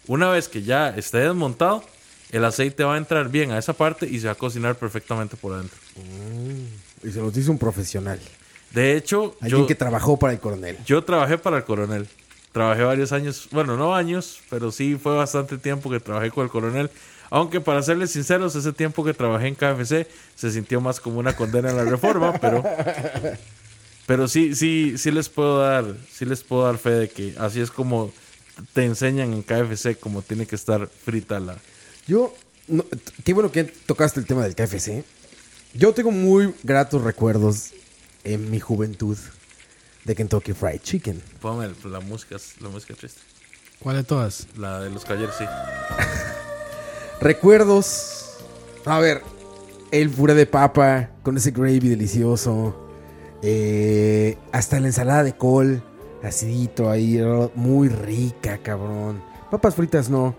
Una 0.08 0.30
vez 0.30 0.50
que 0.50 0.62
ya 0.64 0.90
esté 0.90 1.20
desmontado, 1.20 1.84
el 2.32 2.46
aceite 2.46 2.84
va 2.84 2.96
a 2.96 2.98
entrar 2.98 3.30
bien 3.30 3.52
a 3.52 3.58
esa 3.58 3.74
parte 3.74 4.08
y 4.08 4.20
se 4.20 4.28
va 4.28 4.34
a 4.34 4.36
cocinar 4.36 4.76
perfectamente 4.76 5.36
por 5.36 5.54
adentro. 5.54 5.78
Y 7.04 7.12
se 7.12 7.20
los 7.20 7.34
dice 7.34 7.52
un 7.52 7.58
profesional. 7.58 8.20
De 8.72 8.96
hecho, 8.96 9.36
Alguien 9.42 9.62
yo, 9.62 9.68
que 9.68 9.76
trabajó 9.76 10.18
para 10.18 10.34
el 10.34 10.40
coronel. 10.40 10.78
yo 10.86 11.04
trabajé 11.04 11.38
para 11.38 11.58
el 11.58 11.64
coronel. 11.66 12.08
Trabajé 12.54 12.84
varios 12.84 13.12
años, 13.12 13.48
bueno, 13.52 13.78
no 13.78 13.96
años, 13.96 14.42
pero 14.50 14.72
sí 14.72 14.98
fue 15.02 15.16
bastante 15.16 15.58
tiempo 15.58 15.90
que 15.90 16.00
trabajé 16.00 16.32
con 16.32 16.44
el 16.44 16.50
coronel. 16.50 16.90
Aunque 17.30 17.62
para 17.62 17.82
serles 17.82 18.12
sinceros, 18.12 18.56
ese 18.56 18.74
tiempo 18.74 19.06
que 19.06 19.14
trabajé 19.14 19.48
en 19.48 19.56
KFC 19.56 20.06
se 20.36 20.52
sintió 20.52 20.82
más 20.82 21.00
como 21.00 21.20
una 21.20 21.34
condena 21.34 21.70
a 21.70 21.74
la 21.74 21.86
reforma, 21.86 22.34
pero 22.42 22.64
pero 24.06 24.28
sí 24.28 24.56
sí 24.56 24.98
sí 24.98 25.12
les 25.12 25.30
puedo 25.30 25.60
dar 25.60 25.86
sí 26.12 26.26
les 26.26 26.44
puedo 26.44 26.66
dar 26.66 26.78
fe 26.78 26.90
de 26.90 27.10
que 27.10 27.34
así 27.38 27.62
es 27.62 27.72
como 27.72 28.12
te 28.74 28.84
enseñan 28.84 29.32
en 29.32 29.44
KFC 29.44 29.98
como 29.98 30.22
tiene 30.22 30.46
que 30.46 30.56
estar 30.56 30.88
frita 30.88 31.40
la 31.40 31.56
Yo, 32.08 32.34
no, 32.68 32.86
qué 33.24 33.34
bueno 33.34 33.52
que 33.52 33.64
tocaste 33.64 34.20
el 34.20 34.26
tema 34.26 34.44
del 34.44 34.56
KFC. 34.56 35.04
Yo 35.74 35.94
tengo 35.94 36.12
muy 36.12 36.54
gratos 36.64 37.02
recuerdos 37.04 37.72
en 38.24 38.50
mi 38.52 38.60
juventud 38.60 39.18
de 40.04 40.16
Kentucky 40.16 40.54
Fried 40.54 40.82
Chicken. 40.82 41.22
Póngame 41.42 41.74
el- 41.84 41.92
la 41.92 42.00
música 42.00 42.38
la 42.60 42.70
música 42.70 42.94
triste. 42.96 43.22
¿Cuál 43.80 43.98
de 43.98 44.04
todas? 44.04 44.48
La 44.58 44.80
de 44.82 44.90
los 44.90 45.06
caballeros, 45.06 45.36
sí. 45.38 45.46
Recuerdos. 47.22 48.38
A 48.86 49.00
ver, 49.00 49.22
el 49.92 50.10
puré 50.10 50.34
de 50.34 50.46
papa 50.46 51.12
con 51.24 51.38
ese 51.38 51.52
gravy 51.52 51.80
delicioso. 51.90 52.78
eh, 53.44 54.38
hasta 54.52 54.80
la 54.80 54.86
ensalada 54.86 55.24
de 55.24 55.36
col, 55.36 55.82
acidito 56.22 56.92
ahí, 56.92 57.20
muy 57.56 57.90
rica, 57.90 58.60
cabrón. 58.60 59.20
Papas 59.50 59.74
fritas 59.74 60.10
no. 60.12 60.36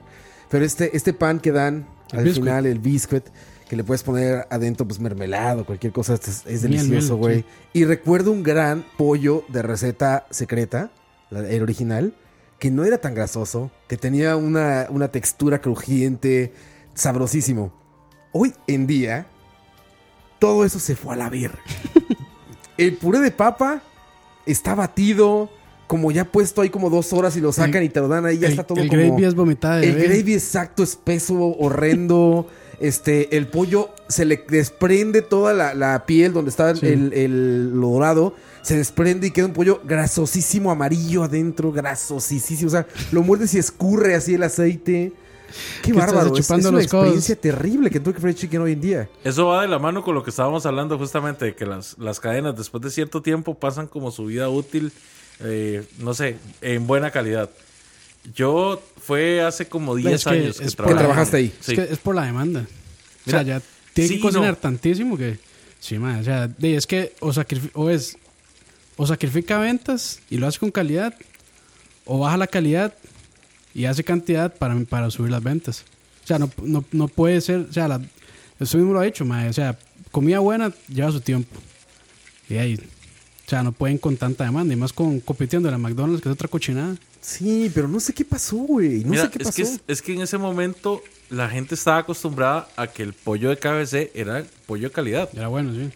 Pero 0.52 0.66
este, 0.66 0.94
este 0.94 1.14
pan 1.14 1.40
que 1.40 1.50
dan 1.50 1.86
El 2.12 2.18
al 2.18 2.24
biscuit. 2.24 2.44
final, 2.44 2.66
el 2.66 2.78
biscuit, 2.78 3.24
que 3.70 3.74
le 3.74 3.84
puedes 3.84 4.02
poner 4.02 4.46
adentro 4.50 4.86
pues 4.86 5.00
mermelado, 5.00 5.64
cualquier 5.64 5.94
cosa, 5.94 6.12
es, 6.12 6.44
delicioso, 6.60 7.16
güey. 7.16 7.38
sí. 7.38 7.44
Y 7.72 7.84
recuerdo 7.86 8.32
un 8.32 8.42
gran 8.42 8.84
pollo 8.98 9.44
de 9.48 9.62
receta 9.62 10.26
secreta, 10.28 10.90
el 11.30 11.62
original, 11.62 12.14
que 12.58 12.70
no 12.70 12.84
era 12.84 12.98
tan 12.98 13.14
grasoso, 13.14 13.70
que 13.88 13.96
tenía 13.96 14.36
una, 14.36 14.88
una 14.90 15.08
textura 15.08 15.62
crujiente, 15.62 16.52
sabrosísimo. 16.92 17.72
Hoy 18.32 18.52
en 18.66 18.86
día, 18.86 19.26
todo 20.38 20.66
eso 20.66 20.78
se 20.80 20.96
fue 20.96 21.14
a 21.14 21.16
la 21.16 21.30
verga. 21.30 21.60
el 22.76 22.94
puré 22.98 23.20
de 23.20 23.30
papa 23.30 23.80
está 24.44 24.74
batido, 24.74 25.48
como 25.92 26.10
ya 26.10 26.24
puesto 26.24 26.62
ahí 26.62 26.70
como 26.70 26.88
dos 26.88 27.12
horas 27.12 27.36
y 27.36 27.42
lo 27.42 27.52
sacan 27.52 27.82
El- 27.82 27.84
y 27.84 27.88
te 27.90 28.00
lo 28.00 28.08
dan 28.08 28.24
ahí, 28.24 28.38
ya 28.38 28.46
el, 28.46 28.52
está 28.54 28.64
todo 28.64 28.80
el 28.80 28.88
como... 28.88 28.98
gravy 29.02 29.24
es 29.26 29.34
vomitada 29.34 29.76
de 29.76 29.88
El 29.90 29.96
bebé. 29.96 30.08
gravy 30.08 30.32
exacto, 30.32 30.82
espeso, 30.82 31.34
horrendo. 31.58 32.48
Este, 32.80 33.36
el 33.36 33.46
pollo 33.46 33.90
se 34.08 34.24
le 34.24 34.44
desprende 34.48 35.22
toda 35.22 35.52
la, 35.52 35.72
la 35.72 36.04
piel 36.04 36.32
donde 36.32 36.48
está 36.50 36.74
Sí. 36.74 36.86
el, 36.86 37.12
el- 37.12 37.70
lo 37.78 37.90
dorado. 37.90 38.34
Se 38.62 38.76
desprende 38.76 39.26
y 39.28 39.30
queda 39.30 39.46
un 39.46 39.52
pollo 39.52 39.80
grasosísimo, 39.84 40.68
amarillo 40.72 41.22
adentro, 41.22 41.70
grasosísimo. 41.70 42.66
O 42.66 42.70
sea, 42.70 42.86
lo 43.12 43.22
muerdes 43.22 43.54
y 43.54 43.58
escurre 43.58 44.16
así 44.16 44.34
el 44.34 44.42
aceite. 44.42 45.12
Qué 45.82 45.92
¿Qué 45.92 45.98
estás 45.98 46.06
bárbaro. 46.12 46.32
Es, 46.34 46.40
es 46.40 46.46
chupando 46.46 46.70
una 46.70 46.78
los 46.78 46.86
codos? 46.88 47.04
experiencia 47.04 47.36
terrible 47.36 47.88
que 47.90 47.98
Kentucky 48.00 48.20
Fried 48.20 48.34
Chicken 48.34 48.60
hoy 48.62 48.72
en 48.72 48.80
día. 48.80 49.08
Eso 49.22 49.46
va 49.46 49.62
de 49.62 49.68
la 49.68 49.78
mano 49.78 50.02
con 50.02 50.14
lo 50.16 50.24
que 50.24 50.30
estábamos 50.30 50.66
hablando 50.66 50.98
justamente, 50.98 51.44
de 51.44 51.54
que 51.54 51.66
las, 51.66 51.96
las 51.98 52.18
cadenas 52.18 52.56
después 52.56 52.82
de 52.82 52.90
cierto 52.90 53.22
tiempo 53.22 53.54
pasan 53.54 53.86
como 53.86 54.10
su 54.10 54.24
vida 54.24 54.48
útil, 54.48 54.90
eh, 55.44 55.84
no 55.98 56.14
sé, 56.14 56.36
en 56.60 56.86
buena 56.86 57.10
calidad. 57.10 57.50
Yo 58.34 58.82
fue 59.04 59.40
hace 59.42 59.66
como 59.66 59.96
10 59.96 60.14
Es 60.14 60.24
que 60.24 60.30
años 60.30 60.58
que, 60.60 60.64
es 60.66 60.76
por- 60.76 60.86
Que 60.88 60.94
trabajaste 60.94 61.36
ahí. 61.38 61.52
Sí. 61.60 61.72
Es, 61.72 61.78
que 61.78 61.92
es 61.94 61.98
por 61.98 62.14
la 62.14 62.24
demanda. 62.24 62.60
o 62.60 62.66
Mira, 63.26 63.38
sea, 63.44 63.58
ya 63.58 63.62
tiene 63.94 64.08
sí 64.08 64.14
que 64.16 64.20
cocinar 64.20 64.50
no. 64.50 64.56
tantísimo 64.56 65.16
que. 65.18 65.38
Sí, 65.80 65.98
man. 65.98 66.20
O 66.20 66.24
sea, 66.24 66.48
es 66.62 66.86
que 66.86 67.12
o, 67.20 67.32
o 67.74 67.90
es. 67.90 68.16
O 68.96 69.06
sacrifica 69.06 69.58
ventas 69.58 70.20
y 70.30 70.36
lo 70.36 70.46
hace 70.46 70.58
con 70.58 70.70
calidad. 70.70 71.14
O 72.04 72.18
baja 72.20 72.36
la 72.36 72.46
calidad 72.46 72.94
y 73.74 73.86
hace 73.86 74.04
cantidad 74.04 74.54
para, 74.54 74.76
para 74.84 75.10
subir 75.10 75.30
las 75.32 75.42
ventas. 75.42 75.84
O 76.22 76.26
sea, 76.26 76.38
no, 76.38 76.50
no, 76.62 76.84
no 76.92 77.08
puede 77.08 77.40
ser. 77.40 77.66
O 77.68 77.72
sea, 77.72 77.88
la, 77.88 78.00
eso 78.60 78.78
mismo 78.78 78.92
lo 78.92 79.00
ha 79.00 79.04
dicho, 79.04 79.24
man. 79.24 79.48
O 79.48 79.52
sea, 79.52 79.76
comida 80.12 80.38
buena 80.38 80.72
lleva 80.88 81.10
su 81.10 81.20
tiempo. 81.20 81.58
Y 82.48 82.56
ahí. 82.58 82.80
O 83.52 83.54
sea, 83.54 83.62
no 83.62 83.72
pueden 83.72 83.98
con 83.98 84.16
tanta 84.16 84.44
demanda. 84.44 84.72
Y 84.72 84.78
más 84.78 84.94
con 84.94 85.20
compitiendo 85.20 85.68
en 85.68 85.72
la 85.72 85.78
McDonald's, 85.78 86.22
que 86.22 86.30
es 86.30 86.32
otra 86.32 86.48
cochinada. 86.48 86.96
Sí, 87.20 87.70
pero 87.74 87.86
no 87.86 88.00
sé 88.00 88.14
qué 88.14 88.24
pasó, 88.24 88.56
güey. 88.56 89.04
No 89.04 89.10
Mira, 89.10 89.24
sé 89.24 89.30
qué 89.30 89.38
es, 89.42 89.44
pasó. 89.44 89.56
que, 89.56 89.62
es, 89.62 89.80
es 89.86 90.00
que 90.00 90.14
en 90.14 90.22
ese 90.22 90.38
momento 90.38 91.02
la 91.28 91.50
gente 91.50 91.74
estaba 91.74 91.98
acostumbrada 91.98 92.66
a 92.76 92.86
que 92.86 93.02
el 93.02 93.12
pollo 93.12 93.50
de 93.50 93.58
KBC 93.58 94.12
era 94.18 94.42
pollo 94.64 94.88
de 94.88 94.94
calidad. 94.94 95.28
Era 95.34 95.48
bueno, 95.48 95.74
sí. 95.74 95.90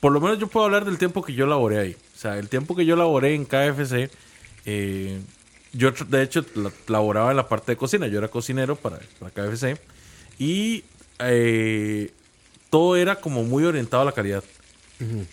Por 0.00 0.10
lo 0.10 0.20
menos 0.20 0.40
yo 0.40 0.48
puedo 0.48 0.66
hablar 0.66 0.84
del 0.84 0.98
tiempo 0.98 1.22
que 1.22 1.32
yo 1.32 1.46
laboré 1.46 1.78
ahí. 1.78 1.96
O 2.16 2.18
sea, 2.18 2.38
el 2.38 2.48
tiempo 2.48 2.74
que 2.74 2.84
yo 2.84 2.96
laboré 2.96 3.36
en 3.36 3.44
KFC, 3.44 4.10
eh, 4.64 5.20
yo 5.72 5.92
de 5.92 6.22
hecho 6.24 6.44
la- 6.56 6.72
laboraba 6.88 7.30
en 7.30 7.36
la 7.36 7.46
parte 7.48 7.70
de 7.70 7.76
cocina. 7.76 8.08
Yo 8.08 8.18
era 8.18 8.26
cocinero 8.26 8.74
para, 8.74 8.98
para 9.20 9.30
KFC. 9.30 9.78
Y 10.40 10.82
eh, 11.20 12.10
todo 12.68 12.96
era 12.96 13.14
como 13.20 13.44
muy 13.44 13.62
orientado 13.62 14.02
a 14.02 14.06
la 14.06 14.12
calidad. 14.12 14.42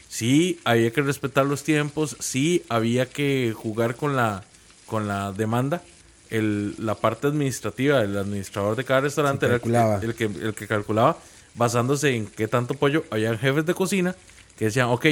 Sí, 0.10 0.60
había 0.66 0.92
que 0.92 1.02
respetar 1.02 1.46
los 1.46 1.64
tiempos. 1.64 2.18
Sí, 2.20 2.64
había 2.70 3.08
que 3.08 3.54
jugar 3.56 3.96
con 3.96 4.16
la, 4.16 4.44
con 4.86 5.08
la 5.08 5.32
demanda. 5.32 5.82
El, 6.30 6.76
la 6.80 6.96
parte 6.96 7.28
administrativa, 7.28 8.02
el 8.02 8.18
administrador 8.18 8.76
de 8.76 8.84
cada 8.84 9.02
restaurante 9.02 9.46
era 9.46 9.56
el 9.56 9.62
que- 9.62 9.72
calculaba. 9.72 10.00
el 10.04 10.16
que, 10.16 10.24
el 10.26 10.54
que 10.56 10.68
calculaba 10.68 11.18
basándose 11.56 12.16
en 12.16 12.26
qué 12.26 12.48
tanto 12.48 12.74
pollo. 12.74 13.06
Habían 13.12 13.38
jefes 13.38 13.66
de 13.66 13.74
cocina 13.74 14.16
que 14.58 14.66
decían, 14.66 14.88
ok, 14.88 15.06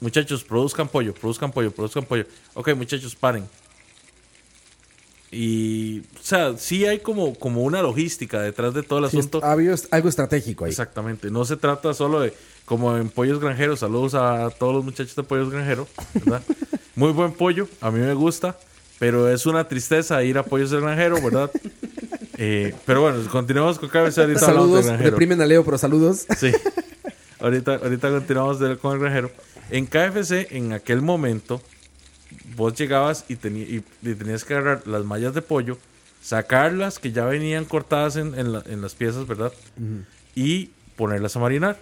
muchachos, 0.00 0.44
produzcan 0.44 0.88
pollo, 0.88 1.12
produzcan 1.12 1.50
pollo, 1.52 1.70
produzcan 1.72 2.04
pollo. 2.04 2.24
Ok, 2.54 2.74
muchachos, 2.76 3.16
paren. 3.16 3.44
Y, 5.32 6.00
o 6.00 6.22
sea, 6.22 6.56
sí 6.58 6.86
hay 6.86 6.98
como, 6.98 7.34
como 7.36 7.62
una 7.62 7.82
logística 7.82 8.40
detrás 8.42 8.74
de 8.74 8.82
todo 8.82 8.98
el 9.04 9.10
Sí, 9.10 9.18
asunto. 9.18 9.40
había 9.44 9.74
algo 9.92 10.08
estratégico 10.08 10.64
ahí. 10.64 10.70
Exactamente. 10.70 11.30
No 11.30 11.44
se 11.44 11.56
trata 11.56 11.94
solo 11.94 12.20
de, 12.20 12.34
como 12.70 12.96
en 12.96 13.08
Pollos 13.08 13.40
Granjeros, 13.40 13.80
saludos 13.80 14.14
a 14.14 14.48
todos 14.50 14.72
los 14.76 14.84
muchachos 14.84 15.16
de 15.16 15.24
Pollos 15.24 15.50
Granjeros, 15.50 15.88
¿verdad? 16.14 16.40
Muy 16.94 17.10
buen 17.10 17.32
pollo, 17.32 17.66
a 17.80 17.90
mí 17.90 17.98
me 17.98 18.14
gusta, 18.14 18.56
pero 19.00 19.28
es 19.28 19.44
una 19.44 19.66
tristeza 19.66 20.22
ir 20.22 20.38
a 20.38 20.44
Pollos 20.44 20.70
del 20.70 20.82
Granjero, 20.82 21.20
¿verdad? 21.20 21.50
Eh, 22.42 22.72
pero 22.86 23.02
bueno, 23.02 23.18
continuamos 23.30 23.78
con 23.78 23.90
KBC, 23.90 24.16
ahorita 24.18 24.38
Saludos, 24.40 24.86
del 24.86 24.98
reprimen 24.98 25.42
a 25.42 25.46
Leo, 25.46 25.62
pero 25.62 25.76
saludos. 25.76 26.24
Sí. 26.38 26.50
ahorita, 27.38 27.74
ahorita 27.74 28.08
continuamos 28.08 28.56
con 28.78 28.94
el 28.94 28.98
granjero. 28.98 29.30
En 29.68 29.84
KFC, 29.84 30.46
en 30.56 30.72
aquel 30.72 31.02
momento, 31.02 31.60
vos 32.56 32.72
llegabas 32.78 33.26
y, 33.28 33.36
teni- 33.36 33.68
y- 33.68 33.84
y 34.08 34.14
tenías 34.14 34.44
que 34.46 34.54
agarrar 34.54 34.86
las 34.86 35.04
mallas 35.04 35.34
de 35.34 35.42
pollo, 35.42 35.76
sacarlas 36.22 36.98
que 36.98 37.12
ya 37.12 37.26
venían 37.26 37.66
cortadas 37.66 38.16
en, 38.16 38.34
en 38.38 38.52
la- 38.54 38.62
en 38.64 38.80
las 38.80 38.94
piezas, 38.94 39.26
¿verdad? 39.26 39.52
Y 40.34 40.70
ponerlas 40.96 41.36
a 41.36 41.40
marinar. 41.40 41.78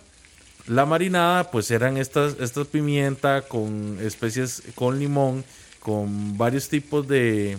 La 0.69 0.87
marinada, 0.87 1.51
pues 1.51 1.71
eran 1.71 1.97
estas, 1.97 2.37
estas 2.41 2.67
pimienta 2.67 3.43
con 3.43 3.99
especies, 4.01 4.63
con 4.75 4.99
limón, 4.99 5.45
con 5.81 6.37
varios 6.39 6.69
tipos 6.69 7.09
de, 7.09 7.59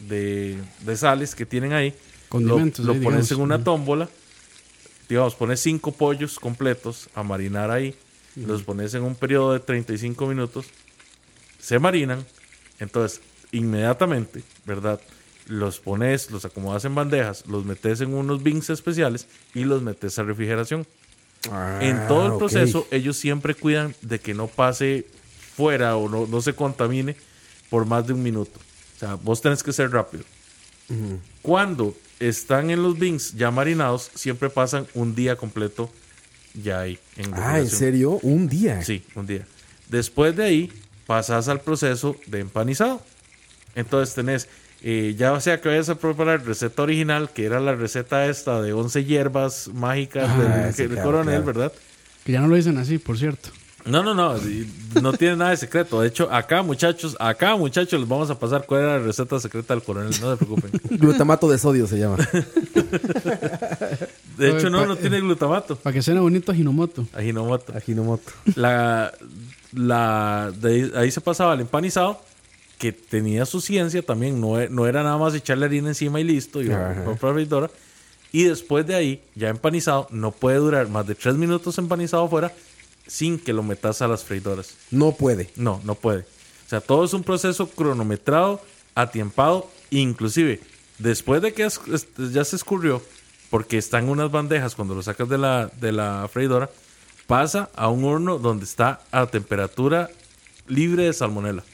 de, 0.00 0.56
de 0.80 0.96
sales 0.96 1.34
que 1.34 1.46
tienen 1.46 1.72
ahí. 1.72 1.94
Condimentos, 2.28 2.84
Lo, 2.84 2.94
lo 2.94 3.02
pones 3.02 3.28
digamos. 3.28 3.32
en 3.32 3.40
una 3.40 3.64
tómbola 3.64 4.08
digamos, 5.08 5.34
pones 5.34 5.60
cinco 5.60 5.92
pollos 5.92 6.38
completos 6.38 7.08
a 7.14 7.22
marinar 7.22 7.70
ahí, 7.70 7.94
los 8.36 8.62
pones 8.62 8.92
en 8.94 9.02
un 9.02 9.14
periodo 9.14 9.54
de 9.54 9.60
35 9.60 10.26
minutos, 10.26 10.66
se 11.58 11.78
marinan, 11.78 12.24
entonces 12.78 13.22
inmediatamente, 13.50 14.42
¿verdad? 14.66 15.00
Los 15.46 15.80
pones, 15.80 16.30
los 16.30 16.44
acomodas 16.44 16.84
en 16.84 16.94
bandejas, 16.94 17.46
los 17.46 17.64
metes 17.64 18.02
en 18.02 18.12
unos 18.12 18.42
bins 18.42 18.68
especiales 18.68 19.26
y 19.54 19.64
los 19.64 19.80
metes 19.80 20.18
a 20.18 20.24
refrigeración. 20.24 20.86
En 21.80 22.06
todo 22.08 22.26
el 22.26 22.32
Ah, 22.32 22.38
proceso, 22.38 22.86
ellos 22.90 23.16
siempre 23.16 23.54
cuidan 23.54 23.94
de 24.02 24.18
que 24.18 24.34
no 24.34 24.46
pase 24.48 25.06
fuera 25.56 25.96
o 25.96 26.08
no, 26.08 26.26
no 26.26 26.40
se 26.40 26.52
contamine 26.54 27.16
por 27.70 27.84
más 27.86 28.06
de 28.06 28.12
un 28.12 28.22
minuto. 28.22 28.58
O 28.96 28.98
sea, 28.98 29.14
vos 29.14 29.40
tenés 29.40 29.62
que 29.62 29.72
ser 29.72 29.90
rápido. 29.90 30.24
Cuando 31.42 31.94
están 32.18 32.70
en 32.70 32.82
los 32.82 32.98
bins 32.98 33.34
ya 33.34 33.50
marinados, 33.50 34.10
siempre 34.14 34.50
pasan 34.50 34.86
un 34.94 35.14
día 35.14 35.36
completo 35.36 35.90
ya 36.54 36.80
ahí. 36.80 36.98
En 37.16 37.32
Ah, 37.34 37.58
¿en 37.58 37.68
serio? 37.68 38.12
Un 38.22 38.48
día. 38.48 38.82
Sí, 38.82 39.04
un 39.14 39.26
día. 39.26 39.46
Después 39.88 40.34
de 40.36 40.44
ahí, 40.44 40.72
pasas 41.06 41.48
al 41.48 41.60
proceso 41.60 42.16
de 42.26 42.40
empanizado. 42.40 43.02
Entonces 43.74 44.14
tenés, 44.14 44.48
eh, 44.82 45.14
ya 45.18 45.38
sea 45.40 45.60
que 45.60 45.68
vayas 45.68 45.88
a 45.88 45.96
preparar 45.96 46.44
receta 46.44 46.82
original, 46.82 47.30
que 47.30 47.44
era 47.44 47.60
la 47.60 47.74
receta 47.74 48.26
esta 48.26 48.60
de 48.62 48.72
11 48.72 49.04
hierbas 49.04 49.68
mágicas 49.74 50.28
Ah, 50.28 50.38
del, 50.64 50.74
sí, 50.74 50.82
del 50.82 50.92
claro, 50.92 51.04
coronel, 51.04 51.42
claro. 51.42 51.46
¿verdad? 51.46 51.72
Que 52.24 52.32
ya 52.32 52.40
no 52.40 52.48
lo 52.48 52.56
dicen 52.56 52.78
así, 52.78 52.98
por 52.98 53.18
cierto. 53.18 53.48
No, 53.84 54.02
no, 54.02 54.12
no, 54.12 54.34
no 55.00 55.12
tiene 55.14 55.36
nada 55.36 55.50
de 55.52 55.56
secreto. 55.56 56.02
De 56.02 56.08
hecho, 56.08 56.30
acá 56.30 56.62
muchachos, 56.62 57.16
acá 57.18 57.56
muchachos 57.56 57.98
les 57.98 58.06
vamos 58.08 58.28
a 58.28 58.38
pasar 58.38 58.66
cuál 58.66 58.82
era 58.82 58.98
la 58.98 59.04
receta 59.04 59.40
secreta 59.40 59.72
del 59.72 59.82
coronel, 59.82 60.10
no 60.20 60.30
se 60.32 60.36
preocupen. 60.36 60.70
Glutamato 60.98 61.48
de 61.48 61.56
sodio 61.56 61.86
se 61.86 61.96
llama. 61.98 62.18
De 64.36 64.50
hecho, 64.50 64.70
no, 64.70 64.80
pa- 64.80 64.86
no 64.86 64.96
tiene 64.96 65.20
glutamato. 65.20 65.76
Para 65.76 65.94
que 65.94 66.02
suene 66.02 66.20
bonito 66.20 66.52
Hinomoto. 66.52 67.06
Ajinomoto. 67.14 67.72
Ajinomoto. 67.76 68.30
La, 68.56 69.12
la, 69.72 70.52
de 70.60 70.68
ahí, 70.74 70.92
ahí 70.96 71.10
se 71.10 71.20
pasaba 71.20 71.52
al 71.52 71.60
empanizado, 71.60 72.20
que 72.78 72.92
tenía 72.92 73.44
su 73.44 73.60
ciencia 73.60 74.02
también, 74.02 74.40
no, 74.40 74.56
no 74.68 74.86
era 74.86 75.02
nada 75.02 75.18
más 75.18 75.34
echarle 75.34 75.66
harina 75.66 75.88
encima 75.88 76.20
y 76.20 76.24
listo, 76.24 76.62
y 76.62 76.66
freidora. 77.18 77.70
Y 78.30 78.44
después 78.44 78.86
de 78.86 78.94
ahí, 78.94 79.22
ya 79.34 79.48
empanizado, 79.48 80.06
no 80.10 80.30
puede 80.32 80.58
durar 80.58 80.88
más 80.88 81.06
de 81.06 81.14
tres 81.14 81.34
minutos 81.34 81.76
empanizado 81.78 82.24
afuera 82.24 82.52
sin 83.06 83.38
que 83.38 83.52
lo 83.52 83.62
metas 83.62 84.00
a 84.02 84.08
las 84.08 84.22
freidoras. 84.22 84.74
No 84.90 85.12
puede. 85.12 85.50
No, 85.56 85.80
no 85.84 85.94
puede. 85.94 86.20
O 86.20 86.68
sea, 86.68 86.80
todo 86.80 87.04
es 87.04 87.14
un 87.14 87.24
proceso 87.24 87.68
cronometrado, 87.70 88.60
atiempado, 88.94 89.70
inclusive 89.90 90.60
después 90.98 91.40
de 91.42 91.52
que 91.54 91.64
es- 91.64 91.80
es- 91.92 92.06
ya 92.32 92.44
se 92.44 92.56
escurrió, 92.56 93.02
porque 93.50 93.78
está 93.78 93.98
en 93.98 94.08
unas 94.10 94.30
bandejas 94.30 94.74
cuando 94.74 94.94
lo 94.94 95.02
sacas 95.02 95.28
de 95.28 95.38
la, 95.38 95.70
de 95.80 95.92
la 95.92 96.28
freidora, 96.30 96.68
pasa 97.26 97.70
a 97.74 97.88
un 97.88 98.04
horno 98.04 98.38
donde 98.38 98.64
está 98.66 99.00
a 99.10 99.26
temperatura 99.26 100.10
libre 100.66 101.04
de 101.04 101.12
salmonela, 101.14 101.64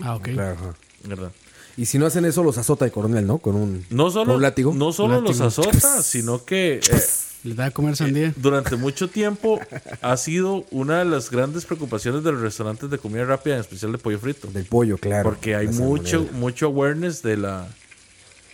Ah, 0.00 0.14
ok. 0.16 0.28
Claro. 0.30 0.74
¿verdad? 1.04 1.32
Y 1.76 1.86
si 1.86 1.98
no 1.98 2.06
hacen 2.06 2.24
eso, 2.24 2.42
los 2.42 2.56
azota 2.58 2.84
el 2.84 2.90
coronel, 2.92 3.26
¿no? 3.26 3.38
Con 3.38 3.54
un, 3.54 3.84
No 3.90 4.10
solo, 4.10 4.26
con 4.26 4.36
un 4.36 4.42
látigo. 4.42 4.72
no 4.74 4.92
solo 4.92 5.20
los 5.20 5.40
azota, 5.40 6.02
sino 6.02 6.44
que 6.44 6.76
eh, 6.76 7.00
Les 7.44 7.54
da 7.56 7.64
de 7.66 7.70
comer 7.72 7.96
sandía. 7.96 8.32
durante 8.36 8.76
mucho 8.76 9.08
tiempo 9.08 9.60
ha 10.00 10.16
sido 10.16 10.64
una 10.70 11.00
de 11.00 11.04
las 11.04 11.30
grandes 11.30 11.64
preocupaciones 11.66 12.24
de 12.24 12.32
los 12.32 12.40
restaurantes 12.40 12.88
de 12.90 12.98
comida 12.98 13.24
rápida, 13.26 13.54
en 13.56 13.60
especial 13.60 13.92
de 13.92 13.98
pollo 13.98 14.18
frito. 14.18 14.48
Del 14.48 14.64
pollo, 14.64 14.96
claro. 14.98 15.24
Porque 15.28 15.54
hay 15.54 15.68
mucho, 15.68 16.26
mucho 16.32 16.66
awareness 16.66 17.22
de 17.22 17.36
la 17.36 17.68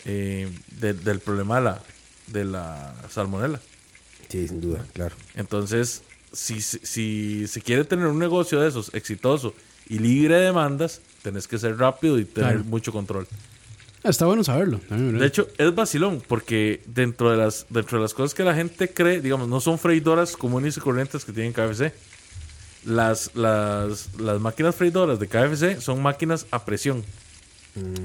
eh, 0.05 0.49
de- 0.81 0.95
del 0.95 1.21
problema 1.21 1.57
de 1.59 1.63
la, 1.63 1.81
de 2.27 2.45
la 2.45 2.95
salmonela. 3.09 3.61
Sí, 4.29 4.49
sin 4.49 4.61
duda, 4.61 4.85
claro. 4.95 5.15
Entonces, 5.37 6.03
si, 6.33 6.61
si, 6.61 6.79
si 6.83 7.47
se 7.47 7.61
quiere 7.61 7.85
tener 7.85 8.07
un 8.07 8.19
negocio 8.19 8.61
de 8.61 8.69
esos 8.69 8.93
exitoso 8.95 9.55
y 9.89 9.99
libre 10.01 10.37
de 10.37 10.47
demandas, 10.47 11.01
tenés 11.23 11.47
que 11.49 11.59
ser 11.59 11.77
rápido 11.79 12.19
y 12.19 12.25
tener 12.25 12.51
Claro. 12.55 12.65
mucho 12.65 12.93
control. 12.93 13.27
Ah, 14.05 14.11
Está 14.11 14.27
bueno 14.27 14.43
saberlo. 14.43 14.81
De 14.91 15.25
hecho, 15.27 15.47
es 15.59 15.75
vacilón, 15.75 16.23
porque 16.27 16.83
dentro 16.87 17.31
de 17.31 17.37
las 17.37 17.67
dentro 17.71 17.99
de 17.99 18.03
las 18.03 18.15
cosas 18.15 18.35
que 18.35 18.43
la 18.43 18.55
gente 18.55 18.89
cree, 18.93 19.21
digamos, 19.21 19.49
no 19.49 19.61
son 19.61 19.79
freidoras 19.79 20.37
comunes 20.37 20.77
y 20.77 20.81
corrientes 20.81 21.25
que 21.25 21.33
tienen 21.33 21.53
KFC. 21.53 21.93
Las, 22.85 23.31
las, 23.37 24.11
las 24.19 24.41
máquinas 24.41 24.75
freidoras 24.75 25.21
de 25.21 25.29
KFC 25.29 25.81
son 25.81 26.03
máquinas 26.03 26.47
a 26.51 26.65
presión. 26.65 27.05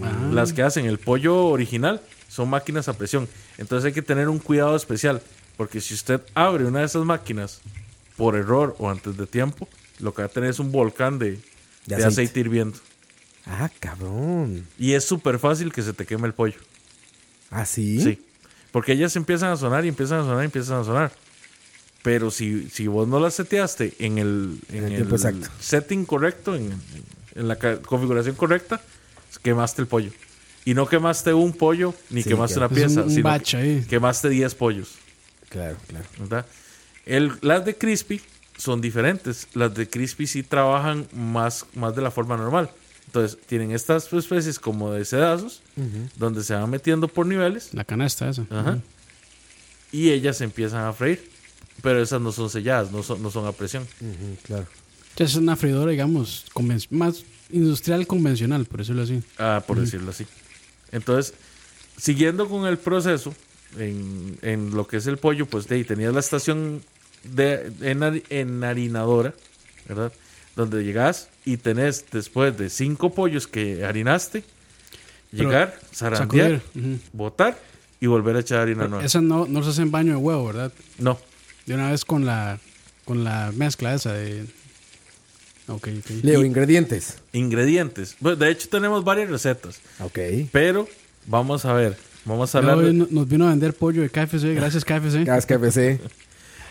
Ah, 0.04 0.30
Las 0.32 0.54
que 0.54 0.62
hacen 0.62 0.86
el 0.86 1.00
pollo 1.00 1.46
original 1.48 2.00
son 2.30 2.50
máquinas 2.50 2.88
a 2.88 2.94
presión. 2.94 3.28
Entonces 3.58 3.86
hay 3.88 3.94
que 3.94 4.04
tener 4.04 4.30
un 4.30 4.38
cuidado 4.38 4.76
especial, 4.76 5.22
porque 5.58 5.82
si 5.82 5.96
usted 5.96 6.22
abre 6.36 6.66
una 6.66 6.80
de 6.82 6.86
esas 6.86 7.04
máquinas 7.06 7.60
por 8.18 8.36
error 8.36 8.76
o 8.78 8.90
antes 8.92 9.18
de 9.18 9.26
tiempo, 9.26 9.68
lo 10.00 10.14
que 10.14 10.22
va 10.22 10.28
a 10.28 10.32
tener 10.32 10.52
es 10.52 10.60
un 10.60 10.72
volcán 10.72 11.18
de, 11.18 11.32
De 11.32 11.40
de 11.88 11.96
aceite. 11.96 12.08
aceite 12.22 12.40
hirviendo. 12.42 12.78
Ah, 13.50 13.70
cabrón. 13.80 14.68
Y 14.78 14.94
es 14.94 15.06
súper 15.06 15.40
fácil 15.40 15.72
que 15.72 15.82
se 15.82 15.94
te 15.94 16.06
queme 16.06 16.28
el 16.28 16.34
pollo. 16.34 16.58
Ah, 17.50 17.66
sí. 17.66 18.02
Sí. 18.02 18.22
Porque 18.72 18.92
ellas 18.94 19.16
empiezan 19.16 19.52
a 19.52 19.58
sonar 19.58 19.86
y 19.86 19.88
empiezan 19.88 20.20
a 20.20 20.24
sonar 20.24 20.42
y 20.42 20.46
empiezan 20.46 20.82
a 20.82 20.84
sonar. 20.84 21.12
Pero 22.04 22.30
si, 22.32 22.70
si 22.70 22.88
vos 22.88 23.08
no 23.08 23.20
las 23.20 23.34
seteaste 23.36 23.94
en 24.00 24.18
el, 24.18 24.60
en 24.70 24.86
En 24.86 24.94
el 24.94 25.02
el 25.04 25.12
exacto. 25.12 25.48
setting 25.60 26.06
correcto, 26.06 26.56
en, 26.56 26.74
en 27.36 27.48
la 27.48 27.58
configuración 27.58 28.36
correcta, 28.36 28.82
quemaste 29.44 29.82
el 29.82 29.88
pollo. 29.88 30.12
Y 30.66 30.74
no 30.74 30.88
quemaste 30.88 31.34
un 31.34 31.54
pollo 31.54 31.94
ni 32.10 32.24
Sí, 32.24 32.30
quemaste 32.30 32.56
que- 32.56 32.60
una 32.60 32.70
pieza, 32.70 33.02
un- 33.02 33.08
un 33.08 33.14
sino 33.14 33.24
batch 33.24 33.52
que 33.52 33.58
ahí. 33.58 33.86
quemaste 33.90 34.30
10 34.30 34.54
pollos. 34.56 34.96
Claro, 35.50 35.78
claro. 35.88 36.06
¿verdad? 36.20 36.46
El, 37.06 37.32
las 37.42 37.64
de 37.64 37.76
Crispy 37.78 38.22
son 38.58 38.82
diferentes. 38.82 39.48
Las 39.54 39.74
de 39.74 39.90
Crispy 39.90 40.28
sí 40.28 40.44
trabajan 40.44 41.08
más, 41.14 41.66
más 41.74 41.96
de 41.96 42.02
la 42.02 42.12
forma 42.12 42.36
normal. 42.36 42.70
Entonces, 43.08 43.38
tienen 43.48 43.72
estas 43.72 44.12
especies 44.14 44.60
como 44.60 44.92
de 44.92 45.04
sedazos, 45.06 45.62
donde 46.18 46.44
se 46.44 46.54
van 46.54 46.70
metiendo 46.70 47.08
por 47.08 47.26
niveles. 47.26 47.74
La 47.74 47.84
canasta 47.86 48.30
esa. 48.30 48.46
Ajá. 48.50 48.80
Y 49.92 50.10
ellas 50.12 50.42
empiezan 50.42 50.84
a 50.86 50.94
freír. 50.94 51.30
Pero 51.82 52.02
esas 52.02 52.20
no 52.20 52.32
son 52.32 52.50
selladas, 52.50 52.92
no 52.92 53.04
son, 53.04 53.22
no 53.22 53.30
son 53.32 53.46
a 53.46 53.52
presión. 53.52 53.84
Ujú, 54.02 54.38
claro. 54.44 54.66
Es 55.18 55.36
una 55.36 55.56
freidora, 55.56 55.92
digamos, 55.92 56.46
más 56.90 57.24
industrial 57.52 58.06
convencional, 58.08 58.66
por 58.66 58.80
decirlo 58.80 59.04
así. 59.04 59.22
Ah, 59.38 59.64
por 59.66 59.80
decirlo 59.80 60.10
así. 60.12 60.26
Entonces, 60.92 61.34
siguiendo 61.98 62.50
con 62.50 62.66
el 62.68 62.78
proceso, 62.78 63.34
en, 63.78 64.38
en 64.42 64.72
lo 64.76 64.88
que 64.88 64.98
es 64.98 65.08
el 65.08 65.18
pollo, 65.18 65.46
pues 65.46 65.68
de 65.68 65.76
ahí 65.76 65.84
tenías 65.84 66.14
la 66.14 66.20
estación 66.20 66.82
de 67.24 67.72
enar- 67.82 68.24
enharinadora, 68.30 69.34
¿verdad? 69.88 70.12
Donde 70.56 70.84
llegas 70.84 71.30
y 71.52 71.58
tenés, 71.58 72.06
después 72.12 72.58
de 72.58 72.70
cinco 72.70 73.14
pollos 73.14 73.48
que 73.48 73.86
harinaste, 73.86 74.44
Pero 75.32 75.44
llegar, 75.50 75.80
zarandear, 75.94 76.62
botar 77.14 77.58
y 78.00 78.08
volver 78.08 78.36
a 78.36 78.40
echar 78.42 78.60
harina 78.60 78.88
nueva. 78.88 79.04
Esa 79.06 79.22
no, 79.22 79.46
no 79.48 79.64
se 79.64 79.70
hace 79.70 79.82
en 79.82 79.92
baño 79.92 80.12
de 80.14 80.18
huevo, 80.18 80.46
¿verdad? 80.48 80.72
No, 81.00 81.18
De 81.66 81.74
una 81.76 81.92
vez 81.92 82.06
con 82.06 82.26
la, 82.26 82.60
con 83.06 83.24
la 83.24 83.52
mezcla 83.56 83.94
esa 83.94 84.14
de... 84.14 84.46
Ok, 85.70 85.90
ok. 86.00 86.10
Leo, 86.24 86.46
ingredientes. 86.46 87.18
ingredientes. 87.34 88.16
Bueno, 88.20 88.38
de 88.38 88.50
hecho, 88.52 88.70
tenemos 88.70 89.04
varias 89.04 89.30
recetas, 89.30 89.80
Ok. 90.00 90.20
pero 90.52 90.88
vamos 91.26 91.66
a 91.66 91.74
ver. 91.74 91.98
Vamos 92.26 92.54
a 92.56 92.58
hablar. 92.60 92.78
no- 92.78 93.08
nos 93.10 93.28
vino 93.28 93.46
a 93.48 93.50
vender 93.52 93.74
pollo 93.74 94.02
de 94.02 94.10
KFC. 94.10 94.54
Gracias, 94.54 94.84
KFC. 94.86 95.24
Gas 95.26 95.46
KFC. 95.46 96.00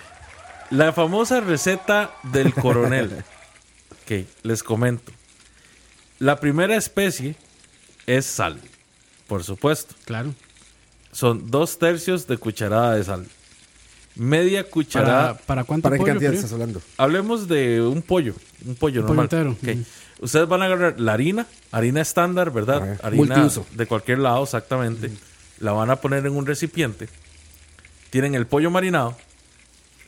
La 0.71 0.93
famosa 0.93 1.41
receta 1.41 2.15
del 2.33 2.53
coronel. 2.53 3.11
ok, 4.07 4.27
les 4.43 4.63
comento. 4.63 5.13
La 6.19 6.41
primera 6.41 6.77
especie 6.77 7.37
es 8.07 8.25
sal, 8.27 8.59
por 9.27 9.45
supuesto. 9.45 9.95
Claro. 10.05 10.35
Son 11.13 11.51
dos 11.51 11.79
tercios 11.79 12.27
de 12.27 12.37
cucharada 12.39 12.95
de 12.95 13.05
sal. 13.05 13.27
Media 14.15 14.63
¿Para, 14.63 14.71
cucharada. 14.71 15.37
¿para 15.39 15.65
cuánto 15.65 15.83
¿Para 15.83 15.97
qué 15.97 16.01
pollo, 16.03 16.13
cantidad 16.15 16.31
frío? 16.31 16.39
estás 16.41 16.53
hablando? 16.53 16.81
Hablemos 16.97 17.49
de 17.49 17.83
un 17.83 18.01
pollo. 18.01 18.35
Un 18.65 18.75
pollo 18.77 19.01
Un 19.03 19.07
pollo 19.07 19.15
normal. 19.15 19.25
entero. 19.25 19.51
Ok. 19.53 19.69
Ujú. 19.69 19.85
Ustedes 20.25 20.49
van 20.49 20.63
a 20.63 20.65
agarrar 20.67 20.99
la 20.99 21.13
harina, 21.13 21.47
harina 21.73 22.01
estándar, 22.01 22.51
¿verdad? 22.51 22.99
Harina 23.03 23.25
Multiuso. 23.37 23.67
de 23.73 23.87
cualquier 23.87 24.19
lado, 24.21 24.43
exactamente. 24.45 25.11
La 25.61 25.73
van 25.73 25.91
a 25.91 25.97
poner 25.97 26.25
en 26.25 26.33
un 26.35 26.47
recipiente. 26.47 27.09
Tienen 28.09 28.35
el 28.35 28.47
pollo 28.47 28.71
marinado. 28.71 29.15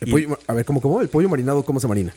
El 0.01 0.09
Y- 0.09 0.13
pollo- 0.13 0.39
a 0.47 0.53
ver, 0.55 0.65
¿cómo, 0.65 0.81
cómo? 0.81 1.03
¿El 1.03 1.09
pollo 1.11 1.29
marinado 1.29 1.63
cómo 1.63 1.79
se 1.81 1.87
marina? 1.89 2.15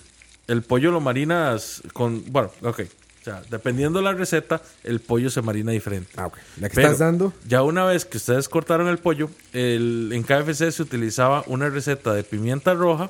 El 0.51 0.63
pollo 0.63 0.91
lo 0.91 0.99
marinas 0.99 1.81
con. 1.93 2.23
Bueno, 2.31 2.51
ok. 2.61 2.81
O 2.81 3.23
sea, 3.23 3.41
dependiendo 3.49 3.99
de 3.99 4.05
la 4.05 4.13
receta, 4.13 4.61
el 4.83 4.99
pollo 4.99 5.29
se 5.29 5.41
marina 5.41 5.71
diferente. 5.71 6.11
Ah, 6.17 6.25
ok. 6.27 6.37
La 6.59 6.69
que 6.69 6.75
Pero 6.75 6.87
estás 6.87 6.99
dando. 6.99 7.33
Ya 7.47 7.61
una 7.61 7.85
vez 7.85 8.03
que 8.03 8.17
ustedes 8.17 8.49
cortaron 8.49 8.87
el 8.87 8.97
pollo, 8.97 9.29
el, 9.53 10.09
en 10.11 10.23
KFC 10.23 10.71
se 10.71 10.81
utilizaba 10.81 11.43
una 11.47 11.69
receta 11.69 12.13
de 12.13 12.23
pimienta 12.23 12.73
roja, 12.73 13.09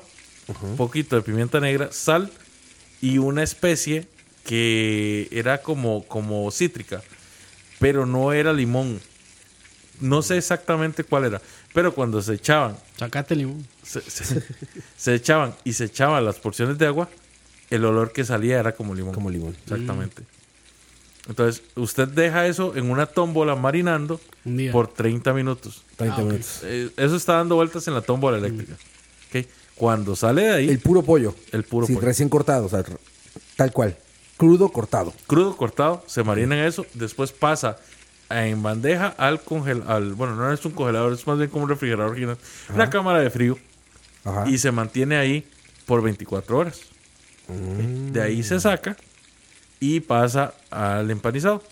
un 0.62 0.76
poquito 0.76 1.16
de 1.16 1.22
pimienta 1.22 1.60
negra, 1.60 1.88
sal 1.92 2.30
y 3.00 3.16
una 3.18 3.42
especie 3.42 4.06
que 4.44 5.28
era 5.32 5.62
como, 5.62 6.04
como 6.06 6.50
cítrica, 6.50 7.00
pero 7.78 8.04
no 8.04 8.32
era 8.34 8.52
limón. 8.52 9.00
No 10.00 10.20
sé 10.20 10.36
exactamente 10.36 11.04
cuál 11.04 11.24
era, 11.24 11.40
pero 11.72 11.94
cuando 11.94 12.20
se 12.20 12.34
echaban, 12.34 12.76
Sacate 12.98 13.34
limón. 13.34 13.66
se, 13.82 14.00
se- 14.02 14.42
se 14.96 15.14
echaban 15.14 15.54
y 15.64 15.72
se 15.72 15.84
echaban 15.84 16.24
las 16.24 16.36
porciones 16.38 16.76
de 16.76 16.86
agua, 16.86 17.08
el 17.74 17.84
olor 17.84 18.12
que 18.12 18.24
salía 18.24 18.58
era 18.60 18.72
como 18.72 18.94
limón. 18.94 19.14
Como 19.14 19.30
limón. 19.30 19.56
Exactamente. 19.64 20.22
Entonces, 21.28 21.62
usted 21.76 22.08
deja 22.08 22.46
eso 22.46 22.74
en 22.76 22.90
una 22.90 23.06
tómbola 23.06 23.54
marinando 23.54 24.20
Un 24.44 24.56
día. 24.56 24.72
por 24.72 24.88
30 24.88 25.32
minutos. 25.32 25.82
30 25.96 26.16
Ah, 26.16 26.24
minutos. 26.24 26.60
Eh, 26.64 26.90
eso 26.96 27.14
está 27.16 27.34
dando 27.34 27.54
vueltas 27.54 27.86
en 27.86 27.94
la 27.94 28.00
tómbola 28.00 28.38
eléctrica. 28.38 28.74
¿Ok? 29.28 29.46
Cuando 29.76 30.16
sale 30.16 30.42
de 30.42 30.50
ahí, 30.50 30.64
El 30.64 30.70
el, 30.72 30.78
puro 30.80 31.02
pollo. 31.02 31.34
puro 31.68 31.86
Sí, 31.86 31.94
pollo. 31.94 32.06
recién 32.06 32.28
cortado, 32.28 32.66
o 32.66 32.68
sea, 32.68 32.84
tal 33.56 33.72
cual. 33.72 33.96
Crudo 34.36 34.68
cortado. 34.70 35.14
crudo 35.28 35.56
cortado, 35.56 36.02
se 36.08 36.24
marina 36.24 36.58
en 36.58 36.64
eso, 36.66 36.84
después 36.94 37.30
pasa 37.30 37.78
en 38.28 38.60
bandeja 38.62 39.06
al 39.16 39.40
congelador. 39.42 40.14
Bueno, 40.14 40.34
no 40.34 40.52
es 40.52 40.64
un 40.64 40.72
congelador, 40.72 41.12
es 41.12 41.24
más 41.26 41.38
bien 41.38 41.50
como 41.50 41.64
un 41.64 41.68
refrigerador 41.70 42.10
original. 42.10 42.36
Una 42.74 42.90
cámara 42.90 43.20
de 43.20 43.30
frío. 43.30 43.56
Ajá. 44.24 44.48
Y 44.48 44.58
se 44.58 44.72
mantiene 44.72 45.16
ahí 45.16 45.46
por 45.86 46.02
24 46.02 46.58
horas. 46.58 46.80
Mm. 47.52 48.12
De 48.12 48.22
ahí 48.22 48.42
se 48.42 48.58
saca 48.60 48.96
y 49.80 50.00
pasa 50.00 50.54
al 50.70 51.10
empanizado. 51.10 51.62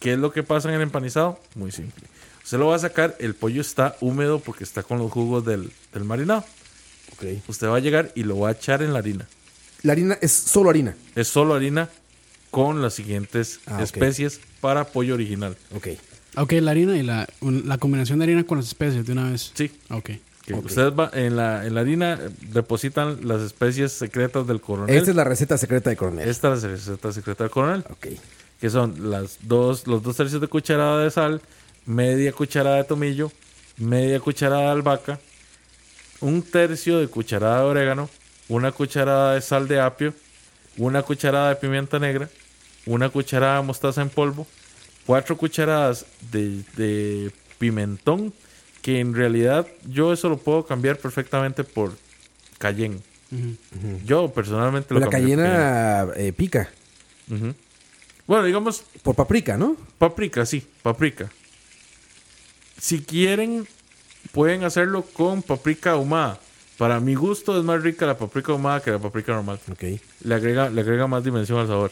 ¿Qué 0.00 0.12
es 0.14 0.18
lo 0.18 0.32
que 0.32 0.42
pasa 0.42 0.68
en 0.68 0.74
el 0.76 0.82
empanizado? 0.82 1.40
Muy 1.54 1.72
simple. 1.72 2.04
Usted 2.44 2.58
lo 2.58 2.68
va 2.68 2.76
a 2.76 2.78
sacar, 2.78 3.16
el 3.18 3.34
pollo 3.34 3.60
está 3.60 3.96
húmedo 4.00 4.38
porque 4.38 4.62
está 4.64 4.82
con 4.82 4.98
los 4.98 5.10
jugos 5.10 5.44
del, 5.44 5.70
del 5.92 6.04
marinado. 6.04 6.44
Ok. 7.12 7.24
Usted 7.48 7.66
va 7.68 7.76
a 7.76 7.80
llegar 7.80 8.12
y 8.14 8.22
lo 8.22 8.38
va 8.38 8.50
a 8.50 8.52
echar 8.52 8.82
en 8.82 8.92
la 8.92 8.98
harina. 9.00 9.26
La 9.82 9.92
harina 9.92 10.18
es 10.20 10.32
solo 10.32 10.70
harina. 10.70 10.94
Es 11.14 11.28
solo 11.28 11.54
harina 11.54 11.88
con 12.50 12.82
las 12.82 12.94
siguientes 12.94 13.60
Ah, 13.66 13.82
especies 13.82 14.40
para 14.60 14.84
pollo 14.84 15.14
original. 15.14 15.56
Ok. 15.74 15.88
Ok, 16.36 16.52
la 16.60 16.70
harina 16.72 16.96
y 16.96 17.02
la, 17.02 17.26
la 17.40 17.78
combinación 17.78 18.18
de 18.18 18.24
harina 18.26 18.44
con 18.44 18.58
las 18.58 18.66
especies 18.68 19.06
de 19.06 19.12
una 19.12 19.30
vez. 19.30 19.52
Sí. 19.54 19.70
Ok. 19.90 20.10
Que 20.46 20.54
Ok. 20.54 20.66
Ustedes 20.66 20.92
va, 20.92 21.10
en, 21.12 21.36
la, 21.36 21.66
en 21.66 21.74
la 21.74 21.80
harina 21.80 22.14
eh, 22.14 22.30
depositan 22.52 23.26
las 23.26 23.42
especies 23.42 23.92
secretas 23.92 24.46
del 24.46 24.60
coronel. 24.60 24.94
Esta 24.96 25.10
es 25.10 25.16
la 25.16 25.24
receta 25.24 25.58
secreta 25.58 25.90
de 25.90 25.96
Coronel. 25.96 26.28
Esta 26.28 26.54
es 26.54 26.62
la 26.62 26.68
receta 26.70 27.12
secreta 27.12 27.44
del 27.44 27.50
coronel. 27.50 27.84
Ok. 27.90 28.06
que 28.60 28.70
son 28.70 29.10
las 29.10 29.38
dos, 29.42 29.86
los 29.86 30.02
dos 30.02 30.16
tercios 30.16 30.40
de 30.40 30.46
cucharada 30.48 31.02
de 31.02 31.10
sal, 31.10 31.42
media 31.84 32.32
cucharada 32.32 32.76
de 32.76 32.84
tomillo, 32.84 33.30
media 33.76 34.18
cucharada 34.20 34.62
de 34.62 34.68
albahaca, 34.70 35.18
un 36.20 36.42
tercio 36.42 36.98
de 36.98 37.08
cucharada 37.08 37.60
de 37.60 37.66
orégano, 37.66 38.08
una 38.48 38.72
cucharada 38.72 39.34
de 39.34 39.40
sal 39.42 39.68
de 39.68 39.80
apio, 39.80 40.14
una 40.78 41.02
cucharada 41.02 41.50
de 41.50 41.56
pimienta 41.56 41.98
negra, 41.98 42.28
una 42.86 43.08
cucharada 43.08 43.60
de 43.60 43.66
mostaza 43.66 44.00
en 44.00 44.08
polvo, 44.10 44.46
cuatro 45.04 45.36
cucharadas 45.36 46.06
de, 46.32 46.62
de 46.76 47.32
pimentón, 47.58 48.32
que 48.86 49.00
en 49.00 49.14
realidad 49.14 49.66
yo 49.88 50.12
eso 50.12 50.28
lo 50.28 50.36
puedo 50.36 50.64
cambiar 50.64 50.96
perfectamente 50.96 51.64
por 51.64 51.90
cayenne. 52.58 53.00
Yo 54.04 54.32
personalmente 54.32 54.94
lo 54.94 55.00
La 55.00 55.08
cayena 55.08 56.06
eh, 56.14 56.32
pica. 56.32 56.70
Bueno, 58.28 58.44
digamos 58.44 58.84
Por 59.02 59.16
paprika, 59.16 59.56
¿no? 59.56 59.76
Paprika, 59.98 60.46
sí, 60.46 60.64
paprika. 60.84 61.28
Si 62.80 63.00
quieren, 63.02 63.66
pueden 64.30 64.62
hacerlo 64.62 65.02
con 65.02 65.42
paprika 65.42 65.90
ahumada. 65.90 66.38
Para 66.78 67.00
mi 67.00 67.16
gusto 67.16 67.58
es 67.58 67.64
más 67.64 67.82
rica 67.82 68.06
la 68.06 68.16
paprika 68.16 68.52
ahumada 68.52 68.80
que 68.80 68.92
la 68.92 69.00
paprika 69.00 69.32
normal. 69.32 69.58
Ok. 69.68 69.82
Le 70.22 70.34
agrega, 70.36 70.70
le 70.70 70.80
agrega 70.82 71.08
más 71.08 71.24
dimensión 71.24 71.58
al 71.58 71.66
sabor. 71.66 71.90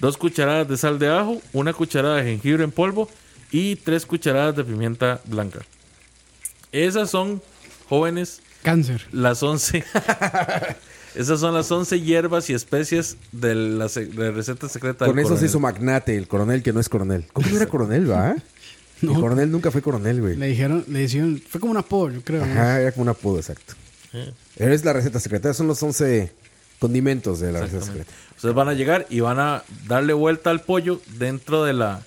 Dos 0.00 0.16
cucharadas 0.16 0.66
de 0.66 0.76
sal 0.76 0.98
de 0.98 1.06
ajo, 1.06 1.40
una 1.52 1.72
cucharada 1.72 2.16
de 2.16 2.24
jengibre 2.24 2.64
en 2.64 2.72
polvo 2.72 3.08
y 3.52 3.76
tres 3.76 4.04
cucharadas 4.04 4.56
de 4.56 4.64
pimienta 4.64 5.20
blanca. 5.26 5.60
Esas 6.72 7.10
son, 7.10 7.42
jóvenes, 7.88 8.40
Cáncer. 8.62 9.06
las 9.12 9.42
11. 9.42 9.84
Esas 11.14 11.40
son 11.40 11.52
las 11.52 11.70
11 11.70 12.00
hierbas 12.00 12.48
y 12.48 12.54
especies 12.54 13.18
de 13.32 13.54
la, 13.54 13.88
se- 13.90 14.06
de 14.06 14.30
receta 14.30 14.66
secreta 14.68 15.04
Con 15.04 15.14
del 15.16 15.26
eso 15.26 15.34
se 15.34 15.40
coronel. 15.46 15.50
hizo 15.50 15.60
magnate, 15.60 16.16
el 16.16 16.26
coronel 16.26 16.62
que 16.62 16.72
no 16.72 16.80
es 16.80 16.88
coronel. 16.88 17.26
¿Cómo 17.34 17.48
no 17.48 17.56
era 17.56 17.66
coronel, 17.66 18.10
va? 18.10 18.34
No. 19.02 19.14
El 19.16 19.20
coronel 19.20 19.50
nunca 19.50 19.72
fue 19.72 19.82
coronel, 19.82 20.20
güey. 20.20 20.36
Le 20.36 20.46
dijeron, 20.46 20.84
le 20.86 21.02
hicieron, 21.02 21.42
fue 21.48 21.60
como 21.60 21.72
un 21.72 21.76
apodo, 21.76 22.10
yo 22.12 22.20
creo. 22.22 22.46
¿no? 22.46 22.52
Ajá, 22.52 22.80
era 22.80 22.92
como 22.92 23.02
un 23.02 23.08
apodo, 23.08 23.38
exacto. 23.38 23.74
Es 24.54 24.84
la 24.84 24.92
receta 24.92 25.18
secreta, 25.18 25.52
son 25.54 25.66
los 25.66 25.82
11 25.82 26.32
condimentos 26.78 27.40
de 27.40 27.50
la 27.50 27.62
receta 27.62 27.84
secreta. 27.84 28.12
Ustedes 28.36 28.54
van 28.54 28.68
a 28.68 28.74
llegar 28.74 29.06
y 29.10 29.18
van 29.18 29.40
a 29.40 29.64
darle 29.88 30.12
vuelta 30.12 30.50
al 30.50 30.60
pollo 30.60 31.00
dentro 31.18 31.64
de 31.64 31.72
la 31.72 32.00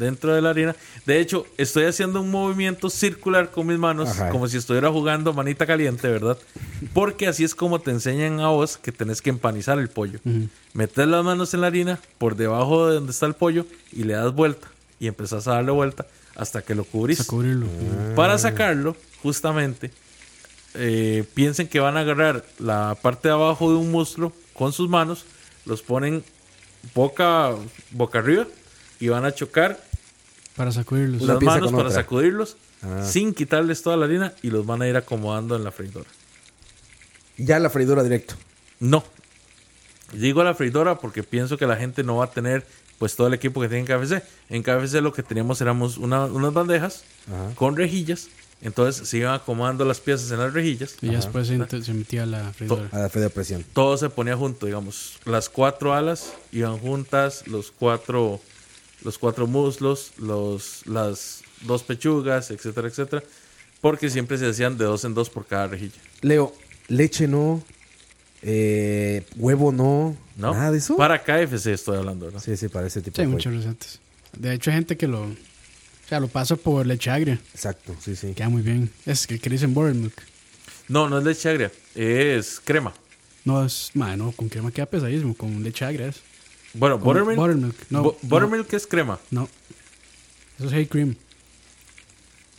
dentro 0.00 0.34
de 0.34 0.42
la 0.42 0.50
harina. 0.50 0.74
De 1.06 1.20
hecho, 1.20 1.46
estoy 1.56 1.84
haciendo 1.84 2.20
un 2.20 2.30
movimiento 2.30 2.90
circular 2.90 3.50
con 3.50 3.66
mis 3.66 3.78
manos, 3.78 4.08
Ajá. 4.08 4.30
como 4.30 4.48
si 4.48 4.56
estuviera 4.56 4.90
jugando 4.90 5.32
manita 5.32 5.66
caliente, 5.66 6.08
¿verdad? 6.08 6.36
Porque 6.92 7.28
así 7.28 7.44
es 7.44 7.54
como 7.54 7.78
te 7.80 7.90
enseñan 7.92 8.40
a 8.40 8.48
vos 8.48 8.76
que 8.76 8.90
tenés 8.90 9.22
que 9.22 9.30
empanizar 9.30 9.78
el 9.78 9.88
pollo. 9.88 10.18
Metes 10.72 11.06
las 11.06 11.24
manos 11.24 11.54
en 11.54 11.60
la 11.60 11.68
harina 11.68 12.00
por 12.18 12.34
debajo 12.34 12.88
de 12.88 12.94
donde 12.94 13.12
está 13.12 13.26
el 13.26 13.34
pollo 13.34 13.66
y 13.92 14.02
le 14.04 14.14
das 14.14 14.34
vuelta 14.34 14.66
y 14.98 15.06
empezás 15.06 15.46
a 15.46 15.52
darle 15.54 15.70
vuelta 15.72 16.06
hasta 16.34 16.62
que 16.62 16.74
lo 16.74 16.84
cubrís. 16.84 17.20
A 17.20 17.24
cubrirlo. 17.24 17.66
Para 18.16 18.38
sacarlo, 18.38 18.96
justamente, 19.22 19.90
eh, 20.74 21.24
piensen 21.34 21.68
que 21.68 21.80
van 21.80 21.96
a 21.96 22.00
agarrar 22.00 22.44
la 22.58 22.96
parte 23.00 23.28
de 23.28 23.34
abajo 23.34 23.70
de 23.70 23.76
un 23.76 23.90
muslo 23.90 24.32
con 24.54 24.72
sus 24.72 24.88
manos, 24.88 25.24
los 25.66 25.82
ponen 25.82 26.22
boca, 26.94 27.54
boca 27.90 28.18
arriba 28.20 28.46
y 28.98 29.08
van 29.08 29.24
a 29.24 29.32
chocar 29.32 29.78
Para 30.60 30.72
sacudirlos. 30.72 31.22
Una 31.22 31.32
las 31.32 31.40
pieza 31.40 31.54
manos 31.54 31.70
con 31.70 31.76
para 31.78 31.88
otra. 31.88 32.02
sacudirlos 32.02 32.56
Ah. 32.82 33.02
sin 33.02 33.32
quitarles 33.32 33.82
toda 33.82 33.96
la 33.96 34.04
harina 34.04 34.34
y 34.42 34.50
los 34.50 34.66
van 34.66 34.82
a 34.82 34.88
ir 34.88 34.94
acomodando 34.94 35.56
en 35.56 35.64
la 35.64 35.72
freidora. 35.72 36.04
Ya 37.38 37.58
la 37.58 37.70
freidora 37.70 38.02
directo. 38.02 38.34
No. 38.78 39.02
Digo 40.12 40.42
la 40.44 40.54
freidora 40.54 40.98
porque 40.98 41.22
pienso 41.22 41.56
que 41.56 41.66
la 41.66 41.76
gente 41.76 42.02
no 42.04 42.16
va 42.16 42.26
a 42.26 42.30
tener 42.30 42.66
pues 42.98 43.16
todo 43.16 43.28
el 43.28 43.32
equipo 43.34 43.62
que 43.62 43.68
tiene 43.68 43.80
en 43.80 43.86
KFC. 43.86 44.22
En 44.50 44.62
KFC 44.62 45.00
lo 45.00 45.14
que 45.14 45.22
teníamos 45.22 45.62
éramos 45.62 45.96
una- 45.96 46.26
unas 46.26 46.52
bandejas 46.52 47.04
Ajá. 47.26 47.54
con 47.54 47.74
rejillas. 47.74 48.28
Entonces 48.60 49.08
se 49.08 49.16
iban 49.16 49.32
acomodando 49.32 49.86
las 49.86 50.00
piezas 50.00 50.30
en 50.30 50.40
las 50.40 50.52
rejillas. 50.52 50.96
Y 51.00 51.06
ya 51.06 51.12
después 51.12 51.46
se, 51.48 51.56
int- 51.56 51.82
se 51.82 51.94
metía 51.94 52.24
a 52.24 52.26
la 52.26 52.52
freidora. 52.52 52.90
A 52.92 52.98
la 52.98 53.08
fe 53.08 53.20
de 53.20 53.30
presión. 53.30 53.64
todo 53.72 53.96
se 53.96 54.10
ponía 54.10 54.36
junto, 54.36 54.66
digamos. 54.66 55.14
Las 55.24 55.48
cuatro 55.48 55.94
alas 55.94 56.34
iban 56.52 56.76
juntas, 56.78 57.46
los 57.46 57.70
cuatro, 57.70 58.38
los 59.02 59.18
cuatro 59.18 59.46
muslos, 59.46 60.12
los, 60.18 60.86
las 60.86 61.42
dos 61.62 61.82
pechugas, 61.82 62.50
etcétera, 62.50 62.88
etcétera. 62.88 63.22
Porque 63.80 64.10
siempre 64.10 64.36
se 64.38 64.46
hacían 64.48 64.76
de 64.76 64.84
dos 64.84 65.04
en 65.04 65.14
dos 65.14 65.30
por 65.30 65.46
cada 65.46 65.66
rejilla. 65.68 65.94
Leo, 66.20 66.54
leche 66.88 67.26
no, 67.26 67.62
eh, 68.42 69.24
huevo 69.36 69.72
no, 69.72 70.16
¿No? 70.36 70.52
nada 70.54 70.70
de 70.72 70.78
eso. 70.78 70.96
Para 70.96 71.22
KFC 71.22 71.66
estoy 71.68 71.96
hablando, 71.98 72.26
¿verdad? 72.26 72.42
Sí, 72.44 72.56
sí, 72.56 72.68
para 72.68 72.86
ese 72.86 73.00
tipo 73.00 73.16
Sí, 73.16 73.22
hay 73.22 73.26
de 73.26 73.32
muchas 73.32 73.52
pollo. 73.52 73.64
recetas. 73.64 74.00
De 74.36 74.52
hecho, 74.54 74.70
hay 74.70 74.76
gente 74.76 74.96
que 74.96 75.06
lo. 75.06 75.22
O 75.22 75.36
sea, 76.08 76.20
lo 76.20 76.28
pasa 76.28 76.56
por 76.56 76.86
leche 76.86 77.10
agria. 77.10 77.40
Exacto, 77.54 77.94
sí, 78.00 78.16
sí. 78.16 78.34
Queda 78.34 78.48
muy 78.48 78.62
bien. 78.62 78.90
Es 79.06 79.26
que, 79.26 79.38
que 79.38 79.48
dicen 79.50 79.72
buttermilk. 79.74 80.20
No, 80.88 81.08
no 81.08 81.18
es 81.18 81.24
leche 81.24 81.48
agria, 81.48 81.70
es 81.94 82.60
crema. 82.64 82.92
No, 83.44 83.64
es. 83.64 83.90
Madre, 83.94 84.16
no, 84.16 84.32
con 84.32 84.48
crema 84.48 84.70
queda 84.72 84.86
pesadísimo. 84.86 85.34
Con 85.34 85.62
leche 85.62 85.84
agria 85.84 86.08
es. 86.08 86.16
Bueno, 86.74 86.98
buttermilk. 86.98 87.36
buttermilk, 87.38 87.76
no, 87.90 88.04
bu- 88.04 88.16
no. 88.22 88.28
buttermilk 88.28 88.72
es 88.72 88.86
crema. 88.86 89.18
No. 89.30 89.48
Eso 90.58 90.68
es 90.68 90.72
hay 90.72 90.86
cream. 90.86 91.16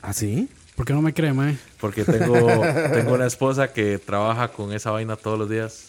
¿Ah, 0.02 0.14
sí? 0.14 0.50
¿Por 0.76 0.86
qué 0.86 0.94
no 0.94 1.02
me 1.02 1.14
cree, 1.14 1.32
mae? 1.34 1.58
Porque 1.80 2.04
tengo, 2.04 2.36
tengo 2.94 3.14
una 3.14 3.28
esposa 3.28 3.72
que 3.72 4.00
trabaja 4.00 4.50
con 4.50 4.74
esa 4.74 4.92
vaina 4.92 5.16
todos 5.16 5.38
los 5.40 5.50
días 5.50 5.88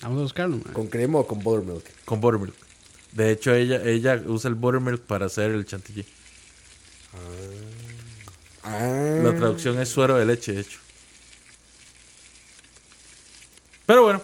Vamos 0.00 0.18
a 0.18 0.22
buscarlo, 0.22 0.56
mae. 0.64 0.72
¿Con 0.72 0.86
crema 0.88 1.18
o 1.18 1.26
con 1.26 1.38
buttermilk? 1.40 1.84
con 2.04 2.20
buttermilk. 2.20 2.54
De 3.12 3.30
hecho, 3.30 3.54
ella, 3.54 3.82
ella 3.84 4.20
usa 4.26 4.48
el 4.48 4.54
buttermilk 4.54 5.00
para 5.02 5.26
hacer 5.26 5.50
el 5.50 5.64
chantilly. 5.66 6.04
Ah, 8.64 9.20
La 9.22 9.36
traducción 9.36 9.78
es 9.80 9.88
suero 9.90 10.16
de 10.16 10.24
leche, 10.24 10.52
de 10.52 10.60
hecho. 10.62 10.78
Pero 13.86 14.02
bueno, 14.04 14.22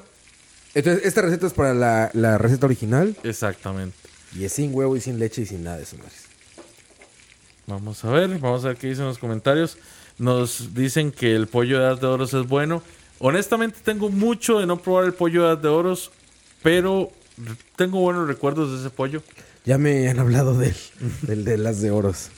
Entonces, 0.75 1.05
esta 1.07 1.23
receta 1.23 1.47
es 1.47 1.53
para 1.53 1.75
la, 1.75 2.11
la 2.15 2.39
receta 2.39 2.67
original 2.67 3.17
exactamente. 3.25 3.97
y 4.37 4.45
es 4.45 4.53
sin 4.53 4.75
huevo 4.75 4.97
y 4.97 5.01
sin 5.01 5.19
leche 5.19 5.43
y 5.43 5.47
sin 5.47 5.65
nada 5.65 5.79
de 5.79 5.83
eso. 5.85 5.97
Vamos 7.67 8.05
a 8.05 8.11
ver, 8.11 8.29
vamos 8.39 8.65
a 8.65 8.69
ver 8.69 8.77
qué 8.77 8.89
dicen 8.89 9.05
los 9.05 9.19
comentarios. 9.19 9.77
Nos 10.19 10.75
dicen 10.75 11.13
que 11.13 11.35
el 11.35 11.47
pollo 11.47 11.79
de 11.81 11.87
As 11.89 12.01
de 12.01 12.07
Oros 12.07 12.35
es 12.35 12.47
bueno. 12.47 12.83
Honestamente 13.19 13.79
tengo 13.85 14.09
mucho 14.11 14.59
de 14.61 14.67
no 14.67 14.79
probar 14.81 15.05
el 15.05 15.13
pollo 15.15 15.45
de 15.47 15.53
As 15.53 15.63
de 15.63 15.69
Oros, 15.69 16.11
pero 16.63 17.11
tengo 17.77 18.01
buenos 18.01 18.27
recuerdos 18.27 18.73
de 18.73 18.79
ese 18.81 18.91
pollo. 18.91 19.23
Ya 19.65 19.77
me 19.79 20.09
han 20.09 20.19
hablado 20.19 20.55
del, 20.59 20.75
del 21.23 21.45
de 21.45 21.59
las 21.59 21.81
de 21.83 21.91
oros. 21.91 22.31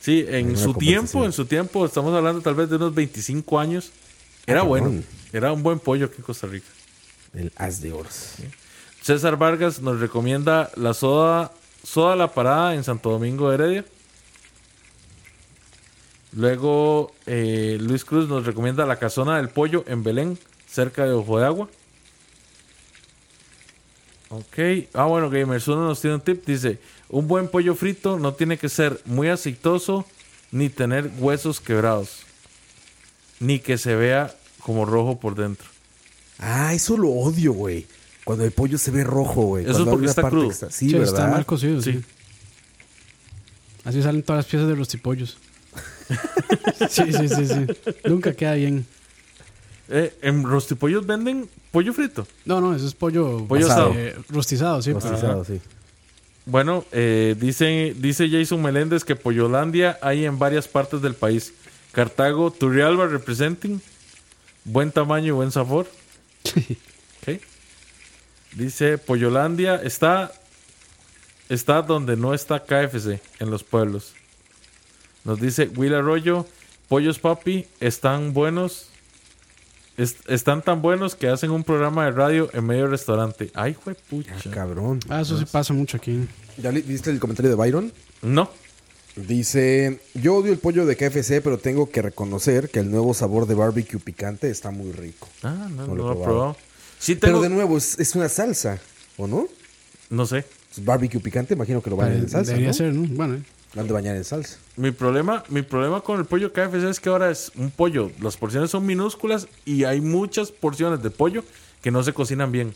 Sí, 0.00 0.24
en 0.28 0.56
su 0.56 0.74
tiempo, 0.74 1.24
en 1.24 1.32
su 1.32 1.46
tiempo, 1.46 1.84
estamos 1.86 2.14
hablando 2.14 2.40
tal 2.42 2.54
vez 2.54 2.68
de 2.70 2.76
unos 2.76 2.94
25 2.94 3.58
años. 3.58 3.92
Era 4.46 4.60
Ah, 4.60 4.64
bueno, 4.64 4.94
era 5.32 5.52
un 5.52 5.62
buen 5.62 5.78
pollo 5.78 6.06
aquí 6.06 6.16
en 6.18 6.22
Costa 6.24 6.46
Rica. 6.46 6.66
El 7.34 7.52
as 7.56 7.80
de 7.80 7.92
oros. 7.92 8.34
César 9.02 9.36
Vargas 9.36 9.80
nos 9.80 10.00
recomienda 10.00 10.70
la 10.76 10.94
soda, 10.94 11.52
soda 11.82 12.16
La 12.16 12.32
Parada 12.32 12.74
en 12.74 12.84
Santo 12.84 13.10
Domingo 13.10 13.48
de 13.48 13.54
Heredia. 13.54 13.84
Luego 16.32 17.12
eh, 17.26 17.78
Luis 17.80 18.04
Cruz 18.04 18.28
nos 18.28 18.46
recomienda 18.46 18.86
la 18.86 18.96
casona 18.96 19.36
del 19.36 19.48
pollo 19.48 19.84
en 19.88 20.02
Belén, 20.02 20.38
cerca 20.68 21.04
de 21.04 21.12
Ojo 21.12 21.38
de 21.38 21.46
Agua. 21.46 21.68
Ok. 24.28 24.88
Ah, 24.94 25.06
bueno, 25.06 25.28
Gamers 25.28 25.66
uno 25.66 25.86
nos 25.86 26.00
tiene 26.00 26.16
un 26.16 26.22
tip. 26.22 26.46
Dice, 26.46 26.78
un 27.08 27.26
buen 27.26 27.48
pollo 27.48 27.74
frito 27.74 28.18
no 28.18 28.34
tiene 28.34 28.58
que 28.58 28.68
ser 28.68 29.00
muy 29.04 29.28
aceitoso 29.28 30.06
ni 30.52 30.68
tener 30.68 31.10
huesos 31.18 31.60
quebrados. 31.60 32.20
Ni 33.40 33.58
que 33.58 33.76
se 33.78 33.96
vea 33.96 34.34
como 34.60 34.84
rojo 34.84 35.18
por 35.18 35.34
dentro. 35.34 35.69
Ah, 36.40 36.72
eso 36.74 36.96
lo 36.96 37.10
odio, 37.10 37.52
güey. 37.52 37.86
Cuando 38.24 38.44
el 38.44 38.50
pollo 38.50 38.78
se 38.78 38.90
ve 38.90 39.04
rojo, 39.04 39.42
güey. 39.42 39.64
Eso 39.64 39.70
es 39.72 39.76
Cuando 39.78 39.90
porque 39.92 40.06
está 40.06 40.22
parte 40.22 40.34
crudo. 40.36 40.48
que 40.48 40.52
está- 40.54 40.70
Sí, 40.70 40.90
Sí, 40.90 40.96
está 40.96 41.26
mal 41.28 41.44
cocido, 41.46 41.80
sí. 41.82 41.92
Sí. 41.92 42.00
Así 43.84 44.02
salen 44.02 44.22
todas 44.22 44.40
las 44.44 44.46
piezas 44.46 44.68
de 44.68 44.76
los 44.76 44.88
tipollos. 44.88 45.38
sí, 46.90 47.12
sí, 47.12 47.28
sí, 47.28 47.46
sí. 47.46 47.66
Nunca 48.04 48.34
queda 48.34 48.54
bien. 48.54 48.86
Eh, 49.88 50.14
en 50.22 50.44
Rostipollos 50.44 51.06
venden 51.06 51.48
pollo 51.72 51.92
frito. 51.92 52.26
No, 52.44 52.60
no, 52.60 52.74
eso 52.74 52.86
es 52.86 52.94
pollo, 52.94 53.44
Pollo 53.46 53.66
asado. 53.66 53.92
eh, 53.96 54.16
rostizado, 54.28 54.80
sí. 54.82 54.92
Rostizado, 54.92 55.44
sí. 55.44 55.60
Bueno, 56.46 56.84
eh, 56.92 57.36
dice, 57.38 57.94
dice 57.98 58.28
Jason 58.30 58.62
Meléndez 58.62 59.04
que 59.04 59.16
Pollolandia 59.16 59.98
hay 60.02 60.24
en 60.24 60.38
varias 60.38 60.68
partes 60.68 61.02
del 61.02 61.14
país. 61.14 61.52
Cartago, 61.92 62.50
Turrialba 62.50 63.06
representing. 63.06 63.80
Buen 64.64 64.90
tamaño 64.92 65.28
y 65.28 65.30
buen 65.30 65.50
sabor. 65.50 65.86
Ok. 67.22 67.40
Dice 68.54 68.98
Pollolandia 68.98 69.76
está, 69.76 70.32
está 71.48 71.82
donde 71.82 72.16
no 72.16 72.34
está 72.34 72.60
KFC, 72.64 73.20
en 73.38 73.50
los 73.50 73.62
pueblos. 73.62 74.14
Nos 75.24 75.40
dice 75.40 75.70
Will 75.76 75.94
Arroyo, 75.94 76.46
Pollos 76.88 77.18
Papi 77.18 77.66
están 77.78 78.32
buenos. 78.32 78.86
est- 79.96 80.28
están 80.30 80.62
tan 80.62 80.80
buenos 80.82 81.14
que 81.14 81.28
hacen 81.28 81.50
un 81.50 81.62
programa 81.62 82.06
de 82.06 82.12
radio 82.12 82.48
en 82.54 82.64
medio 82.66 82.82
del 82.82 82.92
restaurante. 82.92 83.50
Ay, 83.54 83.74
fue 83.74 83.94
pucha. 83.94 84.34
Ah, 84.34 84.50
cabrón. 84.50 84.98
Ah, 85.10 85.20
eso 85.20 85.38
sí 85.38 85.44
pasa 85.44 85.74
mucho 85.74 85.98
aquí. 85.98 86.26
¿Ya 86.56 86.70
viste 86.70 87.10
el 87.10 87.20
comentario 87.20 87.50
de 87.50 87.56
Byron? 87.56 87.92
No. 88.22 88.50
Dice, 89.26 90.00
yo 90.14 90.36
odio 90.36 90.52
el 90.52 90.58
pollo 90.58 90.86
de 90.86 90.96
KFC, 90.96 91.40
pero 91.42 91.58
tengo 91.58 91.90
que 91.90 92.02
reconocer 92.02 92.68
que 92.70 92.78
el 92.80 92.90
nuevo 92.90 93.14
sabor 93.14 93.46
de 93.46 93.54
barbecue 93.54 93.98
picante 93.98 94.50
está 94.50 94.70
muy 94.70 94.92
rico. 94.92 95.28
Ah, 95.42 95.68
no, 95.70 95.86
No 95.86 95.94
lo 95.94 95.94
he 95.94 95.96
probado. 96.14 96.24
probado. 96.24 96.56
Sí 96.98 97.14
Pero 97.14 97.40
de 97.40 97.48
nuevo, 97.48 97.78
es, 97.78 97.98
es 97.98 98.14
una 98.14 98.28
salsa, 98.28 98.78
¿o 99.16 99.26
no? 99.26 99.46
no 100.10 100.26
sé. 100.26 100.44
Es 100.72 100.84
barbecue 100.84 101.20
picante, 101.20 101.54
imagino 101.54 101.82
que 101.82 101.90
lo 101.90 101.96
bañan 101.96 102.18
en 102.18 102.28
salsa, 102.28 102.50
Debería 102.52 102.68
¿no? 102.68 102.74
ser, 102.74 102.92
¿no? 102.92 103.08
Bueno, 103.14 103.34
eh. 103.36 103.42
Lo 103.74 103.80
han 103.82 103.86
de 103.86 103.92
bañar 103.92 104.16
en 104.16 104.24
salsa. 104.24 104.58
Mi 104.76 104.90
problema, 104.90 105.44
mi 105.48 105.62
problema 105.62 106.00
con 106.00 106.18
el 106.18 106.26
pollo 106.26 106.52
KFC 106.52 106.88
es 106.90 106.98
que 107.00 107.08
ahora 107.08 107.30
es 107.30 107.52
un 107.56 107.70
pollo. 107.70 108.10
Las 108.20 108.36
porciones 108.36 108.70
son 108.70 108.84
minúsculas 108.84 109.46
y 109.64 109.84
hay 109.84 110.00
muchas 110.00 110.50
porciones 110.50 111.02
de 111.02 111.10
pollo 111.10 111.44
que 111.80 111.90
no 111.92 112.02
se 112.02 112.12
cocinan 112.12 112.50
bien. 112.50 112.74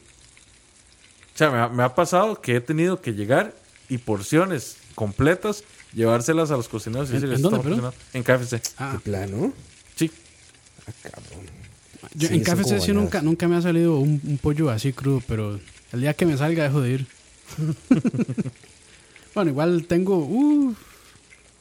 O 1.34 1.36
sea, 1.38 1.50
me 1.50 1.58
ha, 1.58 1.68
me 1.68 1.82
ha 1.82 1.94
pasado 1.96 2.40
que 2.40 2.54
he 2.56 2.60
tenido 2.60 3.00
que 3.00 3.12
llegar 3.12 3.54
y 3.88 3.98
porciones 3.98 4.76
completas 4.94 5.64
llevárselas 5.94 6.50
a 6.50 6.56
los 6.56 6.68
cocineros 6.68 7.10
y 7.10 7.16
¿En- 7.16 7.16
en 7.16 7.22
dónde, 7.22 7.36
"Esto 7.36 7.50
no 7.50 7.62
perdón? 7.62 7.80
funciona". 7.92 8.08
En 8.12 8.22
KFC. 8.22 8.62
Ah, 8.78 8.92
¿De 8.94 8.98
plano? 9.00 9.52
Sí. 9.96 10.10
Ah, 10.86 10.92
cabrón. 11.02 11.46
yo 12.14 12.28
Sí, 12.28 12.34
en 12.34 12.42
KFC 12.44 12.80
sí 12.80 12.92
nunca, 12.92 13.22
nunca 13.22 13.48
me 13.48 13.56
ha 13.56 13.62
salido 13.62 13.98
un, 13.98 14.20
un 14.24 14.38
pollo 14.38 14.70
así 14.70 14.92
crudo, 14.92 15.22
pero 15.26 15.58
el 15.92 16.00
día 16.00 16.14
que 16.14 16.26
me 16.26 16.36
salga 16.36 16.64
dejo 16.64 16.80
de 16.80 16.90
ir. 16.90 17.06
bueno, 19.34 19.50
igual 19.50 19.86
tengo, 19.86 20.18
uh, 20.18 20.74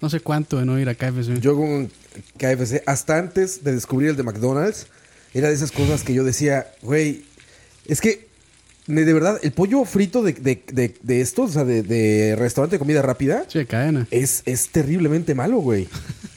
no 0.02 0.10
sé 0.10 0.20
cuánto 0.20 0.58
de 0.58 0.66
no 0.66 0.80
ir 0.80 0.90
a 0.90 0.96
KFC. 0.96 1.40
Yo 1.40 1.56
con 1.56 1.90
KFC, 2.38 2.84
hasta 2.86 3.18
antes 3.18 3.64
de 3.64 3.74
descubrir 3.74 4.10
el 4.10 4.16
de 4.16 4.24
McDonald's, 4.24 4.88
era 5.34 5.48
de 5.50 5.56
esas 5.56 5.72
cosas 5.72 6.04
que 6.04 6.14
yo 6.14 6.24
decía, 6.24 6.68
güey, 6.82 7.26
es 7.86 8.02
que 8.02 8.28
de 8.88 9.06
de 9.06 9.14
verdad, 9.14 9.40
el 9.44 9.52
pollo 9.54 9.84
frito 9.86 10.24
de, 10.24 10.34
de, 10.34 10.62
de, 10.72 10.94
de 11.02 11.22
estos, 11.22 11.52
o 11.52 11.54
sea, 11.54 11.64
de, 11.66 11.84
de 11.84 12.36
restaurante 12.38 12.76
de 12.76 12.80
comida 12.80 13.02
rápida, 13.02 13.46
Sí, 13.48 13.60
de 13.60 13.66
cadena. 13.66 14.08
es, 14.12 14.44
es 14.46 14.70
terriblemente 14.70 15.34
malo, 15.36 15.58
güey. 15.60 15.88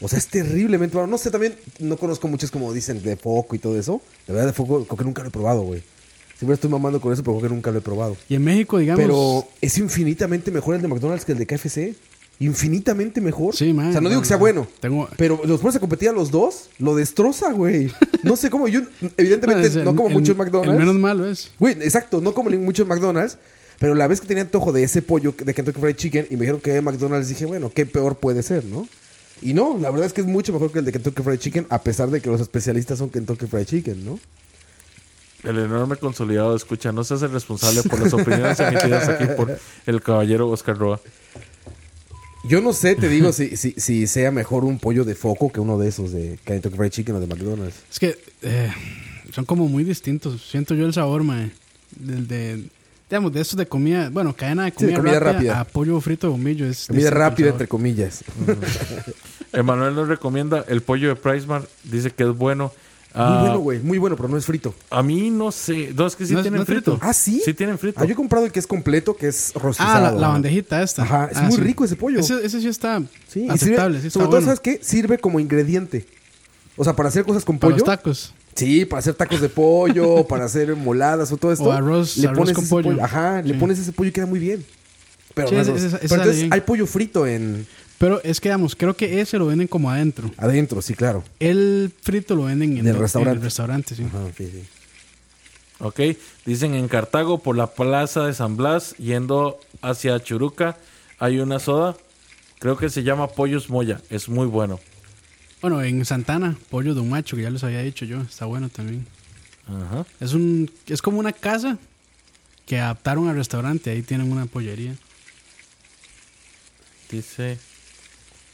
O 0.01 0.09
sea, 0.09 0.19
es 0.19 0.27
terriblemente 0.29 0.95
malo. 0.97 1.07
No 1.09 1.19
sé, 1.19 1.31
también 1.31 1.55
no 1.81 1.97
conozco 1.97 2.29
muchos 2.29 2.51
como 2.51 2.73
dicen 2.73 3.03
de 3.03 3.17
foco 3.17 3.55
y 3.57 3.59
todo 3.59 3.79
eso. 3.79 4.01
De 4.27 4.33
verdad, 4.35 4.47
de 4.49 4.53
foco, 4.53 4.85
creo 4.85 4.97
que 4.99 5.05
nunca 5.05 5.23
lo 5.23 5.29
he 5.29 5.33
probado, 5.33 5.63
güey. 5.63 5.83
Siempre 6.39 6.55
estoy 6.55 6.69
mamando 6.71 7.01
con 7.01 7.13
eso, 7.15 7.23
pero 7.25 7.39
creo 7.39 7.49
que 7.49 7.55
nunca 7.55 7.71
lo 7.71 7.79
he 7.79 7.83
probado. 7.83 8.17
Y 8.29 8.35
en 8.35 8.45
México, 8.45 8.77
digamos. 8.79 9.03
Pero 9.03 9.49
es 9.63 9.79
infinitamente 9.79 10.51
mejor 10.51 10.75
el 10.75 10.83
de 10.83 10.89
McDonald's 10.89 11.25
que 11.25 11.33
el 11.33 11.39
de 11.39 11.47
KFC. 11.47 11.95
Infinitamente 12.39 13.21
mejor. 13.21 13.57
Sí, 13.57 13.73
man. 13.73 13.89
O 13.89 13.93
sea, 13.93 14.01
no 14.01 14.09
digo 14.11 14.21
que 14.21 14.29
sea 14.29 14.37
bueno. 14.37 14.67
Tengo- 14.81 15.09
Pero 15.17 15.41
los 15.45 15.61
pones 15.61 15.77
a 15.77 15.81
competir 15.81 16.11
a 16.11 16.13
los 16.13 16.31
dos, 16.31 16.69
lo 16.79 16.95
destroza, 16.95 17.53
güey. 17.53 17.91
No 18.23 18.37
sé 18.37 18.51
cómo. 18.51 18.69
Yo, 18.69 18.81
evidentemente, 19.17 19.69
el- 19.69 19.85
no 19.85 19.97
como 19.97 20.09
el- 20.09 20.15
mucho 20.15 20.33
en 20.33 20.39
McDonald's. 20.39 20.73
El 20.73 20.79
menos 20.79 20.95
malo 20.97 21.27
es. 21.27 21.51
Güey, 21.59 21.75
exacto, 21.81 22.21
no 22.21 22.35
como 22.35 22.51
mucho 22.51 22.83
en 22.83 22.89
McDonald's. 22.89 23.39
Pero 23.79 23.95
la 23.95 24.07
vez 24.07 24.21
que 24.21 24.27
tenía 24.27 24.43
antojo 24.43 24.73
de 24.73 24.83
ese 24.83 25.03
pollo 25.03 25.35
de 25.37 25.53
Kentucky 25.53 25.81
Fried 25.81 25.97
Chicken 25.97 26.27
y 26.31 26.35
me 26.35 26.41
dijeron 26.43 26.61
que 26.61 26.71
era 26.73 26.81
McDonald's, 26.83 27.29
dije, 27.29 27.45
bueno, 27.47 27.71
qué 27.75 27.85
peor 27.85 28.17
puede 28.17 28.43
ser, 28.43 28.65
¿no? 28.65 28.89
Y 29.43 29.53
no, 29.53 29.77
la 29.79 29.91
verdad 29.91 30.07
es 30.07 30.15
que 30.15 30.23
es 30.23 30.27
mucho 30.27 30.53
mejor 30.55 30.73
que 30.73 30.79
el 30.79 30.85
de 30.87 30.93
Kentucky 30.93 31.23
Fried 31.23 31.39
Chicken, 31.39 31.67
a 31.69 31.83
pesar 31.83 32.11
de 32.11 32.23
que 32.23 32.31
los 32.31 32.41
especialistas 32.41 32.99
son 32.99 33.11
Kentucky 33.11 33.47
Fried 33.47 33.67
Chicken, 33.67 34.03
¿no? 34.05 34.19
El 35.45 35.59
enorme 35.59 35.97
consolidado 35.97 36.57
escucha, 36.57 36.91
no 36.91 37.05
se 37.05 37.15
hace 37.15 37.29
responsable 37.29 37.83
por 37.83 38.01
las 38.01 38.13
opiniones 38.15 38.59
emitidas 38.59 39.09
aquí 39.09 39.27
por 39.37 39.57
el 39.87 40.03
caballero 40.03 40.49
Oscar 40.49 40.77
Roa. 40.79 41.01
Yo 42.49 42.61
no 42.61 42.73
sé, 42.73 42.95
te 42.95 43.09
digo, 43.09 43.33
si, 43.33 43.57
si, 43.57 43.73
si 43.77 44.07
sea 44.07 44.31
mejor 44.31 44.65
un 44.65 44.79
pollo 44.79 45.05
de 45.05 45.15
foco 45.15 45.51
que 45.51 45.61
uno 45.61 45.79
de 45.79 45.89
esos 45.89 46.13
de 46.13 46.39
Kentucky 46.45 46.77
Fried 46.77 46.91
Chicken 46.91 47.15
o 47.17 47.21
de 47.21 47.27
McDonald's. 47.27 47.77
Es 47.91 47.99
que 47.99 48.17
eh, 48.43 48.71
son 49.33 49.45
como 49.45 49.69
muy 49.69 49.85
distintos. 49.85 50.47
Siento 50.49 50.75
yo 50.75 50.87
el 50.87 50.93
sabor, 50.95 51.23
mae. 51.25 51.51
Del 51.99 52.27
de. 52.29 52.65
Digamos, 53.09 53.33
de 53.33 53.41
estos 53.41 53.57
de 53.57 53.67
comida. 53.67 54.11
Bueno, 54.11 54.35
cadena 54.35 54.65
de 54.65 54.71
Sí, 54.71 54.77
comida, 54.77 54.91
de 54.93 54.97
comida 54.99 55.21
rápida, 55.21 55.33
rápida. 55.33 55.61
a 55.61 55.65
pollo 55.65 56.01
frito 56.01 56.27
de 56.27 56.33
bombillo. 56.33 56.67
Es 56.67 56.87
Comida 56.89 57.11
rápida, 57.11 57.51
entre 57.51 57.69
comillas. 57.69 58.25
Emanuel 59.53 59.95
nos 59.95 60.09
recomienda 60.09 60.65
el 60.69 60.83
pollo 60.83 61.09
de 61.09 61.17
Pricemark, 61.17 61.69
dice 61.85 62.11
que 62.11 62.25
es 62.25 62.31
bueno. 62.31 62.73
Ah, 63.19 63.31
Muy 63.31 63.41
bueno, 63.49 63.59
güey, 63.61 63.79
muy 63.81 63.99
bueno, 63.99 64.15
pero 64.17 64.29
no 64.29 64.37
es 64.37 64.45
frito. 64.45 64.75
A 64.91 65.03
mí 65.03 65.31
no 65.31 65.51
sé, 65.51 65.93
no, 65.97 66.07
es 66.07 66.15
que 66.17 66.27
sí 66.27 66.35
No 66.35 66.41
es- 66.41 66.45
tienen 66.45 66.61
no 66.61 66.67
frito. 66.67 66.93
frito. 66.93 66.99
¿Ah, 67.09 67.15
sí? 67.15 67.41
Sí 67.43 67.55
tienen 67.55 67.79
frito. 67.79 67.99
Ah, 67.99 68.05
yo 68.05 68.13
he 68.13 68.15
comprado 68.15 68.45
el 68.45 68.53
que 68.53 68.59
es 68.61 68.67
completo, 68.67 69.17
que 69.17 69.29
es 69.29 69.53
Ah, 69.55 69.59
rostizado. 69.59 70.05
la, 70.05 70.13
la 70.21 70.29
bandejita 70.29 70.83
esta. 70.83 71.03
Ajá, 71.03 71.29
es 71.33 71.39
Ah, 71.39 71.43
muy 71.45 71.53
sí. 71.57 71.61
rico 71.63 71.85
ese 71.87 71.97
pollo. 71.97 72.21
Ese, 72.21 72.45
ese 72.45 72.61
sí 72.61 72.69
está 72.69 73.03
Sí, 73.27 73.47
aceptable. 73.49 73.99
sirve- 73.99 74.01
sí 74.03 74.07
está 74.09 74.19
sobre 74.21 74.31
todo. 74.31 74.41
¿sabes 74.43 74.61
qué? 74.61 74.81
Sirve 74.83 75.17
como 75.19 75.41
ingrediente. 75.41 76.07
O 76.77 76.85
sea, 76.85 76.95
para 76.95 77.09
hacer 77.09 77.25
cosas 77.25 77.43
con 77.45 77.59
Para 77.59 77.73
pollo. 77.73 77.85
los 77.87 77.97
tacos. 77.97 78.35
Sí, 78.55 78.85
para 78.85 79.01
hacer 79.01 79.15
tacos 79.15 79.41
de 79.41 79.49
pollo, 79.49 80.27
para 80.29 80.45
hacer 80.45 80.77
moladas 80.77 81.33
o 81.33 81.39
todo 81.39 81.53
esto. 81.53 81.65
O 81.65 81.73
arroz- 81.73 82.23
arroz 82.29 82.53
con 82.53 82.65
ese 82.65 82.71
pollo. 82.71 83.03
Ajá, 83.03 83.41
le 83.41 83.55
pones 83.55 83.79
ese 83.79 83.93
pollo 83.93 84.11
y 84.11 84.13
queda 84.13 84.27
muy 84.27 84.41
bien. 84.41 84.63
Pero, 85.35 85.49
Sí, 85.49 85.55
no, 85.55 85.61
ese- 85.63 85.75
ese- 85.75 85.99
Pero 85.99 86.15
entonces 86.17 86.37
bien. 86.41 86.53
hay 86.53 86.61
pollo 86.61 86.87
frito 86.87 87.27
en 87.27 87.67
Pero 87.99 88.23
es 88.23 88.41
que, 88.41 88.49
digamos, 88.51 88.77
creo 88.77 88.95
que 88.95 89.21
ese 89.21 89.39
lo 89.39 89.47
venden 89.47 89.69
como 89.69 89.91
adentro. 89.91 90.31
adentro, 90.37 90.83
sí, 90.83 90.95
claro. 90.95 91.25
El 91.41 91.93
frito 92.03 92.35
lo 92.37 92.45
venden 92.45 92.73
en, 92.73 92.79
En 92.81 92.89
el 92.89 92.99
restaurante. 92.99 93.33
en 93.33 93.37
el 93.39 93.43
restaurante, 93.45 93.95
sí. 93.95 94.05
Ajá, 94.05 94.25
sí, 94.37 94.47
sí. 94.51 94.65
Ok, 95.79 96.01
dicen 96.45 96.75
en 96.75 96.89
Cartago 96.89 97.39
por 97.39 97.57
la 97.57 97.67
plaza 97.69 98.27
de 98.27 98.35
San 98.35 98.57
Blas, 98.57 98.95
yendo 98.97 99.59
hacia 99.83 100.19
Churuca, 100.23 100.77
hay 101.19 101.39
una 101.39 101.59
soda, 101.59 101.97
creo 102.59 102.77
que 102.79 102.89
se 102.89 103.03
llama 103.03 103.29
Pollos 103.29 103.69
Moya, 103.69 104.01
es 104.11 104.29
muy 104.29 104.47
bueno. 104.47 104.81
Bueno, 105.61 105.83
en 105.83 106.05
Santana, 106.05 106.57
pollo 106.71 106.95
de 106.95 107.01
un 107.01 107.09
macho, 107.11 107.35
que 107.37 107.43
ya 107.43 107.51
les 107.51 107.65
había 107.65 107.81
dicho 107.81 108.05
yo. 108.05 108.21
Está 108.21 108.45
bueno 108.45 108.69
también. 108.69 109.07
Ajá. 109.67 110.07
Es 110.21 110.33
un 110.35 110.71
es 110.87 111.01
como 111.03 111.19
una 111.19 111.33
casa 111.33 111.79
que 112.67 112.79
adaptaron 112.79 113.29
al 113.29 113.37
restaurante. 113.37 113.91
Ahí 113.91 114.03
tienen 114.03 114.31
una 114.31 114.47
pollería. 114.47 114.95
Dice, 117.11 117.59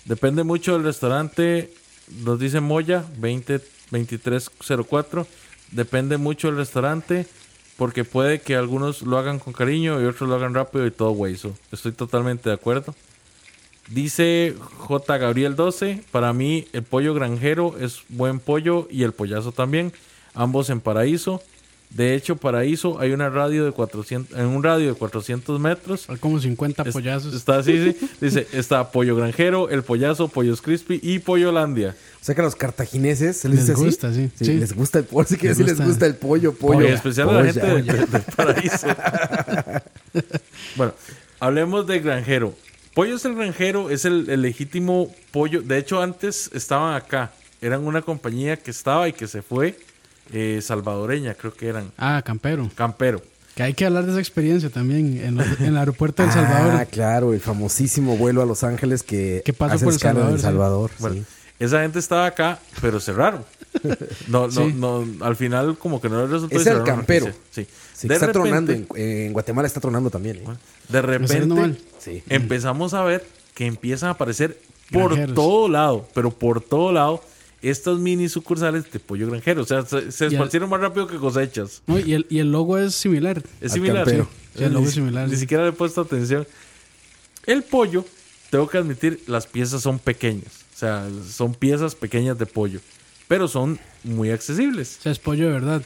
depende 0.04 0.42
mucho 0.44 0.72
del 0.72 0.84
restaurante, 0.84 1.72
nos 2.24 2.38
dice 2.38 2.60
Moya, 2.60 3.04
20, 3.18 3.58
2304, 3.90 5.26
depende 5.70 6.16
mucho 6.16 6.48
del 6.48 6.56
restaurante, 6.56 7.26
porque 7.76 8.04
puede 8.04 8.40
que 8.40 8.56
algunos 8.56 9.02
lo 9.02 9.18
hagan 9.18 9.38
con 9.38 9.52
cariño 9.52 10.00
y 10.00 10.04
otros 10.04 10.28
lo 10.28 10.36
hagan 10.36 10.54
rápido 10.54 10.86
y 10.86 10.90
todo 10.90 11.10
hueso. 11.12 11.56
Estoy 11.72 11.92
totalmente 11.92 12.48
de 12.48 12.54
acuerdo. 12.54 12.94
Dice 13.88 14.54
J. 14.78 15.18
Gabriel 15.18 15.56
12, 15.56 16.04
para 16.10 16.32
mí 16.32 16.66
el 16.72 16.82
pollo 16.82 17.14
granjero 17.14 17.74
es 17.80 18.02
buen 18.08 18.38
pollo 18.38 18.86
y 18.90 19.02
el 19.02 19.12
pollazo 19.12 19.52
también, 19.52 19.92
ambos 20.34 20.70
en 20.70 20.80
Paraíso. 20.80 21.42
De 21.94 22.14
hecho, 22.14 22.36
Paraíso 22.36 22.98
hay 23.00 23.12
una 23.12 23.28
radio 23.28 23.66
de 23.66 23.72
400, 23.72 24.38
en 24.38 24.46
un 24.46 24.62
radio 24.62 24.88
de 24.88 24.94
400 24.98 25.60
metros. 25.60 26.08
Hay 26.08 26.16
como 26.16 26.40
50 26.40 26.84
Es- 26.84 26.92
pollazos. 26.94 27.34
Está 27.34 27.58
así, 27.58 27.92
sí. 27.92 28.08
Dice, 28.20 28.46
está 28.52 28.90
pollo 28.90 29.14
granjero, 29.14 29.68
el 29.68 29.82
pollazo, 29.82 30.28
pollos 30.28 30.62
crispy 30.62 31.00
y 31.02 31.18
pollo 31.18 31.52
landia. 31.52 31.94
O 32.20 32.24
sea 32.24 32.34
que 32.34 32.40
a 32.40 32.44
los 32.44 32.56
cartagineses 32.56 33.36
se 33.36 33.48
les, 33.50 33.58
Les 33.58 33.66
dice 33.66 33.72
así. 33.74 33.84
gusta, 33.84 34.14
sí. 34.14 34.30
Sí. 34.36 34.54
Les 34.54 34.72
gusta 34.74 35.00
el 35.00 35.04
pollo. 35.04 35.28
Sí 35.28 35.36
que 35.36 35.48
Les 35.48 35.56
sí 35.58 35.64
les 35.64 35.72
gusta. 35.74 35.86
gusta 35.86 36.06
el 36.06 36.14
pollo, 36.16 36.54
pollo. 36.54 36.80
en 36.86 36.94
especial 36.94 37.28
a 37.28 37.32
la 37.42 37.44
gente 37.52 37.60
de, 37.66 37.82
de- 37.82 38.06
de 38.06 38.18
paraíso. 38.36 38.86
bueno, 40.76 40.94
hablemos 41.40 41.86
de 41.86 42.00
granjero. 42.00 42.54
Pollos 42.94 43.24
el 43.24 43.34
granjero 43.34 43.90
es 43.90 44.04
el, 44.04 44.28
el 44.30 44.42
legítimo 44.42 45.14
pollo. 45.30 45.62
De 45.62 45.78
hecho, 45.78 46.00
antes 46.02 46.50
estaban 46.54 46.94
acá. 46.94 47.32
Eran 47.60 47.84
una 47.86 48.02
compañía 48.02 48.56
que 48.56 48.70
estaba 48.70 49.08
y 49.08 49.12
que 49.12 49.26
se 49.26 49.42
fue. 49.42 49.76
Eh, 50.32 50.60
salvadoreña, 50.62 51.34
creo 51.34 51.52
que 51.54 51.68
eran. 51.68 51.90
Ah, 51.98 52.22
campero. 52.24 52.70
Campero. 52.74 53.22
Que 53.54 53.62
hay 53.64 53.74
que 53.74 53.84
hablar 53.84 54.06
de 54.06 54.12
esa 54.12 54.20
experiencia 54.20 54.70
también 54.70 55.20
en, 55.22 55.34
los- 55.36 55.60
en 55.60 55.66
el 55.66 55.76
aeropuerto 55.76 56.22
de 56.22 56.30
El 56.30 56.38
Ah, 56.38 56.42
Salvador. 56.42 56.86
claro, 56.86 57.32
el 57.34 57.40
famosísimo 57.40 58.16
vuelo 58.16 58.40
a 58.42 58.46
Los 58.46 58.64
Ángeles 58.64 59.02
que 59.02 59.42
Que 59.44 59.52
pasa 59.52 59.74
hace 59.74 59.84
por 59.84 59.92
El 59.92 59.96
escala 59.96 60.20
en 60.20 60.34
El 60.34 60.40
Salvador, 60.40 60.90
sí. 60.90 60.96
Salvador. 60.96 61.16
Bueno, 61.16 61.16
sí. 61.16 61.22
esa 61.58 61.82
gente 61.82 61.98
estaba 61.98 62.26
acá, 62.26 62.58
pero 62.80 62.98
cerraron. 63.00 63.44
No, 64.28 64.46
no, 64.46 64.50
Sí. 64.50 64.74
no, 64.74 65.04
al 65.20 65.36
final 65.36 65.76
como 65.78 66.00
que 66.00 66.08
no 66.08 66.22
les 66.22 66.30
resultó. 66.30 66.56
Es 66.58 66.66
el 66.66 66.82
campero. 66.82 67.26
Sí. 67.50 67.66
Sí, 67.94 68.08
de 68.08 68.14
está 68.14 68.26
repente, 68.26 68.32
tronando. 68.48 68.72
En, 68.72 68.86
en 68.96 69.32
Guatemala 69.34 69.66
está 69.66 69.80
tronando 69.80 70.08
también. 70.10 70.36
¿eh? 70.38 70.42
de 70.88 71.02
repente 71.02 71.76
empezamos 72.28 72.94
a 72.94 73.02
ver 73.04 73.24
que 73.54 73.66
empiezan 73.66 74.08
a 74.08 74.12
aparecer 74.12 74.58
por 74.90 75.10
Granjeros. 75.10 75.34
todo 75.34 75.68
lado, 75.68 76.08
pero 76.14 76.30
por 76.30 76.60
todo 76.60 76.92
lado, 76.92 77.22
estas 77.62 77.98
mini 77.98 78.28
sucursales 78.28 78.90
de 78.90 78.98
pollo 78.98 79.26
granjero. 79.28 79.62
O 79.62 79.64
sea, 79.66 79.84
se, 79.86 80.10
se 80.12 80.26
el- 80.26 80.32
esparcieron 80.32 80.68
más 80.68 80.80
rápido 80.80 81.06
que 81.06 81.16
cosechas. 81.16 81.82
No, 81.86 81.98
y, 81.98 82.14
el, 82.14 82.26
y 82.28 82.38
el 82.40 82.50
logo 82.52 82.78
es 82.78 82.94
similar. 82.94 83.42
Es 83.60 83.72
similar. 83.72 84.08
Sí, 84.08 84.16
el 84.62 84.72
logo 84.72 84.80
ni, 84.84 84.88
es 84.88 84.94
similar, 84.94 85.28
Ni 85.28 85.34
sí. 85.34 85.40
siquiera 85.40 85.62
le 85.64 85.70
he 85.70 85.72
puesto 85.72 86.00
atención. 86.00 86.46
El 87.46 87.62
pollo, 87.62 88.04
tengo 88.50 88.68
que 88.68 88.78
admitir, 88.78 89.20
las 89.26 89.46
piezas 89.46 89.82
son 89.82 89.98
pequeñas. 89.98 90.64
O 90.74 90.78
sea, 90.78 91.06
son 91.30 91.54
piezas 91.54 91.94
pequeñas 91.94 92.38
de 92.38 92.46
pollo. 92.46 92.80
Pero 93.28 93.48
son 93.48 93.78
muy 94.04 94.30
accesibles. 94.30 94.96
O 95.00 95.02
sea, 95.02 95.12
es 95.12 95.18
pollo 95.18 95.46
de 95.46 95.52
verdad. 95.52 95.82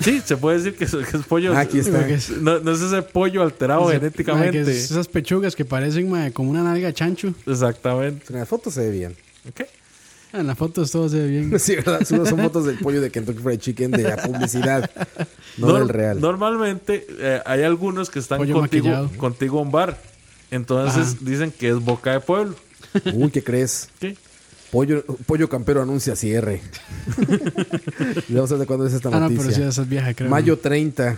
Sí, 0.00 0.22
se 0.24 0.36
puede 0.38 0.56
decir 0.58 0.74
que 0.76 0.84
es, 0.84 0.90
que 0.92 1.16
es 1.18 1.24
pollo. 1.26 1.52
Ah, 1.54 1.60
aquí 1.60 1.78
está. 1.78 2.06
No, 2.40 2.58
no 2.60 2.72
es 2.72 2.80
ese 2.80 3.02
pollo 3.02 3.42
alterado 3.42 3.90
Ese- 3.90 4.00
genéticamente. 4.00 4.60
es 4.62 4.90
esas 4.90 5.08
pechugas 5.08 5.54
que 5.54 5.66
parecen 5.66 6.10
como 6.32 6.50
una 6.50 6.62
nalga 6.62 6.90
chancho. 6.94 7.34
Exactamente. 7.46 8.32
En 8.32 8.38
las 8.38 8.48
fotos 8.48 8.72
se 8.74 8.80
ve 8.80 8.90
bien. 8.90 9.16
Ok. 9.48 9.60
En 10.32 10.46
las 10.46 10.56
fotos 10.56 10.90
todo 10.92 11.08
se 11.08 11.18
ve 11.18 11.26
bien. 11.28 11.52
Sí, 11.58 11.76
¿verdad? 11.76 12.04
Solo 12.04 12.24
son 12.26 12.38
fotos 12.40 12.64
del 12.66 12.78
pollo 12.78 13.00
de 13.00 13.10
Kentucky 13.10 13.38
Fried 13.42 13.58
Chicken 13.58 13.90
de 13.90 14.02
la 14.04 14.16
publicidad, 14.16 14.88
no 15.58 15.68
Nor- 15.68 15.78
del 15.80 15.88
real. 15.88 16.20
Normalmente 16.20 17.06
eh, 17.18 17.40
hay 17.44 17.62
algunos 17.62 18.10
que 18.10 18.18
están 18.20 18.38
Pollo 18.38 18.54
contigo, 18.54 18.86
maquillado. 18.88 19.10
contigo 19.18 19.62
en 19.62 19.70
bar. 19.70 20.00
Entonces 20.50 21.08
Ajá. 21.14 21.16
dicen 21.20 21.50
que 21.52 21.68
es 21.70 21.76
boca 21.76 22.12
de 22.12 22.20
pueblo. 22.20 22.54
Uy, 23.12 23.30
¿qué 23.30 23.42
crees? 23.42 23.88
¿Qué? 24.00 24.16
Pollo, 24.70 25.04
pollo 25.26 25.48
campero 25.48 25.82
anuncia 25.82 26.14
cierre. 26.14 26.60
Vamos 28.28 28.52
a 28.52 28.56
ver 28.56 28.66
cuándo 28.66 28.86
es 28.86 28.92
esta 28.92 29.08
Ah, 29.08 29.12
no, 29.12 29.20
noticia. 29.20 29.44
pero 29.44 29.56
sí, 29.56 29.62
esa 29.62 29.82
es 29.82 29.88
vieja, 29.88 30.14
creo. 30.14 30.30
Mayo 30.30 30.58
30. 30.58 31.16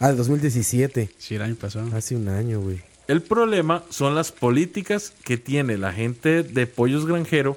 Ah, 0.00 0.10
de 0.10 0.16
2017. 0.16 1.10
Sí, 1.18 1.36
el 1.36 1.42
año 1.42 1.54
pasado. 1.54 1.88
Hace 1.96 2.16
un 2.16 2.28
año, 2.28 2.60
güey. 2.60 2.80
El 3.08 3.22
problema 3.22 3.82
son 3.90 4.14
las 4.14 4.32
políticas 4.32 5.12
que 5.24 5.36
tiene 5.36 5.76
la 5.78 5.92
gente 5.92 6.42
de 6.42 6.66
pollos 6.66 7.06
granjero 7.06 7.56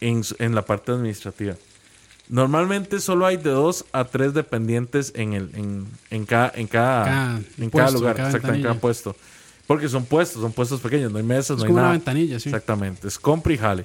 en, 0.00 0.22
en 0.38 0.54
la 0.54 0.62
parte 0.62 0.92
administrativa. 0.92 1.54
Normalmente 2.28 2.98
solo 3.00 3.24
hay 3.24 3.36
de 3.36 3.50
dos 3.50 3.84
a 3.92 4.04
tres 4.04 4.34
dependientes 4.34 5.12
en, 5.14 5.32
el, 5.32 5.50
en, 5.54 5.86
en 6.10 6.26
cada, 6.26 6.52
en 6.56 6.66
cada, 6.66 7.04
Cada 7.04 7.36
en 7.36 7.70
puesto, 7.70 7.70
cada 7.78 7.90
lugar, 7.92 8.16
cada 8.16 8.28
exacto, 8.30 8.52
en 8.52 8.62
cada 8.62 8.74
puesto. 8.80 9.16
Porque 9.66 9.88
son 9.88 10.04
puestos, 10.04 10.42
son 10.42 10.52
puestos 10.52 10.80
pequeños, 10.80 11.12
no 11.12 11.18
hay 11.18 11.24
mesas, 11.24 11.50
Es 11.50 11.58
no 11.58 11.62
hay 11.64 11.66
como 11.68 11.74
una 11.74 11.82
nada. 11.82 11.92
ventanilla, 11.92 12.38
sí. 12.40 12.48
Exactamente, 12.48 13.06
es 13.08 13.18
compra 13.18 13.52
y 13.52 13.58
jale. 13.58 13.84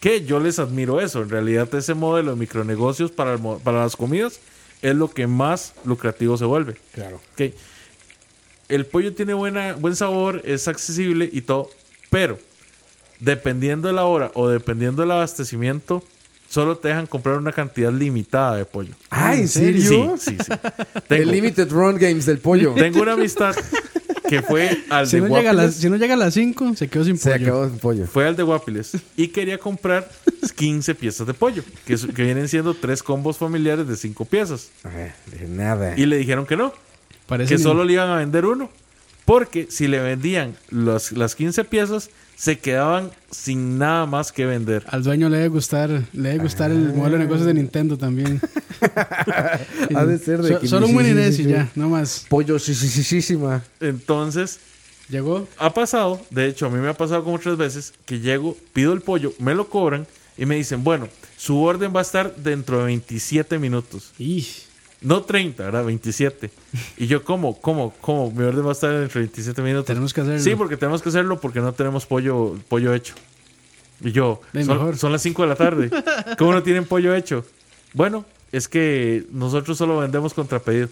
Que 0.00 0.24
yo 0.24 0.38
les 0.38 0.58
admiro 0.58 1.00
eso. 1.00 1.22
En 1.22 1.30
realidad, 1.30 1.74
ese 1.74 1.94
modelo 1.94 2.32
de 2.32 2.36
micronegocios 2.36 3.10
para, 3.10 3.32
el 3.34 3.40
para 3.64 3.82
las 3.82 3.96
comidas 3.96 4.40
es 4.82 4.94
lo 4.94 5.10
que 5.10 5.26
más 5.26 5.72
lucrativo 5.84 6.36
se 6.36 6.44
vuelve. 6.44 6.76
Claro. 6.92 7.20
Ok. 7.32 7.54
El 8.68 8.84
pollo 8.84 9.14
tiene 9.14 9.32
buena, 9.32 9.74
buen 9.74 9.96
sabor, 9.96 10.42
es 10.44 10.68
accesible 10.68 11.28
y 11.32 11.40
todo, 11.40 11.70
pero 12.10 12.38
dependiendo 13.20 13.88
de 13.88 13.94
la 13.94 14.04
hora 14.04 14.30
o 14.34 14.48
dependiendo 14.48 15.02
del 15.02 15.10
abastecimiento, 15.12 16.02
solo 16.48 16.76
te 16.76 16.88
dejan 16.88 17.06
comprar 17.06 17.36
una 17.38 17.52
cantidad 17.52 17.92
limitada 17.92 18.56
de 18.56 18.64
pollo. 18.64 18.94
Ah, 19.10 19.34
¿en 19.34 19.48
Sí, 19.48 19.60
serio? 19.60 20.16
sí, 20.18 20.36
sí. 20.44 20.52
El 20.94 21.02
Tengo, 21.02 21.32
Limited 21.32 21.70
Run 21.70 21.96
Games 21.98 22.26
del 22.26 22.38
pollo. 22.38 22.74
tengo 22.74 23.02
una 23.02 23.12
amistad 23.12 23.54
que 24.28 24.42
fue 24.42 24.82
al 24.90 25.06
Si 25.06 25.20
de 25.20 25.28
no, 25.28 25.36
llega 25.36 25.50
a 25.50 25.52
las, 25.52 25.64
Guapiles. 25.66 25.80
si 25.82 25.90
no 25.90 25.96
llega 25.96 26.14
a 26.14 26.16
las 26.16 26.34
5, 26.34 26.74
se 26.76 26.88
quedó 26.88 27.04
sin 27.04 27.16
Se 27.16 27.30
pollo. 27.30 27.44
acabó 27.44 27.64
el 27.64 27.70
pollo. 27.72 28.06
Fue 28.06 28.26
al 28.26 28.34
de 28.36 28.42
Guapiles 28.42 28.92
y 29.16 29.28
quería 29.28 29.58
comprar 29.58 30.10
15 30.56 30.94
piezas 30.96 31.26
de 31.26 31.34
pollo, 31.34 31.62
que, 31.84 31.96
vienen 32.24 32.48
siendo 32.48 32.74
tres 32.74 33.02
combos 33.02 33.38
familiares 33.38 33.86
de 33.86 33.96
5 33.96 34.24
piezas. 34.24 34.70
De 35.30 35.46
nada. 35.48 35.94
Y 35.96 36.06
le 36.06 36.16
dijeron 36.18 36.44
que 36.46 36.56
no, 36.56 36.72
Parece 37.26 37.50
que 37.54 37.58
ni- 37.58 37.62
solo 37.62 37.84
le 37.84 37.92
iban 37.92 38.08
a 38.10 38.16
vender 38.16 38.44
uno. 38.46 38.70
Porque 39.24 39.66
si 39.70 39.88
le 39.88 39.98
vendían 40.00 40.56
los- 40.70 41.10
las 41.12 41.34
15 41.34 41.64
piezas, 41.64 42.10
se 42.36 42.58
quedaban 42.58 43.10
sin 43.30 43.78
nada 43.78 44.06
más 44.06 44.30
que 44.30 44.44
vender. 44.46 44.84
Al 44.88 45.02
dueño 45.02 45.28
le 45.28 45.38
debe 45.38 45.48
gustar, 45.48 45.88
le 46.12 46.28
debe 46.28 46.42
gustar 46.44 46.70
el 46.70 46.92
modelo 46.94 47.16
de 47.18 47.24
negocios 47.24 47.46
de 47.46 47.54
Nintendo 47.54 47.96
también. 47.98 48.40
Ha 49.94 50.04
de 50.04 50.18
ser 50.18 50.42
de 50.42 50.52
So- 50.54 50.60
que- 50.60 50.68
solo 50.68 50.86
un 50.86 50.94
buen 50.94 51.08
Inés 51.08 51.38
y 51.38 51.44
ya, 51.44 51.68
no 51.74 51.88
más. 51.88 52.26
Pollo, 52.28 52.58
sí, 52.58 52.74
sí, 52.74 52.88
sí, 52.88 53.02
sí, 53.02 53.22
sí, 53.22 53.36
ma. 53.36 53.62
Entonces, 53.80 54.58
Llegó. 55.08 55.48
ha 55.58 55.72
pasado, 55.72 56.20
de 56.30 56.46
hecho, 56.46 56.66
a 56.66 56.70
mí 56.70 56.78
me 56.78 56.88
ha 56.88 56.94
pasado 56.94 57.24
como 57.24 57.38
tres 57.38 57.56
veces 57.56 57.94
que 58.04 58.20
llego, 58.20 58.56
pido 58.72 58.92
el 58.92 59.00
pollo, 59.00 59.32
me 59.38 59.54
lo 59.54 59.68
cobran 59.68 60.06
y 60.36 60.44
me 60.46 60.56
dicen, 60.56 60.84
bueno, 60.84 61.08
su 61.36 61.62
orden 61.62 61.92
va 61.94 62.00
a 62.00 62.02
estar 62.02 62.34
dentro 62.36 62.78
de 62.80 62.84
27 62.86 63.58
minutos. 63.58 64.12
No 65.00 65.22
30, 65.22 65.62
¿verdad? 65.62 65.84
27. 65.84 66.50
Y 66.96 67.06
yo, 67.06 67.22
¿cómo? 67.22 67.60
¿Cómo? 67.60 67.94
¿Cómo? 68.00 68.30
Mi 68.30 68.44
orden 68.44 68.64
va 68.64 68.70
a 68.70 68.72
estar 68.72 68.90
dentro 68.90 69.20
de 69.20 69.26
27 69.26 69.62
minutos. 69.62 69.86
tenemos 69.86 70.14
que 70.14 70.22
hacerlo. 70.22 70.40
Sí, 70.40 70.54
porque 70.54 70.76
tenemos 70.76 71.02
que 71.02 71.10
hacerlo 71.10 71.40
porque 71.40 71.60
no 71.60 71.72
tenemos 71.72 72.06
pollo, 72.06 72.56
pollo 72.68 72.94
hecho. 72.94 73.14
Y 74.00 74.12
yo, 74.12 74.40
son, 74.96 75.12
las 75.12 75.22
5 75.22 75.42
de 75.42 75.48
la 75.48 75.56
tarde. 75.56 75.90
¿Cómo 76.38 76.52
no 76.52 76.62
tienen 76.62 76.84
pollo 76.84 77.14
hecho? 77.14 77.44
Bueno, 77.92 78.24
es 78.52 78.68
que 78.68 79.26
nosotros 79.30 79.78
solo 79.78 79.98
vendemos 79.98 80.34
contra 80.34 80.58
pedido. 80.58 80.88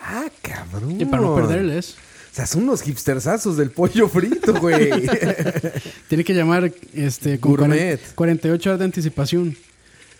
Ah, 0.00 0.26
cabrón. 0.42 1.00
Y 1.00 1.04
para 1.04 1.22
no 1.22 1.34
perderles, 1.34 1.96
O 2.32 2.34
sea, 2.34 2.46
son 2.46 2.64
unos 2.64 2.86
hipstersazos 2.86 3.56
del 3.56 3.70
pollo 3.70 4.08
frito, 4.08 4.54
güey. 4.54 4.90
tiene 6.08 6.24
que 6.24 6.34
llamar 6.34 6.72
este, 6.92 7.40
con 7.40 7.56
Gourmet. 7.56 8.00
40 8.14 8.14
48 8.14 8.70
horas 8.70 8.78
de 8.78 8.84
anticipación. 8.84 9.56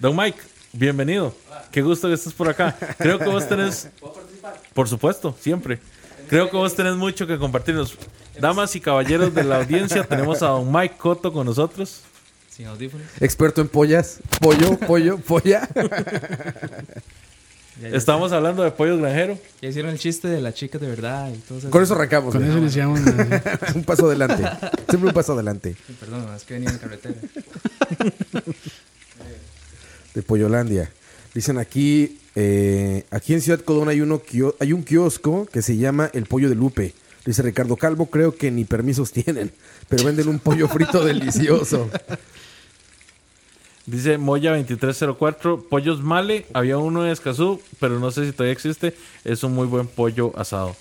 Don 0.01 0.17
Mike, 0.17 0.39
bienvenido. 0.75 1.35
Qué 1.71 1.83
gusto 1.83 2.09
que 2.09 2.15
estés 2.15 2.33
por 2.33 2.49
acá. 2.49 2.77
Creo 2.99 3.19
que 3.19 3.27
vos 3.27 3.49
tenés. 3.49 3.89
Por 4.73 4.89
supuesto, 4.89 5.37
siempre. 5.41 5.79
Creo 6.29 6.51
que 6.51 6.57
vos 6.57 6.75
tenés 6.75 6.95
mucho 6.95 7.27
que 7.27 7.39
compartirnos. 7.39 7.97
Damas 8.39 8.75
y 8.75 8.81
caballeros 8.81 9.33
de 9.35 9.45
la 9.45 9.57
audiencia, 9.59 10.03
tenemos 10.05 10.43
a 10.43 10.47
Don 10.49 10.71
Mike 10.73 10.97
Coto 10.99 11.33
con 11.33 11.47
nosotros. 11.47 12.01
Sin 12.51 12.67
audífonos. 12.67 13.07
Experto 13.21 13.61
en 13.61 13.69
pollas. 13.69 14.19
Pollo, 14.41 14.79
pollo, 14.79 15.19
polla. 15.19 15.69
Ya, 17.81 17.89
ya- 17.91 17.97
Estamos 17.97 18.31
hablando 18.33 18.63
de 18.63 18.71
pollo 18.71 18.97
granjero. 18.99 19.37
ya 19.61 19.69
hicieron 19.69 19.91
el 19.91 19.99
chiste 19.99 20.29
de 20.29 20.41
las 20.41 20.55
chicas 20.55 20.81
de 20.81 20.87
verdad 20.89 21.31
y 21.35 21.39
todo 21.39 21.59
eso. 21.59 21.71
Con 21.71 21.83
eso 21.83 21.95
arrancamos. 21.95 22.33
Con 22.33 22.45
eso 22.45 22.59
iniciamos. 22.59 23.01
un 23.75 23.83
paso 23.85 24.07
adelante. 24.07 24.45
Siempre 24.89 25.09
un 25.09 25.15
paso 25.15 25.33
adelante. 25.33 25.75
Perdón, 25.99 26.29
es 26.37 26.45
que 26.45 26.55
venía 26.55 26.71
en 26.71 26.79
carretera. 26.79 27.15
De 30.15 30.23
Pollolandia. 30.23 30.91
Dicen 31.35 31.59
aquí, 31.59 32.19
eh, 32.37 33.05
aquí 33.11 33.35
en 33.35 33.41
Ciudad 33.41 33.61
Codón 33.61 33.89
hay, 33.89 34.01
uno 34.01 34.23
hay 34.61 34.73
un 34.73 34.85
kiosco 34.85 35.47
que 35.47 35.63
se 35.63 35.77
llama 35.77 36.11
El 36.13 36.27
Pollo 36.27 36.49
de 36.49 36.55
Lupe. 36.55 36.95
Dice 37.25 37.43
Ricardo 37.43 37.77
Calvo, 37.77 38.07
creo 38.07 38.37
que 38.37 38.51
ni 38.51 38.65
permisos 38.65 39.11
tienen, 39.11 39.51
pero 39.89 40.05
venden 40.05 40.29
un 40.29 40.39
pollo 40.39 40.69
frito 40.69 41.03
delicioso. 41.05 41.89
Dice 43.87 44.19
Moya 44.19 44.51
2304, 44.57 45.69
pollos 45.69 46.03
male, 46.03 46.47
había 46.53 46.79
uno 46.79 47.05
en 47.05 47.13
Escazú, 47.13 47.61
pero 47.81 47.99
no 47.99 48.11
sé 48.11 48.27
si 48.27 48.33
todavía 48.33 48.53
existe. 48.53 48.95
Es 49.25 49.43
un 49.43 49.55
muy 49.55 49.67
buen 49.67 49.87
pollo 49.87 50.33
asado. 50.39 50.77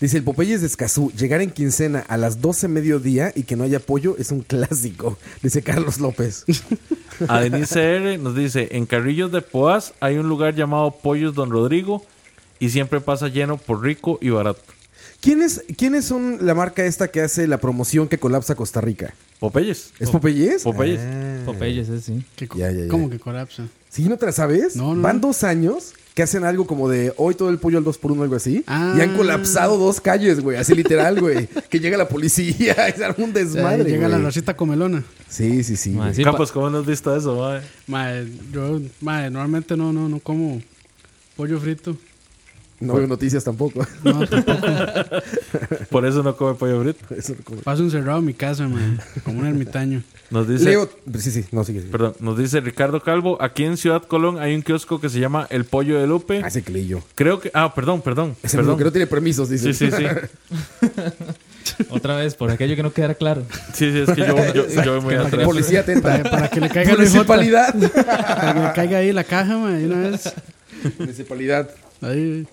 Dice 0.00 0.16
el 0.18 0.24
Popeyes 0.24 0.60
de 0.60 0.66
Escazú, 0.66 1.12
llegar 1.16 1.40
en 1.40 1.50
quincena 1.50 2.00
a 2.08 2.16
las 2.16 2.40
12 2.40 2.68
mediodía 2.68 3.32
y 3.34 3.44
que 3.44 3.54
no 3.54 3.64
haya 3.64 3.78
pollo 3.78 4.16
es 4.18 4.32
un 4.32 4.40
clásico, 4.40 5.16
dice 5.42 5.62
Carlos 5.62 6.00
López. 6.00 6.44
A 7.28 7.40
Denise 7.40 7.80
R 7.80 8.18
nos 8.18 8.34
dice, 8.34 8.68
en 8.72 8.86
Carrillos 8.86 9.30
de 9.30 9.40
Poás 9.40 9.94
hay 10.00 10.18
un 10.18 10.28
lugar 10.28 10.54
llamado 10.54 10.90
Pollos 10.90 11.34
Don 11.34 11.50
Rodrigo 11.50 12.04
y 12.58 12.70
siempre 12.70 13.00
pasa 13.00 13.28
lleno 13.28 13.56
por 13.56 13.82
rico 13.82 14.18
y 14.20 14.30
barato. 14.30 14.62
¿Quiénes, 15.20 15.64
¿Quiénes 15.78 16.04
son 16.04 16.38
la 16.44 16.54
marca 16.54 16.84
esta 16.84 17.08
que 17.08 17.22
hace 17.22 17.46
la 17.46 17.58
promoción 17.58 18.08
que 18.08 18.18
colapsa 18.18 18.56
Costa 18.56 18.80
Rica? 18.80 19.14
Popeyes. 19.38 19.92
¿Es 19.98 20.10
Popeyes? 20.10 20.64
Popeyes. 20.64 21.00
Ah. 21.02 21.42
Popeyes, 21.46 21.88
ese 21.88 22.02
sí. 22.02 22.24
Ya, 22.56 22.70
ya, 22.70 22.82
ya. 22.82 22.88
¿Cómo 22.88 23.08
que 23.08 23.18
colapsa? 23.18 23.68
¿Sí 23.88 24.08
no 24.08 24.18
te 24.18 24.26
la 24.26 24.32
sabes? 24.32 24.76
No, 24.76 24.94
no, 24.94 25.02
Van 25.02 25.20
dos 25.20 25.44
años 25.44 25.94
que 26.14 26.22
hacen 26.22 26.44
algo 26.44 26.66
como 26.66 26.88
de 26.88 27.12
hoy 27.16 27.34
todo 27.34 27.50
el 27.50 27.58
pollo 27.58 27.78
al 27.78 27.84
2 27.84 27.98
por 27.98 28.12
1 28.12 28.22
algo 28.22 28.36
así. 28.36 28.62
Ah. 28.68 28.94
Y 28.96 29.00
han 29.00 29.16
colapsado 29.16 29.76
dos 29.76 30.00
calles, 30.00 30.40
güey. 30.40 30.56
Así 30.56 30.72
literal, 30.74 31.20
güey. 31.20 31.48
que 31.68 31.80
llega 31.80 31.98
la 31.98 32.08
policía 32.08 32.88
y 32.88 32.92
se 32.92 33.04
arma 33.04 33.24
un 33.24 33.32
desmadre, 33.32 33.82
Ahí 33.84 33.90
llega 33.90 34.08
la. 34.08 34.18
Rosita 34.18 34.56
Comelona. 34.56 35.02
Sí, 35.28 35.64
sí, 35.64 35.76
sí. 35.76 35.96
Sí, 36.12 36.22
Campos, 36.22 36.52
¿cómo 36.52 36.70
no 36.70 36.78
has 36.78 36.86
visto 36.86 37.14
eso? 37.14 37.36
mae? 37.36 37.62
Mae, 37.88 38.28
yo, 38.52 38.80
mae, 39.00 39.28
normalmente 39.28 39.76
no, 39.76 39.92
no, 39.92 40.08
no 40.08 40.20
como 40.20 40.62
pollo 41.36 41.58
frito. 41.58 41.96
No 42.84 42.94
veo 42.94 43.06
noticias 43.06 43.42
tampoco. 43.44 43.86
No, 44.02 44.26
tampoco. 44.26 44.62
Por 45.90 46.06
eso 46.06 46.22
no 46.22 46.36
come 46.36 46.54
pollo 46.54 46.82
frito. 46.82 47.14
Eso 47.14 47.34
no 47.36 47.44
como- 47.44 47.60
Paso 47.62 47.82
encerrado 47.82 48.18
en 48.18 48.24
mi 48.26 48.34
casa, 48.34 48.68
mae, 48.68 48.98
como 49.24 49.40
un 49.40 49.46
ermitaño. 49.46 50.02
Nos 50.30 50.48
dice, 50.48 50.64
Leo, 50.64 50.88
sí, 51.18 51.30
sí, 51.30 51.44
no, 51.52 51.64
sigue. 51.64 51.80
sigue. 51.80 51.92
perdón, 51.92 52.14
nos 52.20 52.36
dice 52.38 52.60
Ricardo 52.60 53.00
Calvo, 53.02 53.36
aquí 53.40 53.64
en 53.64 53.76
Ciudad 53.76 54.02
Colón 54.02 54.38
hay 54.38 54.54
un 54.54 54.62
kiosco 54.62 55.00
que 55.00 55.08
se 55.08 55.20
llama 55.20 55.46
El 55.50 55.64
Pollo 55.64 56.00
de 56.00 56.06
Lupe. 56.06 56.40
Ah, 56.42 56.48
ese 56.48 56.62
que 56.62 56.72
leí 56.72 56.86
yo. 56.86 57.02
Creo 57.14 57.40
que, 57.40 57.50
ah, 57.54 57.72
perdón, 57.74 58.00
perdón. 58.02 58.36
Ese 58.42 58.56
perdón. 58.56 58.78
que 58.78 58.84
no 58.84 58.92
tiene 58.92 59.06
permisos, 59.06 59.48
dice. 59.48 59.72
Sí, 59.72 59.90
sí, 59.90 59.96
sí. 59.96 60.88
Otra 61.90 62.16
vez, 62.16 62.34
por 62.34 62.50
aquello 62.50 62.76
que 62.76 62.82
no 62.82 62.92
quedara 62.92 63.14
claro. 63.14 63.42
Sí, 63.72 63.90
sí, 63.90 63.98
es 64.00 64.10
que 64.10 64.20
yo, 64.20 64.36
yo, 64.54 64.68
yo 64.68 64.92
voy 64.94 65.00
muy 65.00 65.14
atrás. 65.14 65.44
Policía 65.44 65.80
atenta. 65.80 66.02
Para, 66.18 66.30
para 66.30 66.48
que 66.48 66.60
le 66.60 66.68
caiga 66.68 66.92
Municipalidad. 66.92 67.74
para 68.04 68.54
que 68.54 68.60
le 68.60 68.72
caiga 68.72 68.98
ahí 68.98 69.12
la 69.12 69.24
caja, 69.24 69.54
de 69.68 69.86
una 69.86 70.10
vez. 70.10 70.32
Municipalidad. 70.98 71.70
Ahí. 72.02 72.46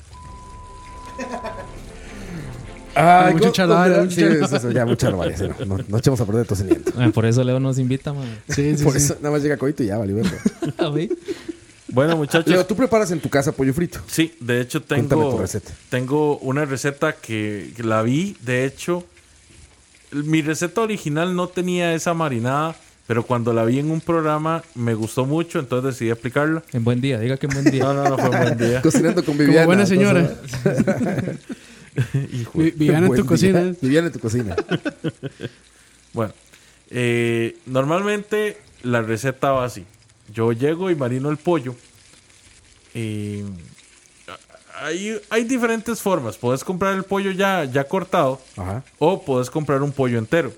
Ay, 2.94 3.34
Mucho 3.34 3.44
¿cómo- 3.46 3.54
chalavara, 3.54 3.94
cómo- 3.94 4.04
mucho 4.06 4.16
Sí, 4.16 4.22
chalavara. 4.22 4.46
eso, 4.46 4.56
eso, 4.58 4.72
ya, 4.72 4.86
mucha 4.86 5.08
sí, 5.08 5.44
no, 5.66 5.78
no, 5.78 5.84
no 5.88 5.98
echemos 5.98 6.20
a 6.20 6.26
perder 6.26 6.42
el 6.42 6.48
tocimiento. 6.48 6.92
Ah, 6.98 7.10
por 7.14 7.26
eso 7.26 7.42
Leo 7.44 7.60
nos 7.60 7.80
invita, 7.80 8.12
man. 8.14 8.28
Sí, 8.50 8.76
sí, 8.78 8.84
Por 8.84 8.94
sí. 8.94 9.00
eso 9.06 9.16
nada 9.22 9.32
más 9.32 9.42
llega 9.42 9.56
Coito 9.58 9.82
y 9.84 9.88
ya, 9.88 9.98
vale. 9.98 10.14
Bueno, 11.94 12.16
muchachos. 12.16 12.48
Leo, 12.48 12.66
tú 12.66 12.74
preparas 12.76 13.12
en 13.12 13.20
tu 13.20 13.30
casa 13.30 13.52
pollo 13.52 13.74
frito. 13.74 14.00
Sí, 14.08 14.34
de 14.40 14.62
hecho 14.62 14.82
Cuéntame 14.86 15.22
tengo, 15.24 15.36
tu 15.36 15.42
receta. 15.42 15.72
tengo 15.90 16.38
una 16.38 16.64
receta 16.64 17.14
que, 17.14 17.74
que 17.76 17.84
la 17.84 18.02
vi, 18.02 18.38
de 18.42 18.64
hecho, 18.66 19.04
mi 20.12 20.42
receta 20.42 20.82
original 20.82 21.36
no 21.36 21.48
tenía 21.50 21.94
esa 21.94 22.14
marinada, 22.14 22.76
pero 23.12 23.24
cuando 23.26 23.52
la 23.52 23.66
vi 23.66 23.78
en 23.80 23.92
un 23.92 24.00
programa 24.00 24.64
me 24.74 24.94
gustó 24.94 25.26
mucho, 25.26 25.60
entonces 25.60 25.96
decidí 25.96 26.12
aplicarla. 26.12 26.64
En 26.72 26.86
buen 26.86 27.02
día, 27.02 27.20
diga 27.20 27.36
que 27.36 27.46
en 27.48 27.52
buen 27.52 27.66
No, 27.66 27.72
día. 27.72 27.84
no, 27.84 28.04
no 28.08 28.18
fue 28.18 28.30
un 28.30 28.38
buen 28.38 28.58
día. 28.58 28.82
Cocinando 28.82 29.22
con 29.26 29.36
Como 29.36 29.48
Viviana. 29.48 29.66
buena 29.66 29.86
señora. 29.86 30.34
Vi- 32.54 32.72
Viviana 32.72 33.08
en 33.08 33.12
tu 33.12 33.16
día. 33.16 33.26
cocina. 33.26 33.74
Viviana 33.82 34.08
en 34.08 34.14
tu 34.14 34.20
cocina. 34.20 34.56
Bueno, 36.14 36.34
eh, 36.90 37.58
normalmente 37.66 38.58
la 38.84 39.02
receta 39.02 39.52
va 39.52 39.66
así. 39.66 39.86
Yo 40.34 40.54
llego 40.54 40.90
y 40.90 40.96
marino 40.96 41.30
el 41.30 41.36
pollo. 41.38 41.76
Y 42.94 43.44
hay, 44.78 45.20
hay 45.30 45.44
diferentes 45.44 46.00
formas. 46.02 46.38
Puedes 46.38 46.64
comprar 46.64 46.96
el 46.96 47.04
pollo 47.04 47.32
ya, 47.32 47.66
ya 47.66 47.84
cortado 47.86 48.42
Ajá. 48.58 48.84
o 49.00 49.22
puedes 49.24 49.50
comprar 49.50 49.82
un 49.84 49.92
pollo 49.92 50.18
entero. 50.18 50.54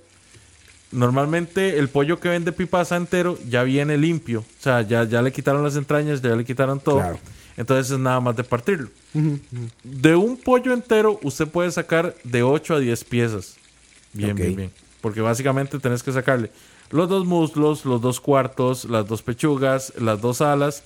Normalmente 0.94 1.80
el 1.80 1.90
pollo 1.90 2.20
que 2.20 2.30
vende 2.30 2.52
Pipasa 2.52 2.96
entero 2.96 3.38
ya 3.50 3.64
viene 3.64 3.98
limpio. 3.98 4.40
O 4.42 4.64
sea, 4.64 4.82
ya, 4.82 5.04
ya 5.06 5.22
le 5.22 5.32
quitaron 5.32 5.64
las 5.64 5.76
entrañas, 5.76 6.22
ya 6.22 6.36
le 6.36 6.46
quitaron 6.46 6.80
todo. 6.80 6.98
Claro. 7.00 7.20
Entonces 7.58 7.92
es 7.92 8.00
nada 8.00 8.20
más 8.20 8.36
de 8.36 8.44
partirlo. 8.44 8.90
De 9.84 10.16
un 10.16 10.38
pollo 10.38 10.74
entero 10.74 11.20
usted 11.24 11.48
puede 11.48 11.72
sacar 11.72 12.16
de 12.24 12.44
8 12.44 12.76
a 12.76 12.80
10 12.80 13.04
piezas. 13.04 13.56
Bien, 14.14 14.36
bien, 14.36 14.56
bien. 14.56 14.72
Porque 15.02 15.22
básicamente 15.22 15.80
tenés 15.80 16.02
que 16.04 16.12
sacarle 16.12 16.50
los 16.90 17.10
dos 17.10 17.26
muslos, 17.26 17.86
los 17.86 18.00
dos 18.02 18.20
cuartos, 18.22 18.86
las 18.86 19.08
dos 19.08 19.22
pechugas, 19.24 19.94
las 20.00 20.22
dos 20.22 20.42
alas. 20.42 20.84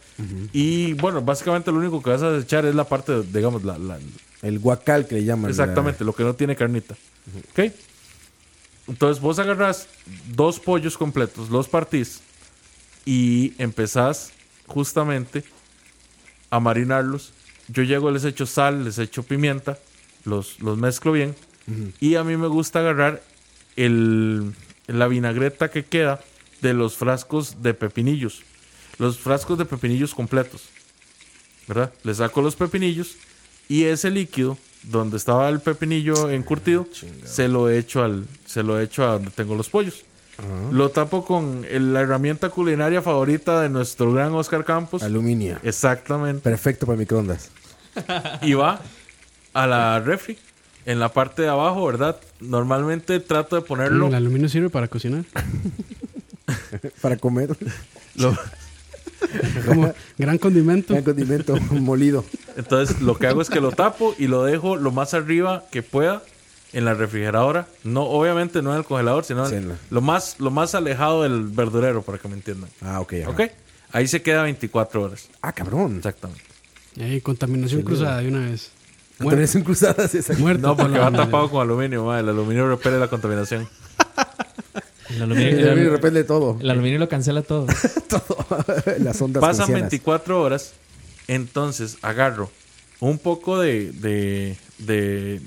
Y 0.54 0.94
bueno, 0.94 1.22
básicamente 1.22 1.72
lo 1.72 1.78
único 1.80 2.02
que 2.02 2.10
vas 2.10 2.24
a 2.24 2.32
desechar 2.32 2.66
es 2.66 2.76
la 2.76 2.86
parte, 2.86 3.22
digamos, 3.24 3.64
la, 3.64 3.78
la- 3.78 4.00
El 4.42 4.60
guacal 4.60 5.06
que 5.08 5.16
le 5.16 5.24
llaman. 5.26 5.50
Exactamente, 5.50 6.04
lo 6.06 6.14
que 6.14 6.24
no 6.24 6.34
tiene 6.34 6.56
carnita. 6.56 6.96
¿Ok? 7.52 7.72
Entonces 8.88 9.22
vos 9.22 9.38
agarrás 9.40 9.88
dos 10.28 10.60
pollos 10.60 10.98
completos, 10.98 11.50
los 11.50 11.68
partís 11.68 12.22
y 13.06 13.54
empezás 13.58 14.32
justamente 14.66 15.44
a 16.50 16.60
marinarlos. 16.60 17.34
Yo 17.68 17.84
llego, 17.84 18.12
les 18.12 18.24
echo 18.24 18.46
sal, 18.46 18.86
les 18.86 18.98
echo 18.98 19.24
pimienta, 19.24 19.78
los, 20.24 20.60
los 20.62 20.78
mezclo 20.78 21.12
bien. 21.12 21.36
Y 22.00 22.16
a 22.16 22.24
mí 22.24 22.38
me 22.38 22.48
gusta 22.48 22.80
agarrar 22.80 23.22
el, 23.76 24.54
la 24.88 25.08
vinagreta 25.10 25.70
que 25.70 25.84
queda 25.84 26.22
de 26.62 26.74
los 26.74 26.96
frascos 26.96 27.62
de 27.62 27.74
pepinillos. 27.74 28.44
Los 29.00 29.20
frascos 29.20 29.58
de 29.58 29.66
pepinillos 29.66 30.16
completos. 30.16 30.64
¿Verdad? 31.68 31.94
Le 32.04 32.16
saco 32.16 32.42
los 32.42 32.56
pepinillos 32.56 33.18
y 33.68 33.84
ese 33.84 34.10
líquido 34.10 34.58
donde 34.90 35.18
estaba 35.18 35.50
el 35.50 35.60
pepinillo 35.60 36.30
encurtido 36.30 36.88
se 37.26 37.48
lo 37.48 37.70
echo 37.70 38.04
al 38.04 38.26
se 38.46 38.64
lo 38.64 38.80
echo 38.80 39.04
a 39.04 39.14
donde 39.14 39.32
tengo 39.32 39.56
los 39.56 39.70
pollos. 39.70 40.04
Lo 40.72 40.90
tapo 40.92 41.26
con 41.26 41.66
el- 41.70 41.94
la 41.94 42.02
herramienta 42.02 42.50
culinaria 42.50 43.02
favorita 43.02 43.62
de 43.62 43.70
nuestro 43.70 44.14
gran 44.14 44.34
Oscar 44.34 44.64
Campos. 44.66 45.02
Aluminio. 45.02 45.58
Exactamente. 45.64 46.42
Perfecto 46.42 46.86
para 46.86 46.98
microondas. 46.98 47.50
Y 48.44 48.54
va 48.54 48.80
a 49.54 49.66
la 49.68 50.00
refri. 50.00 50.38
En 50.86 51.00
la 51.00 51.10
parte 51.10 51.42
de 51.42 51.50
abajo, 51.50 51.86
¿verdad? 51.88 52.16
Normalmente 52.40 53.20
trato 53.20 53.56
de 53.58 53.62
ponerlo. 53.64 54.08
El 54.08 54.16
aluminio 54.16 54.48
sirve 54.48 54.70
para 54.70 54.88
cocinar. 54.88 55.26
Para 57.02 57.18
comer. 57.18 57.50
lo- 58.16 58.38
Como 59.66 59.94
gran 60.18 60.38
condimento. 60.38 60.94
Un 60.94 61.04
condimento 61.04 61.56
molido. 61.72 62.24
entonces, 62.56 63.02
lo 63.02 63.18
que 63.18 63.28
hago 63.28 63.42
es 63.42 63.50
que 63.50 63.60
lo 63.62 63.72
tapo 63.72 64.16
y 64.18 64.28
lo 64.28 64.44
dejo 64.44 64.76
lo 64.78 64.92
más 64.92 65.14
arriba 65.14 65.64
que 65.72 65.84
pueda 65.84 66.22
en 66.74 66.86
la 66.86 66.94
refrigeradora. 66.94 67.68
No, 67.84 68.04
obviamente 68.04 68.62
no 68.62 68.72
en 68.74 68.80
el 68.80 68.84
congelador, 68.86 69.24
sino 69.24 69.46
Sí, 69.48 69.56
en- 69.56 69.64
en 69.64 69.70
la- 69.70 69.76
lo, 69.90 70.02
más, 70.02 70.36
lo 70.40 70.52
más 70.52 70.76
alejado 70.76 71.24
del 71.24 71.44
verdurero, 71.44 72.02
para 72.02 72.18
que 72.18 72.28
me 72.28 72.34
entiendan. 72.36 72.70
Ah, 72.82 73.00
ok. 73.00 73.14
ajá. 73.24 73.30
¿Ok? 73.32 73.42
Ahí 73.94 74.08
se 74.08 74.22
queda 74.22 74.44
24 74.44 75.02
horas. 75.02 75.30
Ah, 75.42 75.54
cabrón. 75.54 75.98
Exactamente. 75.98 76.44
Y 76.96 77.04
ahí, 77.04 77.22
contaminación 77.22 77.84
cruzada 77.84 78.20
de 78.20 78.28
una 78.28 78.40
vez. 78.40 78.72
Contaminación 79.18 79.64
cruzadas. 79.64 80.14
esa- 80.14 80.34
Muerto. 80.34 80.68
No, 80.68 80.76
porque 80.76 80.98
por 81.00 81.02
va 81.08 81.12
tapado 81.12 81.50
con 81.50 81.62
aluminio. 81.62 82.04
ma, 82.04 82.20
El 82.20 82.30
aluminio 82.30 82.68
repele 82.70 83.00
la 83.00 83.08
contaminación. 83.08 83.68
El 85.10 85.22
aluminio, 85.22 85.50
El 85.60 85.70
aluminio 85.70 86.26
todo. 86.26 86.58
el 86.60 86.70
aluminio 86.70 87.00
lo 87.00 87.10
cancela 87.10 87.42
todo. 87.42 87.68
todo. 88.10 88.46
Las 89.00 89.22
ondas 89.22 89.42
Pasan 89.42 89.68
gaussianas. 89.68 89.92
24 89.92 90.42
horas, 90.42 90.74
entonces 91.28 91.98
agarro 92.02 92.52
un 93.00 93.18
poco 93.20 93.60
de, 93.60 93.92
de, 93.94 94.58
de- 94.80 95.42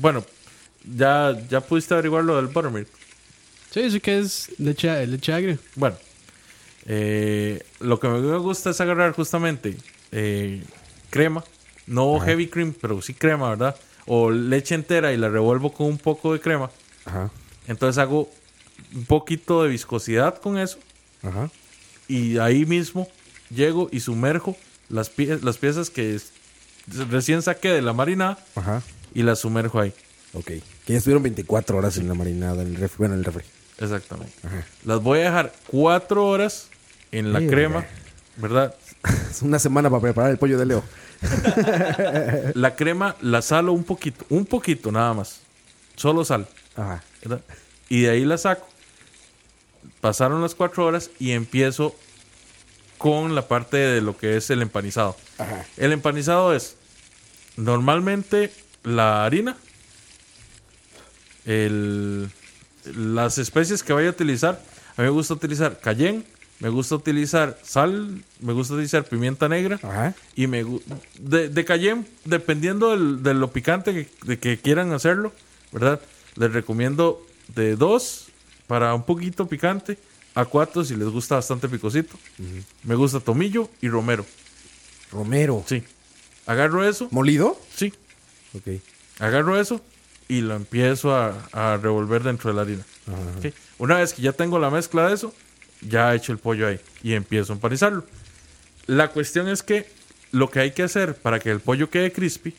bueno, 0.00 0.24
ya, 0.84 1.36
ya 1.48 1.60
pudiste 1.60 1.94
averiguar 1.94 2.24
lo 2.24 2.36
del 2.36 2.46
buttermilk. 2.46 2.88
Sí, 3.70 3.90
sí 3.90 4.00
que 4.00 4.18
es 4.18 4.50
leche, 4.58 5.06
leche 5.06 5.32
agria. 5.32 5.58
Bueno, 5.74 5.96
eh, 6.86 7.62
lo 7.80 7.98
que 7.98 8.08
me 8.08 8.38
gusta 8.38 8.70
es 8.70 8.80
agarrar 8.80 9.12
justamente 9.12 9.76
eh, 10.12 10.62
crema, 11.10 11.44
no 11.86 12.18
heavy 12.20 12.46
cream, 12.48 12.74
pero 12.80 13.02
sí 13.02 13.14
crema, 13.14 13.50
¿verdad? 13.50 13.76
O 14.06 14.30
leche 14.30 14.74
entera 14.74 15.12
y 15.12 15.16
la 15.16 15.28
revuelvo 15.28 15.72
con 15.72 15.86
un 15.88 15.98
poco 15.98 16.32
de 16.32 16.40
crema. 16.40 16.70
Ajá. 17.04 17.30
Entonces 17.66 17.98
hago 17.98 18.30
un 18.96 19.04
poquito 19.04 19.62
de 19.62 19.68
viscosidad 19.68 20.38
con 20.40 20.58
eso. 20.58 20.78
Ajá. 21.22 21.50
y 22.08 22.38
ahí 22.38 22.64
mismo 22.66 23.08
llego 23.50 23.88
y 23.92 24.00
sumerjo 24.00 24.56
las, 24.88 25.08
pie- 25.14 25.40
las 25.42 25.56
piezas 25.58 25.90
que 25.90 26.20
recién 27.10 27.42
saqué 27.42 27.68
de 27.70 27.82
la 27.82 27.92
marinada 27.92 28.38
Ajá. 28.54 28.82
y 29.14 29.22
las 29.22 29.38
sumerjo 29.40 29.80
ahí. 29.80 29.92
Ok. 30.34 30.46
Que 30.46 30.62
ya 30.92 30.98
estuvieron 30.98 31.22
24 31.24 31.76
horas 31.78 31.96
en 31.98 32.06
la 32.08 32.14
marinada, 32.14 32.62
en 32.62 32.68
el 32.68 32.76
refri. 32.76 32.98
Bueno, 32.98 33.14
en 33.14 33.20
el 33.20 33.24
refri. 33.24 33.44
Exactamente. 33.80 34.32
Ajá. 34.44 34.64
Las 34.84 35.02
voy 35.02 35.18
a 35.20 35.24
dejar 35.24 35.52
cuatro 35.66 36.26
horas 36.26 36.68
en 37.12 37.32
la 37.32 37.40
crema, 37.40 37.84
¿verdad? 38.36 38.74
Es 39.30 39.42
una 39.42 39.58
semana 39.58 39.90
para 39.90 40.02
preparar 40.02 40.30
el 40.30 40.38
pollo 40.38 40.58
de 40.58 40.66
Leo. 40.66 40.84
La 42.54 42.74
crema 42.76 43.16
la 43.20 43.42
salo 43.42 43.72
un 43.72 43.84
poquito, 43.84 44.24
un 44.28 44.44
poquito 44.46 44.92
nada 44.92 45.14
más. 45.14 45.40
Solo 45.96 46.24
sal, 46.24 46.46
Ajá. 46.76 47.02
¿verdad? 47.22 47.40
Y 47.88 48.02
de 48.02 48.10
ahí 48.10 48.24
la 48.24 48.36
saco. 48.38 48.68
Pasaron 50.06 50.40
las 50.40 50.54
cuatro 50.54 50.86
horas 50.86 51.10
y 51.18 51.32
empiezo 51.32 51.92
con 52.96 53.34
la 53.34 53.48
parte 53.48 53.76
de 53.76 54.00
lo 54.00 54.16
que 54.16 54.36
es 54.36 54.48
el 54.50 54.62
empanizado. 54.62 55.16
Ajá. 55.36 55.66
El 55.76 55.90
empanizado 55.90 56.54
es 56.54 56.76
normalmente 57.56 58.52
la 58.84 59.24
harina, 59.24 59.56
el- 61.44 62.30
las 62.84 63.38
especies 63.38 63.82
que 63.82 63.92
vaya 63.92 64.06
a 64.06 64.12
utilizar. 64.12 64.62
A 64.96 65.02
mí 65.02 65.06
me 65.06 65.10
gusta 65.10 65.34
utilizar 65.34 65.80
cayenne, 65.80 66.22
me 66.60 66.68
gusta 66.68 66.94
utilizar 66.94 67.58
sal, 67.64 68.22
me 68.38 68.52
gusta 68.52 68.74
utilizar 68.74 69.02
pimienta 69.06 69.48
negra 69.48 69.80
Ajá. 69.82 70.14
y 70.36 70.46
me 70.46 70.64
de, 71.18 71.48
de 71.48 71.64
cayenne, 71.64 72.04
dependiendo 72.24 72.92
del- 72.92 73.24
de 73.24 73.34
lo 73.34 73.50
picante 73.50 73.92
que, 73.92 74.08
de 74.24 74.38
que 74.38 74.56
quieran 74.56 74.92
hacerlo, 74.92 75.32
¿verdad? 75.72 76.00
Les 76.36 76.52
recomiendo 76.52 77.26
de 77.56 77.74
dos 77.74 78.28
para 78.66 78.94
un 78.94 79.04
poquito 79.04 79.46
picante 79.46 79.98
a 80.34 80.44
cuatro 80.44 80.84
si 80.84 80.96
les 80.96 81.08
gusta 81.08 81.36
bastante 81.36 81.68
picosito. 81.68 82.16
Me 82.82 82.94
gusta 82.94 83.20
tomillo 83.20 83.70
y 83.80 83.88
romero. 83.88 84.26
Romero. 85.10 85.64
Sí. 85.66 85.82
Agarro 86.46 86.86
eso. 86.86 87.08
¿Molido? 87.10 87.60
Sí. 87.74 87.92
Ok. 88.54 88.80
Agarro 89.18 89.58
eso 89.58 89.80
y 90.28 90.40
lo 90.40 90.54
empiezo 90.54 91.14
a, 91.14 91.48
a 91.52 91.76
revolver 91.76 92.22
dentro 92.22 92.50
de 92.50 92.56
la 92.56 92.62
harina. 92.62 92.84
Ok. 93.38 93.52
Una 93.78 93.96
vez 93.98 94.12
que 94.12 94.22
ya 94.22 94.32
tengo 94.32 94.58
la 94.58 94.70
mezcla 94.70 95.08
de 95.08 95.14
eso, 95.14 95.32
ya 95.80 96.14
echo 96.14 96.32
el 96.32 96.38
pollo 96.38 96.68
ahí 96.68 96.80
y 97.02 97.14
empiezo 97.14 97.52
a 97.52 97.56
empanizarlo. 97.56 98.04
La 98.86 99.08
cuestión 99.08 99.48
es 99.48 99.62
que 99.62 99.88
lo 100.32 100.50
que 100.50 100.60
hay 100.60 100.72
que 100.72 100.82
hacer 100.82 101.14
para 101.14 101.38
que 101.38 101.50
el 101.50 101.60
pollo 101.60 101.88
quede 101.88 102.12
crispy 102.12 102.54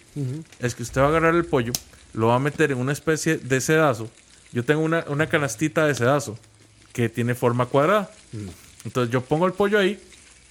es 0.59 0.73
que 0.73 0.83
usted 0.83 1.01
va 1.01 1.05
a 1.05 1.09
agarrar 1.09 1.35
el 1.35 1.45
pollo, 1.45 1.73
lo 2.13 2.27
va 2.27 2.35
a 2.35 2.39
meter 2.39 2.71
en 2.71 2.79
una 2.79 2.91
especie 2.93 3.37
de 3.37 3.61
sedazo. 3.61 4.09
Yo 4.51 4.63
tengo 4.63 4.81
una, 4.81 5.05
una 5.07 5.27
canastita 5.27 5.85
de 5.85 5.95
sedazo 5.95 6.37
que 6.93 7.09
tiene 7.09 7.35
forma 7.35 7.65
cuadrada. 7.67 8.11
Entonces 8.85 9.11
yo 9.11 9.21
pongo 9.21 9.45
el 9.45 9.53
pollo 9.53 9.77
ahí 9.77 9.99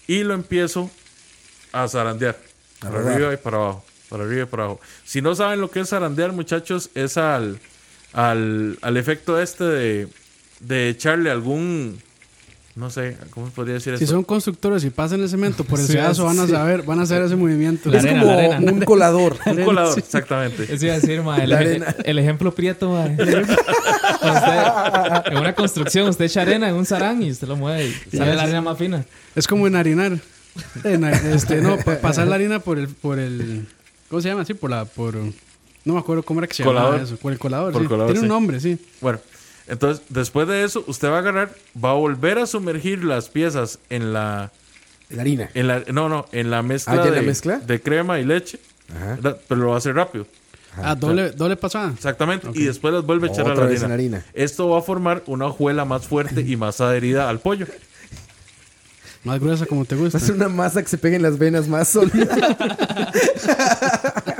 y 0.07 0.23
lo 0.23 0.35
empiezo 0.35 0.91
a 1.73 1.89
zarandear. 1.89 2.37
Para 2.81 3.01
arriba 3.01 3.33
y 3.33 3.37
para 3.37 3.57
abajo. 3.57 3.85
Para 4.09 4.25
arriba 4.25 4.43
y 4.43 4.47
para 4.47 4.65
abajo. 4.65 4.81
Si 5.05 5.21
no 5.23 5.35
saben 5.35 5.61
lo 5.61 5.71
que 5.71 5.81
es 5.81 5.89
zarandear, 5.89 6.33
muchachos, 6.33 6.91
es 6.95 7.17
al, 7.17 7.59
al, 8.13 8.79
al 8.83 8.97
efecto 8.97 9.41
este 9.41 9.65
de, 9.65 10.09
de 10.61 10.89
echarle 10.89 11.31
algún... 11.31 12.01
No 12.77 12.91
sé, 12.91 13.16
¿cómo 13.31 13.47
podría 13.49 13.74
decir 13.74 13.97
Si 13.97 14.05
esto? 14.05 14.14
son 14.16 14.22
constructores 14.24 14.85
y 14.85 14.91
pasan 14.91 15.20
el 15.22 15.29
cemento 15.31 15.64
por 15.64 15.81
el 15.81 15.87
Sí, 15.87 15.93
sedazo, 15.95 16.27
van 16.27 16.39
a 16.41 16.45
sí. 16.45 16.53
saber, 16.53 16.83
van 16.83 17.01
a 17.01 17.05
hacer 17.05 17.22
ese 17.22 17.35
movimiento. 17.35 17.89
La 17.91 17.99
es 17.99 18.05
arena, 18.05 18.20
como 18.20 18.33
la 18.33 18.39
arena. 18.39 18.72
un 18.72 18.81
colador. 18.83 19.37
Un 19.47 19.64
colador, 19.64 19.99
exactamente. 19.99 20.64
Eso 20.72 20.85
iba 20.85 20.95
a 20.95 21.01
decir, 21.01 21.22
ma, 21.22 21.39
el, 21.43 21.83
el 22.05 22.18
ejemplo 22.18 22.55
prieto, 22.55 22.91
ma. 22.91 23.07
Usted- 23.18 23.47
en 25.33 25.39
una 25.39 25.55
construcción, 25.55 26.09
usted 26.09 26.24
echa 26.27 26.43
arena 26.43 26.68
en 26.68 26.74
un 26.74 26.85
sarán 26.87 27.22
y 27.22 27.31
usted 27.31 27.49
lo 27.49 27.57
mueve 27.57 27.93
y 28.12 28.16
sale 28.16 28.35
la 28.35 28.43
arena 28.43 28.61
más 28.61 28.77
fina. 28.79 29.05
Es 29.35 29.47
como 29.47 29.66
enharinar. 29.66 30.18
Este, 30.85 31.61
no, 31.61 31.77
pa- 31.79 31.97
pasar 31.99 32.27
la 32.29 32.35
harina 32.37 32.61
por 32.61 32.79
el, 32.79 32.89
por 32.89 33.18
el, 33.18 33.66
¿cómo 34.09 34.20
se 34.22 34.29
llama? 34.29 34.45
Sí, 34.45 34.55
por 34.55 34.70
la, 34.70 34.85
por, 34.85 35.14
no 35.16 35.95
me 35.95 35.99
acuerdo 35.99 36.22
cómo 36.22 36.41
era 36.41 36.47
que 36.47 36.55
se 36.55 36.62
Colador. 36.64 36.91
llamaba 36.93 37.05
eso. 37.07 37.16
Por 37.16 37.33
el 37.33 37.39
colador, 37.39 37.72
Por 37.72 37.83
sí. 37.83 37.89
colador, 37.89 38.07
Tiene 38.12 38.20
sí. 38.20 38.24
un 38.24 38.29
nombre, 38.29 38.61
sí. 38.61 38.79
Bueno, 39.01 39.18
entonces 39.69 40.05
después 40.09 40.49
de 40.49 40.64
eso, 40.64 40.85
usted 40.87 41.09
va 41.09 41.17
a 41.17 41.21
agarrar, 41.21 41.55
va 41.83 41.91
a 41.91 41.95
volver 41.95 42.39
a 42.39 42.47
sumergir 42.47 43.05
las 43.05 43.29
piezas 43.29 43.79
en 43.91 44.12
la, 44.12 44.51
La 45.11 45.23
harina. 45.23 45.51
en 45.55 45.67
la 45.69 45.83
no, 45.93 46.09
no, 46.09 46.27
en 46.33 46.51
la 46.51 46.62
mezcla, 46.62 46.95
Ah, 46.95 46.97
¿ya 46.97 47.05
en 47.07 47.11
de, 47.11 47.17
la 47.17 47.23
mezcla? 47.27 47.59
de 47.59 47.81
crema 47.81 48.19
y 48.21 48.25
leche, 48.25 48.59
Ajá. 48.95 49.37
pero 49.49 49.61
lo 49.61 49.69
va 49.69 49.75
a 49.75 49.79
hacer 49.79 49.95
rápido. 49.95 50.27
Ah, 50.79 50.95
doble, 50.95 51.31
doble 51.31 51.57
pasada. 51.57 51.91
Exactamente, 51.95 52.49
y 52.55 52.64
después 52.64 52.93
las 52.93 53.03
vuelve 53.05 53.29
a 53.29 53.33
echar 53.33 53.47
a 53.51 53.55
la 53.55 53.64
vez 53.64 53.83
harina. 53.83 53.87
en 53.87 53.93
harina. 53.93 54.25
Esto 54.35 54.69
va 54.69 54.79
a 54.79 54.83
formar 54.83 55.23
una 55.27 55.47
hojuela 55.47 55.85
más 55.87 56.07
fuerte 56.07 56.43
y 56.43 56.57
más 56.57 56.81
adherida 56.83 57.29
al 57.31 57.41
pollo. 57.41 57.67
Más 59.25 59.41
gruesa 59.41 59.64
como 59.67 59.85
te 59.87 59.97
gusta. 59.97 60.19
Va 60.19 60.23
a 60.23 60.27
ser 60.27 60.37
una 60.37 60.49
masa 60.49 60.83
que 60.83 60.89
se 60.89 60.99
pegue 60.99 61.17
en 61.17 61.23
las 61.23 61.39
venas 61.39 61.67
más 61.67 61.89
sólida. 61.89 62.37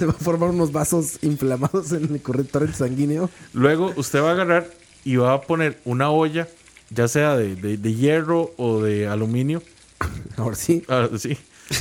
se 0.00 0.06
va 0.10 0.12
a 0.12 0.24
formar 0.24 0.50
unos 0.50 0.72
vasos 0.72 1.18
inflamados 1.22 1.92
en 1.92 2.04
el 2.14 2.20
torrente 2.48 2.74
sanguíneo. 2.76 3.30
Luego 3.52 3.92
usted 3.96 4.20
va 4.22 4.30
a 4.30 4.32
agarrar 4.32 4.66
y 5.04 5.16
va 5.16 5.32
a 5.34 5.40
poner 5.42 5.78
una 5.84 6.10
olla, 6.10 6.48
ya 6.90 7.06
sea 7.08 7.36
de, 7.36 7.54
de- 7.54 7.76
de 7.76 7.94
hierro 7.94 8.52
o 8.56 8.80
de 8.82 9.06
aluminio. 9.06 9.62
Ahora 10.36 10.56
sí. 10.56 10.82
Ah, 10.88 11.08
sí, 11.18 11.36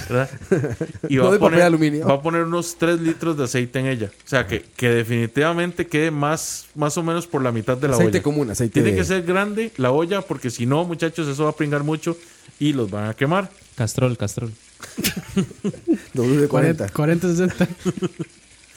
¿verdad? 0.09 0.30
Y 1.09 1.15
No 1.15 1.24
va, 1.26 1.30
de 1.32 1.38
a 1.38 1.39
poner, 1.39 1.61
aluminio. 1.63 2.05
va 2.05 2.15
a 2.15 2.22
poner 2.22 2.43
unos 2.43 2.76
3 2.78 2.99
litros 3.01 3.38
de 3.38 3.45
aceite 3.45 3.80
en 3.80 3.88
ella. 3.88 4.11
O 4.26 4.28
sea, 4.30 4.45
que, 4.45 4.61
que 4.76 4.89
definitivamente 4.89 5.88
quede 5.88 6.11
más, 6.11 6.65
más 6.76 6.97
o 6.97 7.03
menos 7.03 7.26
por 7.28 7.41
la 7.41 7.51
mitad 7.51 7.78
de 7.78 7.88
la 7.88 7.93
Aceite 7.95 8.17
olla. 8.17 8.24
común, 8.24 8.49
aceite 8.51 8.74
Tiene 8.74 8.91
de- 8.91 8.97
que 8.97 9.03
ser 9.05 9.24
grande 9.24 9.72
la 9.78 9.91
olla 9.91 10.22
porque 10.22 10.49
si 10.49 10.65
no, 10.65 10.84
muchachos, 10.86 11.28
eso 11.28 11.45
va 11.45 11.51
a 11.51 11.55
pringar 11.55 11.84
mucho 11.84 12.17
y 12.59 12.74
los 12.74 12.91
van 12.91 13.09
a 13.09 13.13
quemar. 13.13 13.49
Castrol, 13.76 14.17
castrol. 14.17 14.51
W 16.13 16.41
de 16.41 16.47
40. 16.47 16.89
40, 16.89 17.27
40 17.27 17.55
60. 17.57 17.67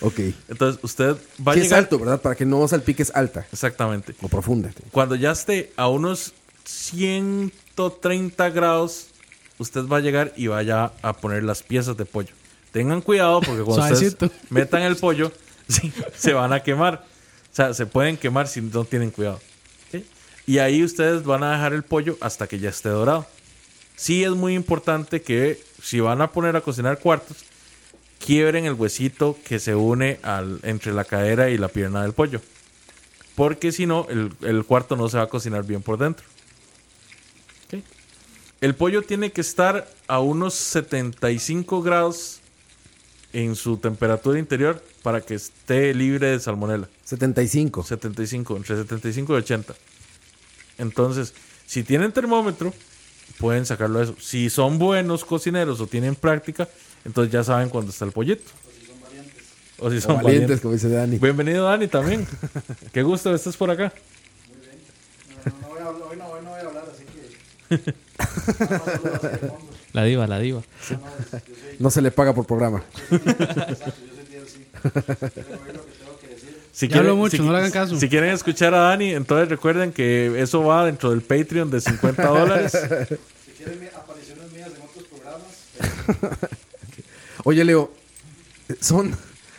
Ok. 0.00 0.18
Entonces, 0.48 0.82
usted 0.82 1.16
va 1.46 1.52
a 1.52 1.54
Que 1.54 1.60
es 1.60 1.66
llegar... 1.66 1.78
alto, 1.80 1.98
¿verdad? 1.98 2.20
Para 2.20 2.34
que 2.34 2.44
no 2.44 2.66
salpiques 2.66 3.12
alta 3.14 3.46
Exactamente. 3.52 4.14
o 4.20 4.28
profunda. 4.28 4.70
Cuando 4.90 5.14
ya 5.14 5.30
esté 5.32 5.72
a 5.76 5.88
unos 5.88 6.32
130 6.64 8.50
grados, 8.50 9.06
usted 9.58 9.86
va 9.86 9.98
a 9.98 10.00
llegar 10.00 10.32
y 10.36 10.48
vaya 10.48 10.92
a 11.02 11.12
poner 11.14 11.44
las 11.44 11.62
piezas 11.62 11.96
de 11.96 12.04
pollo. 12.04 12.34
Tengan 12.72 13.00
cuidado 13.00 13.40
porque 13.40 13.62
cuando 13.62 13.92
ustedes 13.94 14.16
metan 14.50 14.82
el 14.82 14.96
pollo, 14.96 15.30
sí, 15.68 15.92
se 16.16 16.32
van 16.32 16.52
a 16.52 16.62
quemar. 16.62 17.04
O 17.52 17.54
sea, 17.54 17.74
se 17.74 17.86
pueden 17.86 18.16
quemar 18.16 18.48
si 18.48 18.60
no 18.62 18.84
tienen 18.84 19.10
cuidado. 19.10 19.40
¿sí? 19.90 20.04
Y 20.46 20.58
ahí 20.58 20.82
ustedes 20.82 21.22
van 21.24 21.42
a 21.44 21.52
dejar 21.52 21.74
el 21.74 21.82
pollo 21.82 22.16
hasta 22.20 22.46
que 22.46 22.58
ya 22.58 22.70
esté 22.70 22.88
dorado. 22.88 23.26
Sí 24.02 24.24
es 24.24 24.32
muy 24.32 24.56
importante 24.56 25.22
que 25.22 25.62
si 25.80 26.00
van 26.00 26.22
a 26.22 26.32
poner 26.32 26.56
a 26.56 26.60
cocinar 26.60 26.98
cuartos, 26.98 27.36
quiebren 28.18 28.64
el 28.64 28.72
huesito 28.72 29.38
que 29.44 29.60
se 29.60 29.76
une 29.76 30.18
al, 30.24 30.58
entre 30.64 30.92
la 30.92 31.04
cadera 31.04 31.50
y 31.50 31.56
la 31.56 31.68
pierna 31.68 32.02
del 32.02 32.12
pollo. 32.12 32.40
Porque 33.36 33.70
si 33.70 33.86
no, 33.86 34.08
el, 34.10 34.32
el 34.40 34.64
cuarto 34.64 34.96
no 34.96 35.08
se 35.08 35.18
va 35.18 35.22
a 35.22 35.28
cocinar 35.28 35.64
bien 35.64 35.82
por 35.82 35.98
dentro. 35.98 36.26
El 38.60 38.74
pollo 38.74 39.02
tiene 39.02 39.30
que 39.30 39.40
estar 39.40 39.88
a 40.08 40.18
unos 40.18 40.54
75 40.54 41.80
grados 41.80 42.40
en 43.32 43.54
su 43.54 43.76
temperatura 43.76 44.36
interior 44.36 44.82
para 45.04 45.20
que 45.20 45.34
esté 45.34 45.94
libre 45.94 46.26
de 46.26 46.40
salmonela. 46.40 46.88
75. 47.04 47.84
75, 47.84 48.56
entre 48.56 48.76
75 48.78 49.32
y 49.32 49.36
80. 49.36 49.74
Entonces, 50.78 51.34
si 51.66 51.84
tienen 51.84 52.10
termómetro, 52.10 52.74
pueden 53.38 53.66
sacarlo 53.66 53.98
de 53.98 54.04
eso. 54.06 54.16
Si 54.20 54.50
son 54.50 54.78
buenos 54.78 55.24
cocineros 55.24 55.80
o 55.80 55.86
tienen 55.86 56.14
práctica, 56.14 56.68
entonces 57.04 57.32
ya 57.32 57.42
saben 57.44 57.68
cuándo 57.68 57.90
está 57.90 58.04
el 58.04 58.12
pollito. 58.12 58.50
O 59.78 59.90
si 59.90 60.00
son 60.00 60.12
O 60.12 60.14
valientes, 60.16 60.22
valientes. 60.24 60.60
como 60.60 60.74
dice 60.74 60.88
Dani. 60.88 61.18
Bienvenido, 61.18 61.64
Dani, 61.64 61.88
también. 61.88 62.26
Qué 62.92 63.02
gusto 63.02 63.30
que 63.30 63.36
estés 63.36 63.56
por 63.56 63.70
acá. 63.70 63.92
La 69.92 70.04
diva, 70.04 70.26
la 70.26 70.38
diva. 70.38 70.62
No 71.78 71.90
se 71.90 72.00
le 72.02 72.10
paga 72.10 72.34
por 72.34 72.46
programa. 72.46 72.82
Si 76.72 76.88
Ya 76.88 76.98
hablo 76.98 77.16
mucho, 77.16 77.42
no 77.42 77.52
le 77.52 77.58
hagan 77.58 77.70
caso. 77.70 77.98
Si 77.98 78.08
quieren 78.08 78.30
escuchar 78.30 78.74
a 78.74 78.78
Dani, 78.78 79.12
entonces 79.12 79.48
recuerden 79.48 79.92
que 79.92 80.40
eso 80.40 80.64
va 80.64 80.86
dentro 80.86 81.10
del 81.10 81.20
Patreon 81.20 81.70
de 81.70 81.80
50 81.80 82.26
dólares. 82.26 82.72
Oye, 87.44 87.64
Leo, 87.64 87.92
son. 88.80 89.14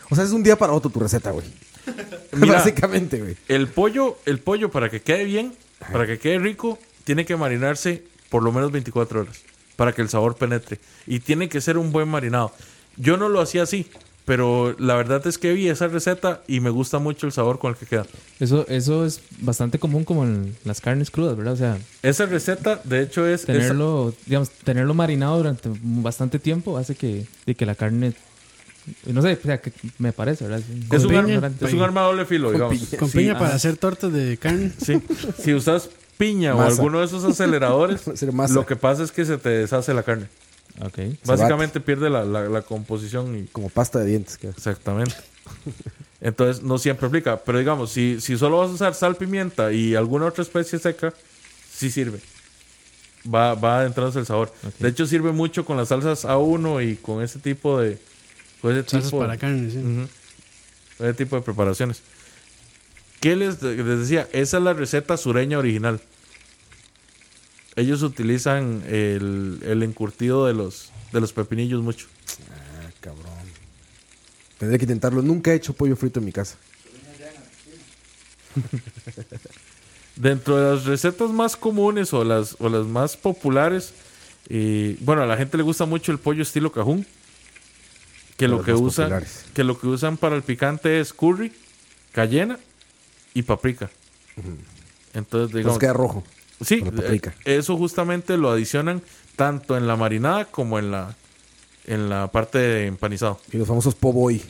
O 0.09 0.15
sea, 0.15 0.23
es 0.23 0.31
un 0.31 0.43
día 0.43 0.57
para 0.57 0.73
otro 0.73 0.89
tu 0.89 0.99
receta, 0.99 1.31
güey. 1.31 1.45
Mira. 2.33 2.55
Básicamente, 2.55 3.19
güey. 3.19 3.37
El 3.47 3.67
pollo, 3.67 4.17
el 4.25 4.39
pollo 4.39 4.71
para 4.71 4.89
que 4.89 5.01
quede 5.01 5.25
bien, 5.25 5.53
para 5.91 6.07
que 6.07 6.19
quede 6.19 6.39
rico, 6.39 6.79
tiene 7.03 7.25
que 7.25 7.35
marinarse 7.35 8.03
por 8.29 8.43
lo 8.43 8.51
menos 8.51 8.71
24 8.71 9.21
horas 9.21 9.43
para 9.75 9.93
que 9.93 10.01
el 10.01 10.09
sabor 10.09 10.35
penetre. 10.35 10.79
Y 11.07 11.19
tiene 11.19 11.49
que 11.49 11.61
ser 11.61 11.77
un 11.77 11.91
buen 11.91 12.07
marinado. 12.07 12.51
Yo 12.97 13.17
no 13.17 13.29
lo 13.29 13.41
hacía 13.41 13.63
así, 13.63 13.89
pero 14.25 14.75
la 14.79 14.95
verdad 14.95 15.25
es 15.27 15.37
que 15.37 15.51
vi 15.53 15.67
esa 15.67 15.87
receta 15.87 16.41
y 16.47 16.59
me 16.61 16.69
gusta 16.69 16.99
mucho 16.99 17.25
el 17.25 17.33
sabor 17.33 17.59
con 17.59 17.71
el 17.71 17.77
que 17.77 17.85
queda. 17.85 18.05
Eso, 18.39 18.65
eso 18.69 19.05
es 19.05 19.19
bastante 19.41 19.79
común 19.79 20.03
como 20.05 20.23
en 20.23 20.55
las 20.63 20.79
carnes 20.81 21.11
crudas, 21.11 21.35
¿verdad? 21.35 21.53
O 21.53 21.57
sea, 21.57 21.77
Esa 22.01 22.25
receta, 22.25 22.79
de 22.83 23.01
hecho, 23.01 23.27
es... 23.27 23.41
esa- 23.43 23.53
tenerlo, 23.53 24.13
digamos, 24.25 24.49
tenerlo 24.49 24.93
marinado 24.93 25.37
durante 25.37 25.69
bastante 25.81 26.39
tiempo 26.39 26.77
hace 26.77 26.95
que, 26.95 27.25
de 27.45 27.55
que 27.55 27.65
la 27.65 27.75
carne, 27.75 28.13
no 29.05 29.21
sé, 29.21 29.33
o 29.41 29.45
sea, 29.45 29.59
que 29.61 29.73
me 29.97 30.13
parece, 30.13 30.45
¿verdad? 30.47 30.61
es, 30.91 31.03
un 31.03 31.09
piña, 31.09 31.19
arma, 31.37 31.51
es 31.61 31.73
un 31.73 31.81
arma 31.81 32.01
de 32.01 32.07
doble 32.07 32.25
filo, 32.25 32.51
digamos. 32.51 32.79
Con 32.97 33.09
Sí, 33.09 33.17
piña 33.17 33.37
para 33.37 33.55
hacer 33.55 33.75
tortas 33.77 34.11
de 34.13 34.37
carne. 34.37 34.71
Sí. 34.81 35.01
Si 35.41 35.53
usas 35.53 35.89
piña 36.17 36.55
o 36.55 36.61
alguno 36.61 36.99
de 36.99 37.05
esos 37.05 37.23
aceleradores, 37.25 38.01
lo 38.51 38.65
que 38.65 38.75
pasa 38.77 39.03
es 39.03 39.11
que 39.11 39.25
se 39.25 39.37
te 39.37 39.49
deshace 39.49 39.93
la 39.93 40.03
carne. 40.03 40.27
Ok. 40.81 40.99
Básicamente 41.25 41.79
pierde 41.79 42.09
la, 42.09 42.23
la- 42.25 42.49
la 42.49 42.61
composición 42.63 43.37
y 43.37 43.43
Como 43.47 43.69
pasta 43.69 43.99
de 43.99 44.05
dientes. 44.05 44.39
exactamente. 44.43 45.15
Entonces 46.21 46.63
no 46.63 46.77
siempre 46.77 47.07
aplica. 47.07 47.37
Pero 47.43 47.59
digamos, 47.59 47.91
si, 47.91 48.19
si 48.21 48.37
solo 48.37 48.57
vas 48.59 48.69
a 48.69 48.73
usar 48.73 48.93
sal, 48.95 49.15
pimienta 49.15 49.71
y 49.71 49.95
alguna 49.95 50.25
otra 50.25 50.41
especie 50.41 50.79
seca, 50.79 51.13
sí 51.71 51.91
sirve. 51.91 52.19
Va, 53.33 53.53
va 53.55 53.79
adentrándose 53.79 54.19
el 54.19 54.25
sabor. 54.25 54.51
De 54.79 54.89
hecho, 54.89 55.05
sirve 55.05 55.31
mucho 55.31 55.63
con 55.65 55.77
las 55.77 55.89
salsas 55.89 56.25
A1 56.25 56.91
y 56.91 56.95
con 56.95 57.21
ese 57.23 57.39
tipo 57.39 57.79
de. 57.79 57.97
Con 58.61 58.71
ese 58.71 58.89
Salsas 58.89 59.11
tipo, 59.11 59.19
para 59.21 59.37
carne, 59.37 59.69
sí. 59.69 59.79
Ese 60.99 61.13
tipo 61.13 61.35
de 61.35 61.41
preparaciones. 61.41 62.01
¿Qué 63.19 63.35
les, 63.35 63.61
les 63.61 63.99
decía? 63.99 64.27
Esa 64.33 64.57
es 64.57 64.63
la 64.63 64.73
receta 64.73 65.15
sureña 65.17 65.57
original. 65.57 66.01
Ellos 67.75 68.03
utilizan 68.03 68.83
el, 68.87 69.59
el 69.65 69.83
encurtido 69.83 70.45
de 70.45 70.53
los, 70.53 70.91
de 71.11 71.21
los 71.21 71.33
pepinillos 71.33 71.81
mucho. 71.81 72.07
Ah, 72.51 72.89
cabrón. 73.01 73.33
Tendré 74.57 74.77
que 74.77 74.85
intentarlo. 74.85 75.21
Nunca 75.21 75.51
he 75.51 75.55
hecho 75.55 75.73
pollo 75.73 75.95
frito 75.95 76.19
en 76.19 76.25
mi 76.25 76.31
casa. 76.31 76.57
Dentro 80.15 80.57
de 80.57 80.75
las 80.75 80.85
recetas 80.85 81.31
más 81.31 81.55
comunes 81.55 82.13
o 82.13 82.23
las, 82.23 82.55
o 82.59 82.69
las 82.69 82.85
más 82.85 83.17
populares, 83.17 83.93
eh, 84.49 84.95
bueno, 84.99 85.23
a 85.23 85.25
la 85.25 85.37
gente 85.37 85.57
le 85.57 85.63
gusta 85.63 85.85
mucho 85.85 86.11
el 86.11 86.19
pollo 86.19 86.43
estilo 86.43 86.71
cajún. 86.71 87.05
Que 88.37 88.47
lo 88.47 88.63
que, 88.63 88.73
usan, 88.73 89.05
populares. 89.05 89.45
que 89.53 89.63
lo 89.63 89.79
que 89.79 89.87
usan 89.87 90.17
para 90.17 90.35
el 90.35 90.43
picante 90.43 90.99
es 90.99 91.13
curry, 91.13 91.51
cayena 92.11 92.59
y 93.33 93.43
paprika. 93.43 93.89
Entonces, 95.13 95.49
digamos, 95.49 95.55
Entonces 95.55 95.79
queda 95.79 95.93
rojo. 95.93 96.23
Sí, 96.65 96.83
eh, 97.03 97.21
eso 97.45 97.77
justamente 97.77 98.37
lo 98.37 98.49
adicionan 98.51 99.01
tanto 99.35 99.75
en 99.77 99.87
la 99.87 99.95
marinada 99.95 100.45
como 100.45 100.79
en 100.79 100.91
la 100.91 101.15
en 101.85 102.09
la 102.09 102.27
parte 102.31 102.57
de 102.59 102.87
empanizado. 102.87 103.39
Y 103.51 103.57
los 103.57 103.67
famosos 103.67 103.95
po' 103.95 104.13
boy. 104.13 104.41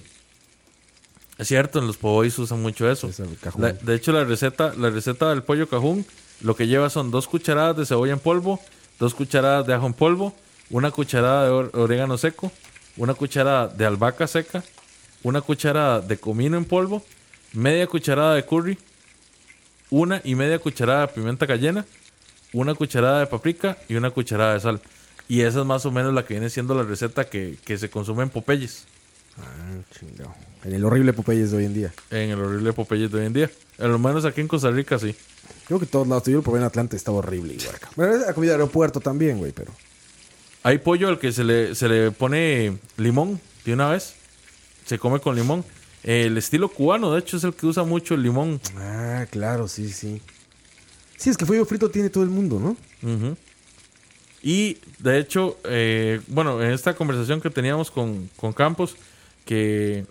Es 1.39 1.47
cierto, 1.47 1.79
en 1.79 1.87
los 1.87 1.97
poboys 1.97 2.37
usan 2.37 2.61
mucho 2.61 2.89
eso. 2.89 3.07
Es 3.07 3.19
el 3.19 3.37
cajún. 3.39 3.63
La- 3.63 3.73
de 3.73 3.95
hecho, 3.95 4.11
la 4.11 4.23
receta, 4.23 4.73
la 4.77 4.89
receta 4.91 5.29
del 5.29 5.41
pollo 5.43 5.67
cajún 5.67 6.05
lo 6.41 6.55
que 6.55 6.67
lleva 6.67 6.89
son 6.89 7.09
dos 7.09 7.27
cucharadas 7.27 7.75
de 7.77 7.85
cebolla 7.85 8.13
en 8.13 8.19
polvo, 8.19 8.59
dos 8.99 9.15
cucharadas 9.15 9.65
de 9.65 9.73
ajo 9.73 9.87
en 9.87 9.93
polvo, 9.93 10.35
una 10.69 10.91
cucharada 10.91 11.45
de 11.45 11.49
or- 11.51 11.71
orégano 11.73 12.17
seco, 12.17 12.51
una 12.97 13.13
cucharada 13.15 13.67
de 13.67 13.85
albahaca 13.85 14.27
seca, 14.27 14.63
una 15.23 15.41
cucharada 15.41 16.01
de 16.01 16.17
comino 16.17 16.55
en 16.57 16.65
polvo, 16.65 17.03
media 17.53 17.87
cucharada 17.87 18.35
de 18.35 18.45
curry, 18.45 18.77
una 19.89 20.21
y 20.23 20.35
media 20.35 20.59
cucharada 20.59 21.07
de 21.07 21.13
pimienta 21.13 21.47
cayena, 21.47 21.85
una 22.53 22.73
cucharada 22.75 23.19
de 23.19 23.27
paprika 23.27 23.77
y 23.89 23.95
una 23.95 24.11
cucharada 24.11 24.53
de 24.53 24.59
sal. 24.61 24.81
Y 25.27 25.41
esa 25.41 25.61
es 25.61 25.65
más 25.65 25.85
o 25.85 25.91
menos 25.91 26.13
la 26.13 26.25
que 26.25 26.33
viene 26.35 26.49
siendo 26.49 26.75
la 26.75 26.83
receta 26.83 27.25
que, 27.25 27.57
que 27.65 27.77
se 27.77 27.89
consume 27.89 28.23
en 28.23 28.29
Popeyes, 28.29 28.85
Ah, 29.35 29.81
chingado. 29.97 30.33
En 30.63 30.73
el 30.73 30.85
horrible 30.85 31.11
Popeyes 31.11 31.49
de 31.51 31.57
hoy 31.57 31.65
en 31.65 31.73
día. 31.73 31.93
en 32.11 32.29
el 32.29 32.39
horrible 32.39 32.71
Popeyes 32.71 33.11
de 33.11 33.19
hoy 33.19 33.25
en 33.25 33.33
día. 33.33 33.49
A 33.79 33.87
lo 33.87 33.97
menos 33.97 34.25
aquí 34.25 34.41
en 34.41 34.47
Costa 34.47 34.69
Rica 34.69 34.99
sí. 34.99 35.15
Creo 35.65 35.79
que 35.79 35.87
todos 35.87 36.07
lados. 36.07 36.23
Yo 36.25 36.33
lo 36.37 36.43
probé 36.43 36.59
en 36.59 36.65
Atlanta 36.65 36.95
estaba 36.95 37.17
horrible 37.17 37.55
igual. 37.55 37.75
Bueno, 37.95 38.13
es 38.15 38.21
la 38.27 38.33
comida 38.33 38.51
de 38.51 38.55
aeropuerto 38.57 38.99
también, 38.99 39.39
güey, 39.39 39.51
pero... 39.51 39.71
Hay 40.61 40.77
pollo 40.77 41.07
al 41.09 41.17
que 41.19 41.31
se 41.31 41.43
le, 41.43 41.73
se 41.73 41.89
le 41.89 42.11
pone 42.11 42.77
limón 42.97 43.41
de 43.65 43.73
una 43.73 43.89
vez. 43.89 44.13
Se 44.85 44.99
come 44.99 45.19
con 45.19 45.35
limón. 45.35 45.65
El 46.03 46.37
estilo 46.37 46.69
cubano, 46.69 47.11
de 47.11 47.19
hecho, 47.19 47.37
es 47.37 47.43
el 47.43 47.53
que 47.55 47.65
usa 47.65 47.83
mucho 47.83 48.13
el 48.13 48.21
limón. 48.21 48.61
Ah, 48.77 49.25
claro, 49.31 49.67
sí, 49.67 49.89
sí. 49.89 50.21
Sí, 51.23 51.29
es 51.29 51.37
que 51.37 51.45
pollo 51.45 51.65
frito 51.65 51.89
tiene 51.89 52.09
todo 52.09 52.23
el 52.23 52.29
mundo, 52.29 52.59
¿no? 52.59 52.75
Y 54.41 54.77
de 54.99 55.19
hecho, 55.19 55.57
eh, 55.63 56.19
bueno, 56.27 56.61
en 56.61 56.71
esta 56.71 56.95
conversación 56.95 57.39
que 57.39 57.49
teníamos 57.49 57.89
con, 57.91 58.29
con 58.35 58.51
Campos, 58.51 58.95
que 59.45 60.05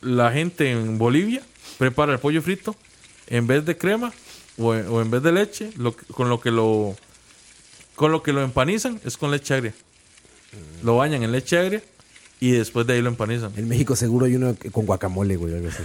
la 0.00 0.32
gente 0.32 0.70
en 0.70 0.96
Bolivia 0.96 1.42
prepara 1.78 2.14
el 2.14 2.18
pollo 2.18 2.40
frito 2.40 2.74
en 3.26 3.46
vez 3.46 3.66
de 3.66 3.76
crema 3.76 4.12
o, 4.56 4.74
en- 4.74 4.86
o 4.88 5.02
en 5.02 5.10
vez 5.10 5.22
de 5.22 5.32
leche, 5.32 5.70
lo 5.76 5.92
con 5.94 6.28
lo 6.30 6.40
que 6.40 6.50
lo 6.50 6.96
con 7.94 8.10
lo 8.10 8.22
que 8.22 8.32
lo 8.32 8.42
empanizan 8.42 9.00
es 9.04 9.16
con 9.18 9.30
leche 9.30 9.52
agria. 9.54 9.74
Lo 10.82 10.96
bañan 10.96 11.22
en 11.22 11.32
leche 11.32 11.58
agria 11.58 11.82
y 12.40 12.52
después 12.52 12.86
de 12.86 12.94
ahí 12.94 13.02
lo 13.02 13.08
empanizan. 13.10 13.52
En 13.56 13.68
México 13.68 13.96
seguro 13.96 14.26
hay 14.26 14.36
uno 14.36 14.56
con 14.72 14.86
guacamole, 14.86 15.36
güey, 15.36 15.54
algo 15.54 15.68
así. 15.68 15.82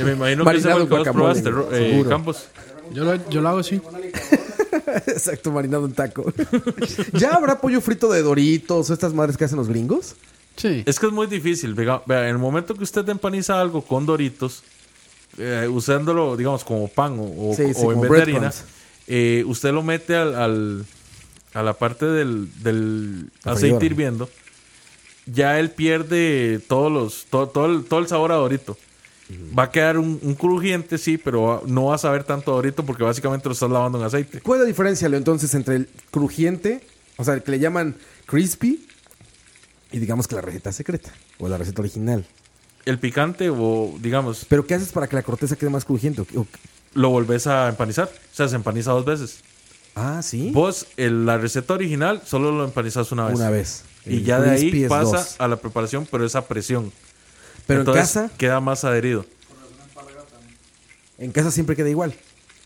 Eh, 0.00 0.04
me 0.04 0.12
imagino 0.12 0.44
que 0.44 0.50
ese 0.58 0.68
guacamole, 1.04 1.12
probaste, 1.42 1.50
Ro- 1.50 1.68
eh. 1.74 2.04
Campos. 2.08 2.48
Yo 2.92 3.04
lo, 3.04 3.28
yo 3.30 3.40
lo 3.40 3.48
hago 3.48 3.58
así. 3.60 3.80
Exacto, 5.06 5.50
marinado 5.52 5.86
en 5.86 5.92
taco. 5.92 6.32
¿Ya 7.12 7.30
habrá 7.34 7.60
pollo 7.60 7.80
frito 7.80 8.10
de 8.10 8.22
Doritos 8.22 8.90
o 8.90 8.92
estas 8.92 9.14
madres 9.14 9.36
que 9.36 9.44
hacen 9.44 9.58
los 9.58 9.68
gringos? 9.68 10.14
Sí. 10.56 10.82
Es 10.86 10.98
que 10.98 11.06
es 11.06 11.12
muy 11.12 11.26
difícil. 11.26 11.74
Vea, 11.74 12.02
vea, 12.06 12.22
en 12.24 12.30
el 12.30 12.38
momento 12.38 12.74
que 12.74 12.82
usted 12.84 13.08
empaniza 13.08 13.60
algo 13.60 13.82
con 13.82 14.04
doritos, 14.06 14.62
eh, 15.38 15.68
usándolo, 15.70 16.36
digamos, 16.36 16.64
como 16.64 16.88
pan 16.88 17.18
o, 17.18 17.50
o- 17.50 17.54
Sí, 17.56 17.72
sí, 17.72 17.80
o 17.82 17.92
en 17.92 18.00
vez 18.00 18.10
de 18.10 18.22
harina, 18.22 18.38
breadcrumbs. 18.40 18.64
eh, 19.06 19.44
usted 19.46 19.72
lo 19.72 19.82
mete 19.82 20.16
al, 20.16 20.34
al- 20.34 20.84
a 21.54 21.62
la 21.62 21.72
parte 21.74 22.06
del, 22.06 22.48
del 22.62 23.30
La 23.44 23.52
aceite 23.52 23.86
hirviendo. 23.86 24.28
Ya 25.26 25.58
él 25.60 25.70
pierde 25.70 26.60
todos 26.68 26.90
los, 26.90 27.26
todo, 27.30 27.48
todo, 27.48 27.66
el, 27.66 27.84
todo 27.84 28.00
el 28.00 28.08
sabor 28.08 28.32
a 28.32 28.36
dorito. 28.36 28.76
Va 29.56 29.64
a 29.64 29.70
quedar 29.70 29.98
un, 29.98 30.18
un 30.22 30.34
crujiente, 30.34 30.98
sí, 30.98 31.18
pero 31.18 31.62
no 31.66 31.86
va 31.86 31.94
a 31.94 31.98
saber 31.98 32.24
tanto 32.24 32.52
dorito 32.52 32.84
porque 32.84 33.02
básicamente 33.04 33.48
lo 33.48 33.52
estás 33.52 33.70
lavando 33.70 33.98
en 33.98 34.04
aceite. 34.04 34.40
¿Cuál 34.40 34.58
es 34.58 34.62
la 34.64 34.68
diferencia, 34.68 35.08
Leo, 35.08 35.18
entonces, 35.18 35.54
entre 35.54 35.76
el 35.76 35.88
crujiente, 36.10 36.80
o 37.16 37.24
sea, 37.24 37.34
el 37.34 37.42
que 37.42 37.50
le 37.52 37.58
llaman 37.58 37.96
crispy, 38.26 38.86
y 39.92 39.98
digamos 39.98 40.26
que 40.28 40.34
la 40.36 40.40
receta 40.40 40.72
secreta, 40.72 41.10
o 41.38 41.48
la 41.48 41.56
receta 41.58 41.80
original? 41.82 42.24
El 42.86 42.98
picante 42.98 43.50
o, 43.50 43.94
digamos, 44.00 44.46
¿Pero 44.48 44.66
qué 44.66 44.74
haces 44.74 44.90
para 44.92 45.06
que 45.06 45.16
la 45.16 45.22
corteza 45.22 45.54
quede 45.56 45.70
más 45.70 45.84
crujiente? 45.84 46.22
¿O 46.22 46.24
qué- 46.24 46.38
o 46.38 46.44
qué- 46.44 46.58
lo 46.94 47.10
volvés 47.10 47.46
a 47.46 47.68
empanizar. 47.68 48.08
O 48.08 48.34
sea, 48.34 48.48
se 48.48 48.56
empaniza 48.56 48.90
dos 48.90 49.04
veces. 49.04 49.40
Ah, 49.94 50.22
sí. 50.22 50.50
Vos, 50.52 50.86
el- 50.96 51.24
la 51.26 51.38
receta 51.38 51.74
original, 51.74 52.22
solo 52.24 52.50
lo 52.52 52.64
empanizas 52.64 53.12
una 53.12 53.26
vez. 53.26 53.36
Una 53.36 53.50
vez. 53.50 53.84
Y 54.06 54.22
ya 54.22 54.40
de 54.40 54.50
ahí 54.50 54.88
pasa 54.88 55.18
dos. 55.18 55.36
a 55.38 55.46
la 55.46 55.56
preparación, 55.56 56.08
pero 56.10 56.24
es 56.24 56.34
a 56.34 56.48
presión. 56.48 56.90
Pero 57.70 57.82
Entonces, 57.82 58.16
en 58.16 58.22
casa, 58.22 58.36
queda 58.36 58.58
más 58.58 58.82
adherido. 58.82 59.24
en 61.18 61.30
casa 61.30 61.52
siempre 61.52 61.76
queda 61.76 61.88
igual. 61.88 62.12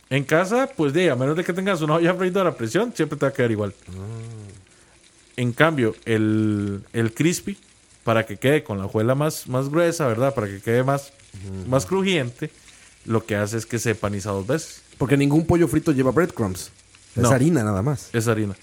En 0.08 0.24
casa, 0.24 0.70
pues 0.74 0.94
de, 0.94 1.10
a 1.10 1.14
menos 1.14 1.36
de 1.36 1.44
que 1.44 1.52
tengas 1.52 1.82
una 1.82 1.96
olla 1.96 2.14
freidora 2.14 2.48
a 2.48 2.54
presión, 2.54 2.90
siempre 2.96 3.18
te 3.18 3.26
va 3.26 3.30
a 3.30 3.32
quedar 3.34 3.50
igual. 3.50 3.74
En 5.36 5.52
cambio, 5.52 5.94
el, 6.06 6.82
el 6.94 7.12
crispy, 7.12 7.58
para 8.02 8.24
que 8.24 8.38
quede 8.38 8.64
con 8.64 8.78
la 8.78 8.84
juela 8.88 9.14
más, 9.14 9.46
más 9.46 9.68
gruesa, 9.68 10.06
¿verdad? 10.06 10.32
Para 10.34 10.46
que 10.46 10.60
quede 10.62 10.82
más, 10.82 11.12
más 11.68 11.84
crujiente, 11.84 12.50
lo 13.04 13.26
que 13.26 13.36
hace 13.36 13.58
es 13.58 13.66
que 13.66 13.78
se 13.78 13.94
paniza 13.94 14.30
dos 14.30 14.46
veces. 14.46 14.80
Porque 14.96 15.18
ningún 15.18 15.44
pollo 15.44 15.68
frito 15.68 15.92
lleva 15.92 16.12
breadcrumbs. 16.12 16.70
No. 17.14 17.28
Es 17.28 17.30
harina 17.30 17.62
nada 17.62 17.82
más. 17.82 18.08
Es 18.14 18.26
harina. 18.26 18.56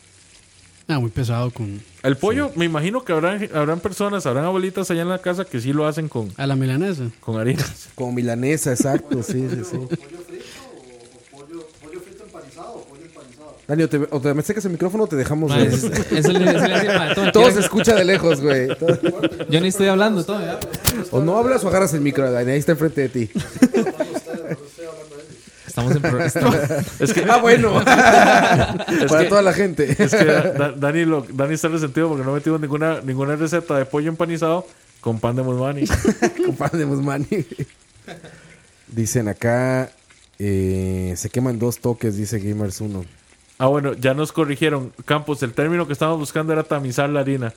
Ah, 0.87 0.99
muy 0.99 1.09
pesado 1.09 1.51
con. 1.51 1.81
El 2.03 2.17
pollo, 2.17 2.51
me 2.55 2.65
imagino 2.65 3.03
que 3.05 3.13
habrán, 3.13 3.47
habrán 3.53 3.79
personas, 3.79 4.25
habrán 4.25 4.45
abuelitas 4.45 4.91
allá 4.91 5.03
en 5.03 5.09
la 5.09 5.19
casa 5.19 5.45
que 5.45 5.61
sí 5.61 5.71
lo 5.73 5.87
hacen 5.87 6.09
con, 6.09 6.29
A 6.37 6.47
la 6.47 6.55
milanesa. 6.55 7.03
con 7.21 7.39
harina. 7.39 7.63
Como 7.95 8.11
milanesa, 8.11 8.71
exacto, 8.71 9.23
sí, 9.23 9.47
sí, 9.49 9.61
sí. 9.69 9.77
Dani, 13.67 13.83
o 13.83 13.89
te, 13.89 13.97
o 14.09 14.19
te 14.19 14.33
me 14.33 14.41
secas 14.41 14.65
el 14.65 14.71
micrófono 14.71 15.03
o 15.05 15.07
te 15.07 15.15
dejamos. 15.15 15.49
Ma, 15.49 15.61
eso, 15.61 15.87
le, 15.87 16.19
eso 16.19 16.31
le 16.33 17.13
tome, 17.15 17.31
Todo 17.31 17.49
se 17.51 17.59
escucha 17.61 17.95
de 17.95 18.03
lejos, 18.03 18.41
güey. 18.41 18.67
Yo 19.49 19.61
ni 19.61 19.69
estoy 19.69 19.87
hablando, 19.87 20.25
todo. 20.25 20.41
ya. 20.41 20.59
O 21.11 21.21
no 21.21 21.37
hablas 21.37 21.63
o 21.63 21.69
agarras 21.69 21.93
el 21.93 22.01
micro, 22.01 22.29
Dani. 22.29 22.51
Ahí 22.51 22.59
está 22.59 22.73
enfrente 22.73 23.01
de 23.01 23.09
ti. 23.09 23.29
Estamos 25.71 25.95
en 25.95 26.05
estamos- 26.21 26.55
Es 26.99 27.13
que, 27.13 27.23
Ah, 27.29 27.37
bueno. 27.37 27.73
Para 27.83 29.23
que- 29.23 29.29
toda 29.29 29.41
la 29.41 29.53
gente. 29.53 29.89
es 30.03 30.11
que 30.13 30.25
Da- 30.25 30.51
Da- 30.51 30.71
Dani, 30.73 31.05
lo, 31.05 31.25
Dani 31.31 31.53
está 31.53 31.69
resentido 31.69 32.09
porque 32.09 32.25
no 32.25 32.33
metimos 32.33 32.59
ninguna, 32.59 32.99
ninguna 33.01 33.37
receta 33.37 33.77
de 33.77 33.85
pollo 33.85 34.09
empanizado 34.09 34.67
con 34.99 35.19
pan 35.19 35.35
de 35.37 35.43
musmani. 35.43 35.85
Con 36.45 36.55
pan 36.57 36.71
de 36.73 36.85
Musmani. 36.85 37.45
Dicen 38.87 39.29
acá. 39.29 39.89
eh, 40.39 41.13
se 41.15 41.29
queman 41.29 41.57
dos 41.57 41.79
toques, 41.79 42.17
dice 42.17 42.39
Gamers 42.39 42.81
1. 42.81 43.05
Ah, 43.57 43.67
bueno, 43.67 43.93
ya 43.93 44.13
nos 44.13 44.31
corrigieron. 44.31 44.91
Campos, 45.05 45.41
el 45.43 45.53
término 45.53 45.87
que 45.87 45.93
estábamos 45.93 46.19
buscando 46.19 46.51
era 46.51 46.63
tamizar 46.63 47.09
la 47.09 47.21
harina. 47.21 47.53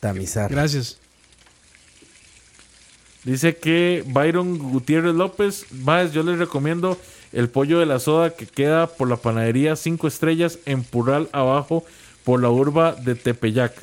Tamizar. 0.00 0.50
Gracias. 0.50 0.98
Dice 3.24 3.56
que 3.56 4.04
Byron 4.06 4.58
Gutiérrez 4.58 5.14
López, 5.14 5.64
más 5.72 6.12
yo 6.12 6.22
les 6.22 6.38
recomiendo 6.38 6.98
el 7.34 7.48
pollo 7.48 7.78
de 7.80 7.86
la 7.86 7.98
soda 7.98 8.30
que 8.30 8.46
queda 8.46 8.86
por 8.86 9.08
la 9.08 9.16
panadería 9.16 9.76
5 9.76 10.06
estrellas 10.08 10.58
en 10.66 10.82
Pural 10.84 11.28
abajo 11.32 11.84
por 12.24 12.40
la 12.40 12.48
urba 12.50 12.92
de 12.92 13.14
Tepeyac. 13.14 13.74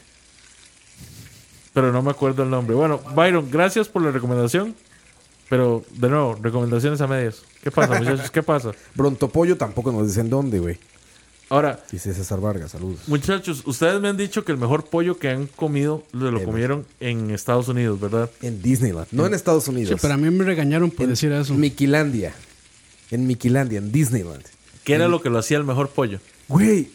Pero 1.74 1.92
no 1.92 2.02
me 2.02 2.12
acuerdo 2.12 2.44
el 2.44 2.50
nombre. 2.50 2.76
Bueno, 2.76 3.00
Byron, 3.16 3.50
gracias 3.50 3.88
por 3.88 4.02
la 4.02 4.12
recomendación. 4.12 4.76
Pero, 5.50 5.84
de 5.92 6.10
nuevo, 6.10 6.38
recomendaciones 6.42 7.02
a 7.02 7.08
medias. 7.08 7.44
¿Qué 7.62 7.72
pasa, 7.72 8.00
muchachos? 8.00 8.32
¿Qué 8.32 8.42
pasa? 8.42 8.72
Brontopollo 8.96 9.58
tampoco 9.58 9.92
nos 9.92 10.08
dicen 10.08 10.30
dónde, 10.30 10.60
güey. 10.60 10.78
Ahora, 11.50 11.84
Dice 11.92 12.14
César 12.14 12.40
Vargas, 12.40 12.72
saludos. 12.72 13.02
muchachos, 13.08 13.64
ustedes 13.66 14.00
me 14.00 14.08
han 14.08 14.16
dicho 14.16 14.46
que 14.46 14.54
el 14.54 14.58
mejor 14.58 14.86
pollo 14.86 15.18
que 15.20 15.28
han 15.28 15.48
comido 15.48 16.02
lo, 16.14 16.42
comieron 16.46 16.86
en 17.02 17.30
Estados 17.32 17.68
Unidos, 17.68 18.00
¿verdad? 18.00 18.30
En 18.42 18.62
Disneyland, 18.62 19.08
no 19.12 19.26
en 19.26 19.34
Estados 19.34 19.66
Sí, 19.66 19.72
Unidos. 19.72 20.00
pero 20.02 20.14
a 20.14 20.18
mí 20.18 20.30
me 20.30 20.46
regañaron 20.46 20.90
por 20.90 21.04
en 21.04 21.10
decir 21.10 21.30
eso. 21.34 21.54
Miquilandia. 21.54 22.34
En 23.12 23.28
Miquilandia, 23.28 23.78
en 23.80 23.92
Disneyland. 23.92 24.44
¿Qué 24.84 24.94
era 24.96 25.08
lo 25.08 25.22
que 25.22 25.30
lo 25.30 25.38
hacía 25.38 25.58
el 25.58 25.64
mejor 25.64 25.90
pollo? 25.90 26.20
Güey, 26.48 26.90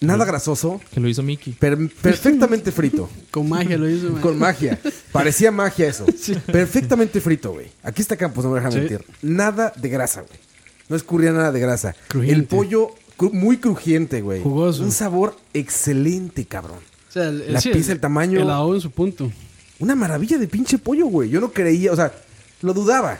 nada 0.00 0.24
grasoso, 0.24 0.80
que 0.92 1.00
lo 1.00 1.08
hizo 1.08 1.22
Mickey. 1.22 1.52
per- 1.54 1.90
perfectamente 2.00 2.70
frito. 2.70 3.08
Con 3.30 3.48
magia 3.48 3.76
lo 3.76 3.88
hizo, 3.90 4.10
man. 4.10 4.20
Con 4.20 4.38
magia. 4.38 4.78
Parecía 5.10 5.50
magia 5.50 5.88
eso. 5.88 6.06
Perfectamente 6.46 7.20
frito, 7.20 7.52
güey. 7.52 7.66
Aquí 7.82 8.02
está 8.02 8.16
Campos, 8.16 8.44
no 8.44 8.50
me 8.50 8.56
dejan 8.56 8.72
Sí. 8.72 8.78
mentir. 8.78 9.04
Nada 9.22 9.72
de 9.74 9.88
grasa, 9.88 10.20
güey. 10.22 10.38
No 10.88 10.96
escurría 10.96 11.32
nada 11.32 11.50
de 11.52 11.60
grasa. 11.60 11.94
Crujiente. 12.08 12.40
El 12.40 12.46
pollo 12.46 12.90
cru- 13.18 13.32
muy 13.32 13.58
crujiente, 13.58 14.20
güey. 14.22 14.42
Jugoso. 14.42 14.82
Un 14.82 14.92
sabor 14.92 15.36
excelente, 15.54 16.44
cabrón. 16.46 16.78
O 17.08 17.12
sea, 17.12 17.24
el, 17.28 17.52
La 17.52 17.60
sí, 17.60 17.70
pizza, 17.70 17.92
el 17.92 18.00
tamaño. 18.00 18.40
El 18.40 18.48
adobo 18.50 18.74
en 18.74 18.80
su 18.80 18.90
punto. 18.90 19.30
Una 19.80 19.94
maravilla 19.94 20.38
de 20.38 20.46
pinche 20.48 20.78
pollo, 20.78 21.06
güey. 21.06 21.28
Yo 21.30 21.40
no 21.40 21.52
creía, 21.52 21.92
o 21.92 21.96
sea, 21.96 22.12
lo 22.62 22.72
dudaba. 22.74 23.18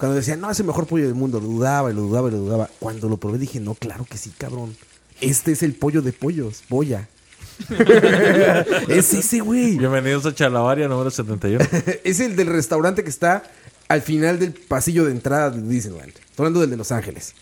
Cuando 0.00 0.16
decían, 0.16 0.40
no, 0.40 0.50
es 0.50 0.58
el 0.58 0.64
mejor 0.64 0.86
pollo 0.86 1.04
del 1.04 1.14
mundo, 1.14 1.40
lo 1.40 1.46
dudaba 1.46 1.90
y 1.90 1.94
lo 1.94 2.00
dudaba 2.00 2.28
y 2.28 2.30
lo 2.30 2.38
dudaba. 2.38 2.70
Cuando 2.78 3.06
lo 3.10 3.18
probé 3.18 3.36
dije, 3.36 3.60
no, 3.60 3.74
claro 3.74 4.06
que 4.08 4.16
sí, 4.16 4.30
cabrón. 4.30 4.74
Este 5.20 5.52
es 5.52 5.62
el 5.62 5.74
pollo 5.74 6.00
de 6.00 6.14
pollos, 6.14 6.64
boya. 6.70 7.06
es 8.88 9.12
ese, 9.12 9.40
güey. 9.40 9.76
Bienvenidos 9.76 10.24
a 10.24 10.34
Chalabaria 10.34 10.88
número 10.88 11.10
71. 11.10 11.62
Es 12.04 12.18
el 12.20 12.34
del 12.34 12.46
restaurante 12.46 13.04
que 13.04 13.10
está 13.10 13.42
al 13.88 14.00
final 14.00 14.38
del 14.38 14.54
pasillo 14.54 15.04
de 15.04 15.12
entrada 15.12 15.50
de 15.50 15.60
Disneyland. 15.60 16.08
Estoy 16.08 16.46
hablando 16.46 16.60
del 16.60 16.70
de 16.70 16.76
Los 16.78 16.92
Ángeles. 16.92 17.34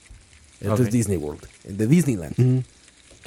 Entonces 0.60 0.86
Ok. 0.88 0.92
Disney 0.92 1.16
World. 1.16 1.42
El 1.62 1.76
de 1.76 1.86
Disneyland. 1.86 2.64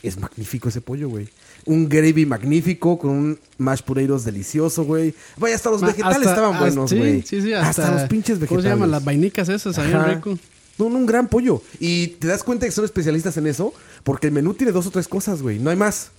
Es 0.03 0.19
magnífico 0.19 0.67
ese 0.67 0.82
pollo, 0.82 1.07
güey. 1.07 1.29
Un 1.66 1.88
gravy 1.88 2.26
magnífico 2.26 2.97
con 2.97 3.12
un 3.12 3.39
mashed 3.59 3.86
potatoes 3.86 4.24
delicioso, 4.26 4.84
güey. 4.84 5.14
Vaya, 5.38 5.55
hasta 5.55 5.70
los 5.70 5.82
Ma, 5.82 5.88
vegetales 5.88 6.18
hasta- 6.18 6.30
estaban 6.32 6.53
hasta- 6.53 6.66
buenos, 6.66 6.93
güey. 6.93 7.22
Sí, 7.22 7.41
sí, 7.41 7.53
hasta, 7.53 7.91
los 7.91 8.09
pinches 8.09 8.39
vegetales. 8.39 8.49
¿Cómo 8.49 8.62
se 8.62 8.68
llaman? 8.70 8.91
Las 8.91 9.03
vainicas 9.05 9.47
esas, 9.49 9.78
ahí 9.78 9.93
Ajá. 9.93 10.05
rico. 10.16 10.38
No, 10.78 10.89
no, 10.89 10.97
un 10.97 11.05
gran 11.05 11.28
pollo. 11.28 11.62
Y 11.80 12.07
te 12.07 12.28
das 12.28 12.43
cuenta 12.43 12.66
que 12.66 12.72
son 12.72 12.86
especialistas 12.86 13.38
en 13.38 13.45
eso 13.45 13.74
porque 14.03 14.28
el 14.28 14.34
menú 14.34 14.53
tiene 14.55 14.72
dos 14.72 14.88
o 14.88 14.91
tres 14.91 15.07
cosas, 15.07 15.41
güey. 15.43 15.59
No 15.59 15.70
hay 15.70 15.76
más. 15.76 16.09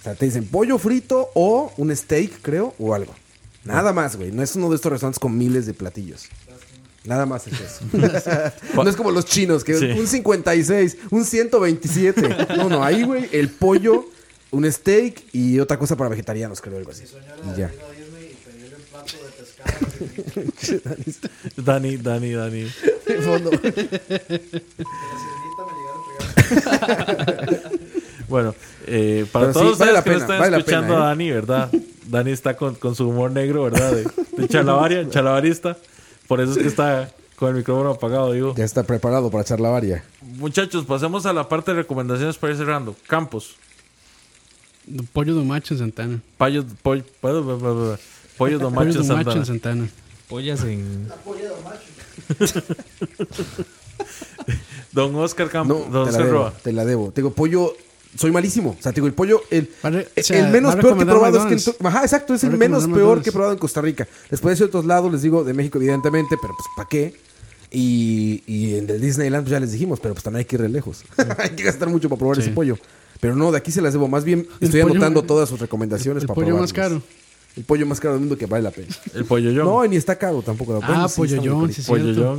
O 0.00 0.02
sea, 0.04 0.14
te 0.16 0.24
dicen 0.24 0.44
pollo 0.46 0.78
frito 0.78 1.30
o 1.34 1.72
un 1.76 1.94
steak, 1.94 2.40
creo, 2.42 2.74
o 2.78 2.94
algo. 2.94 3.14
Nada 3.64 3.92
más, 3.92 4.16
güey. 4.16 4.32
No 4.32 4.42
es 4.42 4.56
uno 4.56 4.68
de 4.70 4.76
estos 4.76 4.90
restaurantes 4.90 5.18
con 5.20 5.36
miles 5.38 5.66
de 5.66 5.74
platillos. 5.74 6.24
Nada 7.04 7.24
más 7.26 7.46
es 7.46 7.54
eso. 7.60 7.84
no 8.74 8.88
es 8.88 8.96
como 8.96 9.12
los 9.12 9.26
chinos, 9.26 9.62
que 9.62 9.74
Sí. 9.78 9.84
un 9.98 10.06
56, 10.08 10.96
un 11.10 11.24
127. 11.24 12.36
No, 12.56 12.68
no, 12.68 12.82
ahí, 12.82 13.04
güey, 13.04 13.28
el 13.32 13.48
pollo, 13.50 14.06
un 14.50 14.70
steak 14.70 15.24
y 15.32 15.58
otra 15.60 15.78
cosa 15.78 15.96
para 15.96 16.10
vegetarianos, 16.10 16.60
creo, 16.60 16.78
algo 16.78 16.90
así. 16.90 17.04
Y 17.52 17.58
ya. 17.58 17.70
Dani, 21.56 21.96
Dani, 21.96 22.32
Dani. 22.32 22.62
De 23.06 23.22
fondo. 23.22 23.50
Bueno, 28.28 28.54
eh, 28.86 29.26
para 29.30 29.46
Pero 29.46 29.54
sí, 29.54 29.60
todos 29.60 29.78
vale 29.78 29.92
ustedes 29.92 29.94
la 29.94 30.02
que 30.02 30.10
no 30.10 30.14
pena, 30.14 30.24
están 30.24 30.38
vale 30.38 30.50
la 30.50 30.58
escuchando 30.58 30.88
pena, 30.88 30.98
¿eh? 30.98 31.02
a 31.02 31.08
Dani, 31.08 31.30
¿verdad? 31.30 31.70
Dani 32.06 32.30
está 32.32 32.56
con, 32.56 32.74
con 32.74 32.94
su 32.94 33.08
humor 33.08 33.30
negro, 33.30 33.64
¿verdad? 33.64 33.92
De, 33.92 34.04
de 34.36 34.48
chalabaria, 34.48 35.08
chalabarista. 35.10 35.76
Por 36.26 36.40
eso 36.40 36.52
es 36.52 36.58
que 36.58 36.66
está 36.66 37.10
con 37.36 37.50
el 37.50 37.56
micrófono 37.56 37.90
apagado, 37.90 38.32
digo. 38.32 38.54
Ya 38.56 38.64
está 38.64 38.82
preparado 38.82 39.30
para 39.30 39.42
echar 39.42 39.60
la 39.60 39.68
varia. 39.70 40.04
Muchachos, 40.22 40.84
pasemos 40.84 41.24
a 41.26 41.32
la 41.32 41.48
parte 41.48 41.70
de 41.70 41.78
recomendaciones 41.78 42.36
para 42.36 42.52
ir 42.52 42.58
cerrando. 42.58 42.96
Campos, 43.06 43.56
Pollo 45.12 45.34
de 45.34 45.44
macho 45.44 45.74
en 45.74 45.78
Santana. 45.80 46.20
pollo, 46.38 46.64
pollo, 46.82 47.04
pollo, 47.20 47.44
pollo, 47.44 47.98
pollo 48.38 48.58
de 48.58 48.64
Pollo 48.64 48.70
macho 48.70 49.02
de 49.02 49.08
macho 49.14 49.30
Santana. 49.32 49.40
en 49.40 49.46
Santana. 49.46 49.88
Pollas 50.28 50.62
en. 50.64 51.08
Don 54.92 55.14
Oscar 55.16 55.48
Campos, 55.50 55.78
No, 55.78 55.92
Don 55.92 56.06
te 56.06 56.12
la 56.12 56.18
Oscar 56.18 56.26
debo, 56.26 56.38
Roa. 56.38 56.52
te 56.62 56.72
la 56.72 56.84
debo. 56.84 57.10
Te 57.10 57.20
digo, 57.20 57.32
pollo, 57.32 57.74
soy 58.16 58.30
malísimo. 58.30 58.76
O 58.78 58.82
sea, 58.82 58.92
te 58.92 58.96
digo, 58.96 59.06
el 59.06 59.12
pollo, 59.14 59.42
el, 59.50 59.70
Vale, 59.82 60.08
el- 60.14 60.22
o 60.22 60.24
sea, 60.24 60.46
el 60.46 60.52
menos 60.52 60.74
peor 60.76 60.96
que 60.96 61.02
he 61.02 61.06
probado 61.06 61.36
es 61.38 61.42
que... 61.44 61.48
en 61.48 61.54
McDonald's. 61.56 61.78
to- 61.78 61.88
Ajá, 61.88 62.02
exacto, 62.02 62.34
es 62.34 62.44
el 62.44 62.56
menos 62.56 62.84
peor 62.84 62.90
McDonald's. 62.96 63.24
que 63.24 63.30
he 63.30 63.32
probado 63.32 63.52
en 63.52 63.58
Costa 63.58 63.80
Rica. 63.80 64.08
Después 64.30 64.58
de 64.58 64.64
otros 64.64 64.84
lados, 64.86 65.12
les 65.12 65.22
digo, 65.22 65.44
de 65.44 65.52
México, 65.54 65.78
evidentemente, 65.78 66.36
pero 66.40 66.54
pues, 66.56 66.66
¿para 66.76 66.88
qué? 66.88 67.14
Y, 67.70 68.42
y 68.46 68.76
en 68.76 68.88
el 68.88 69.00
Disneyland 69.00 69.44
pues, 69.44 69.50
ya 69.52 69.60
les 69.60 69.72
dijimos, 69.72 70.00
pero 70.00 70.14
pues 70.14 70.22
también 70.24 70.38
hay 70.40 70.44
que 70.46 70.56
ir 70.56 70.62
re 70.62 70.68
lejos. 70.68 71.04
hay 71.38 71.50
que 71.50 71.62
gastar 71.64 71.88
mucho 71.88 72.08
para 72.08 72.18
probar 72.18 72.36
Sí. 72.36 72.42
ese 72.42 72.50
pollo. 72.52 72.78
Pero 73.20 73.34
no, 73.36 73.50
de 73.52 73.58
aquí 73.58 73.70
se 73.72 73.80
las 73.80 73.92
debo. 73.92 74.08
Más 74.08 74.24
bien, 74.24 74.46
estoy 74.60 74.82
pollo- 74.82 74.92
anotando 74.92 75.22
todas 75.22 75.48
sus 75.48 75.58
recomendaciones 75.60 76.22
El 76.22 76.28
para 76.28 76.34
pollo 76.34 76.56
más 76.56 76.72
caro. 76.72 77.02
El 77.56 77.64
pollo 77.64 77.86
más 77.86 77.98
caro 78.00 78.14
del 78.14 78.20
mundo 78.20 78.36
que 78.36 78.46
vale 78.46 78.62
la 78.64 78.70
pena. 78.70 78.88
El 79.14 79.24
pollo 79.24 79.50
yo. 79.50 79.64
No, 79.64 79.84
y 79.84 79.88
ni 79.88 79.96
está 79.96 80.16
caro 80.16 80.42
tampoco. 80.42 80.78
Ah, 80.82 81.08
pollo 81.14 81.36
carito. 81.36 81.68
sí, 81.72 81.82
pollo. 81.82 82.38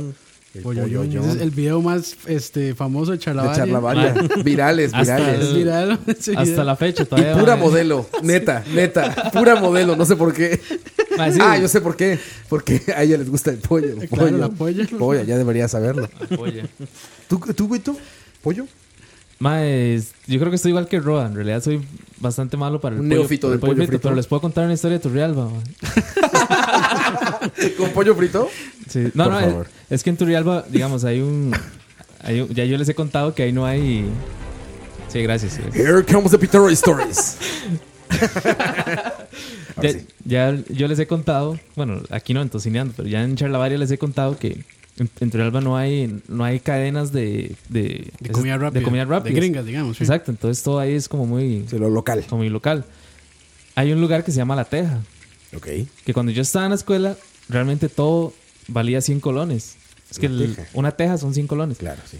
El 0.54 0.62
Pollo 0.62 0.82
pollo 0.82 1.00
John. 1.00 1.10
John. 1.12 1.24
Ese 1.28 1.36
es 1.36 1.42
el 1.42 1.50
video 1.50 1.82
más 1.82 2.16
este, 2.26 2.74
famoso 2.74 3.10
de 3.10 3.18
De 3.18 3.22
Charlavaria. 3.22 3.56
charlavaria. 3.64 4.14
Virales, 4.42 4.90
Hasta 4.94 5.16
virales. 5.18 5.46
el- 5.48 5.54
Viral, 5.56 6.00
ese 6.06 6.30
Hasta 6.32 6.42
video. 6.44 6.64
la 6.64 6.76
fecha 6.76 7.02
Y 7.02 7.06
todavía. 7.06 7.36
pura 7.38 7.56
ma, 7.56 7.62
modelo, 7.62 8.06
neta, 8.22 8.64
neta, 8.72 9.30
pura 9.32 9.56
modelo, 9.56 9.94
no 9.94 10.06
sé 10.06 10.16
por 10.16 10.32
qué. 10.32 10.58
sí, 10.58 11.38
Ah, 11.40 11.58
yo 11.58 11.68
sé 11.68 11.82
por 11.82 11.96
qué. 11.96 12.18
Porque 12.48 12.80
a 12.96 13.02
ella 13.02 13.18
les 13.18 13.28
gusta 13.28 13.50
el 13.50 13.58
pollo. 13.58 13.88
el 13.88 14.08
Claro, 14.08 14.24
pollo. 14.24 14.38
la 14.38 14.48
polla. 14.48 14.86
Polla, 14.98 15.22
ya 15.24 15.36
debería 15.36 15.68
saberlo. 15.68 16.08
polla. 16.34 16.64
¿Tú, 17.28 17.38
tú 17.54 17.68
güey, 17.68 17.80
tú? 17.80 17.98
¿Pollo? 18.42 18.66
Ma, 19.40 19.64
es- 19.64 20.12
yo 20.26 20.38
creo 20.38 20.50
que 20.50 20.56
estoy 20.56 20.70
igual 20.70 20.88
que 20.88 20.98
Roa. 21.00 21.26
En 21.26 21.34
realidad 21.34 21.62
soy 21.62 21.80
bastante 22.18 22.56
malo 22.56 22.80
para 22.80 22.96
el 22.96 23.02
Un 23.02 23.08
pollo, 23.08 23.20
neófito 23.20 23.46
para 23.46 23.50
del 23.52 23.56
el 23.56 23.60
pollo 23.60 23.72
pollo 23.72 23.76
frito, 23.86 23.90
frito. 23.92 24.02
Pero 24.02 24.14
les 24.16 24.26
puedo 24.26 24.40
contar 24.40 24.64
una 24.64 24.74
historia 24.74 24.98
de 24.98 25.02
Turrialba. 25.02 25.48
¿Con 27.78 27.90
pollo 27.90 28.14
frito? 28.14 28.48
Sí. 28.88 29.10
No, 29.14 29.24
Por 29.24 29.32
no, 29.34 29.40
favor. 29.40 29.66
es, 29.88 29.92
es 29.92 30.02
que 30.02 30.10
en 30.10 30.16
Turrialba, 30.16 30.64
digamos, 30.68 31.04
hay 31.04 31.20
un, 31.20 31.52
ahí- 32.22 32.46
ya 32.52 32.64
yo 32.64 32.76
les 32.78 32.88
he 32.88 32.94
contado 32.94 33.34
que 33.34 33.44
ahí 33.44 33.52
no 33.52 33.64
hay. 33.66 34.06
Sí, 35.08 35.22
gracias. 35.22 35.52
sí. 35.54 35.62
Here 35.72 36.02
comes 36.04 36.30
the 36.32 36.38
Peter 36.38 36.60
Stories. 36.72 37.36
Ya, 39.80 39.92
ya 40.24 40.58
yo 40.70 40.88
les 40.88 40.98
he 40.98 41.06
contado, 41.06 41.56
bueno, 41.76 42.02
aquí 42.10 42.34
no 42.34 42.42
en 42.42 42.48
Tocineando, 42.48 42.92
pero 42.96 43.08
ya 43.08 43.22
en 43.22 43.36
Charlavaria 43.36 43.78
les 43.78 43.88
he 43.92 43.98
contado 43.98 44.36
que 44.36 44.64
en, 44.98 45.30
Turrialba 45.30 45.60
no 45.60 45.76
hay, 45.76 46.20
no 46.28 46.44
hay 46.44 46.60
cadenas 46.60 47.12
de, 47.12 47.54
de, 47.68 48.10
De 48.20 48.30
comida 48.30 48.56
rápida. 48.58 48.80
De 48.80 48.84
comida 48.84 49.04
rápida. 49.04 49.32
De 49.34 49.40
gringas, 49.40 49.64
digamos. 49.64 49.96
sí. 49.96 50.04
Exacto, 50.04 50.30
entonces 50.30 50.62
todo 50.62 50.78
ahí 50.78 50.92
es 50.94 51.08
como 51.08 51.26
muy, 51.26 51.64
Sí, 51.68 51.78
lo 51.78 51.88
local. 51.90 52.24
como 52.28 52.38
muy 52.42 52.48
local. 52.50 52.84
Hay 53.74 53.92
un 53.92 54.00
lugar 54.00 54.24
que 54.24 54.32
se 54.32 54.36
llama 54.38 54.56
La 54.56 54.64
Teja, 54.64 55.00
Ok. 55.56 55.66
que 56.04 56.12
cuando 56.14 56.32
yo 56.32 56.42
estaba 56.42 56.64
en 56.66 56.70
la 56.70 56.76
escuela, 56.76 57.16
realmente 57.48 57.88
todo 57.88 58.32
valía 58.66 59.00
100 59.00 59.20
colones. 59.20 59.76
Es 60.10 60.18
que 60.18 60.26
Una 60.26 60.42
el- 60.44 60.56
teja. 60.56 60.68
una 60.74 60.90
teja 60.92 61.18
son 61.18 61.32
100 61.34 61.46
colones. 61.46 61.78
Claro, 61.78 62.00
sí. 62.10 62.18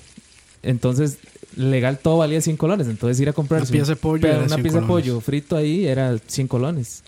Entonces, 0.62 1.18
legal 1.57 1.99
todo 1.99 2.18
valía 2.18 2.41
100 2.41 2.57
colones. 2.57 2.87
Entonces, 2.89 3.18
ir 3.20 3.29
a 3.29 3.33
comprar 3.33 3.62
Una 3.62 3.70
pieza 3.70 3.93
de 3.93 3.97
pollo 3.97 4.26
era 4.29 4.39
una 4.39 4.49
100 4.49 4.62
pieza 4.62 4.81
de 4.81 4.87
pollo 4.87 5.20
frito 5.20 5.57
ahí 5.57 5.87
era 5.87 6.16
100 6.26 6.49
colones. 6.49 7.03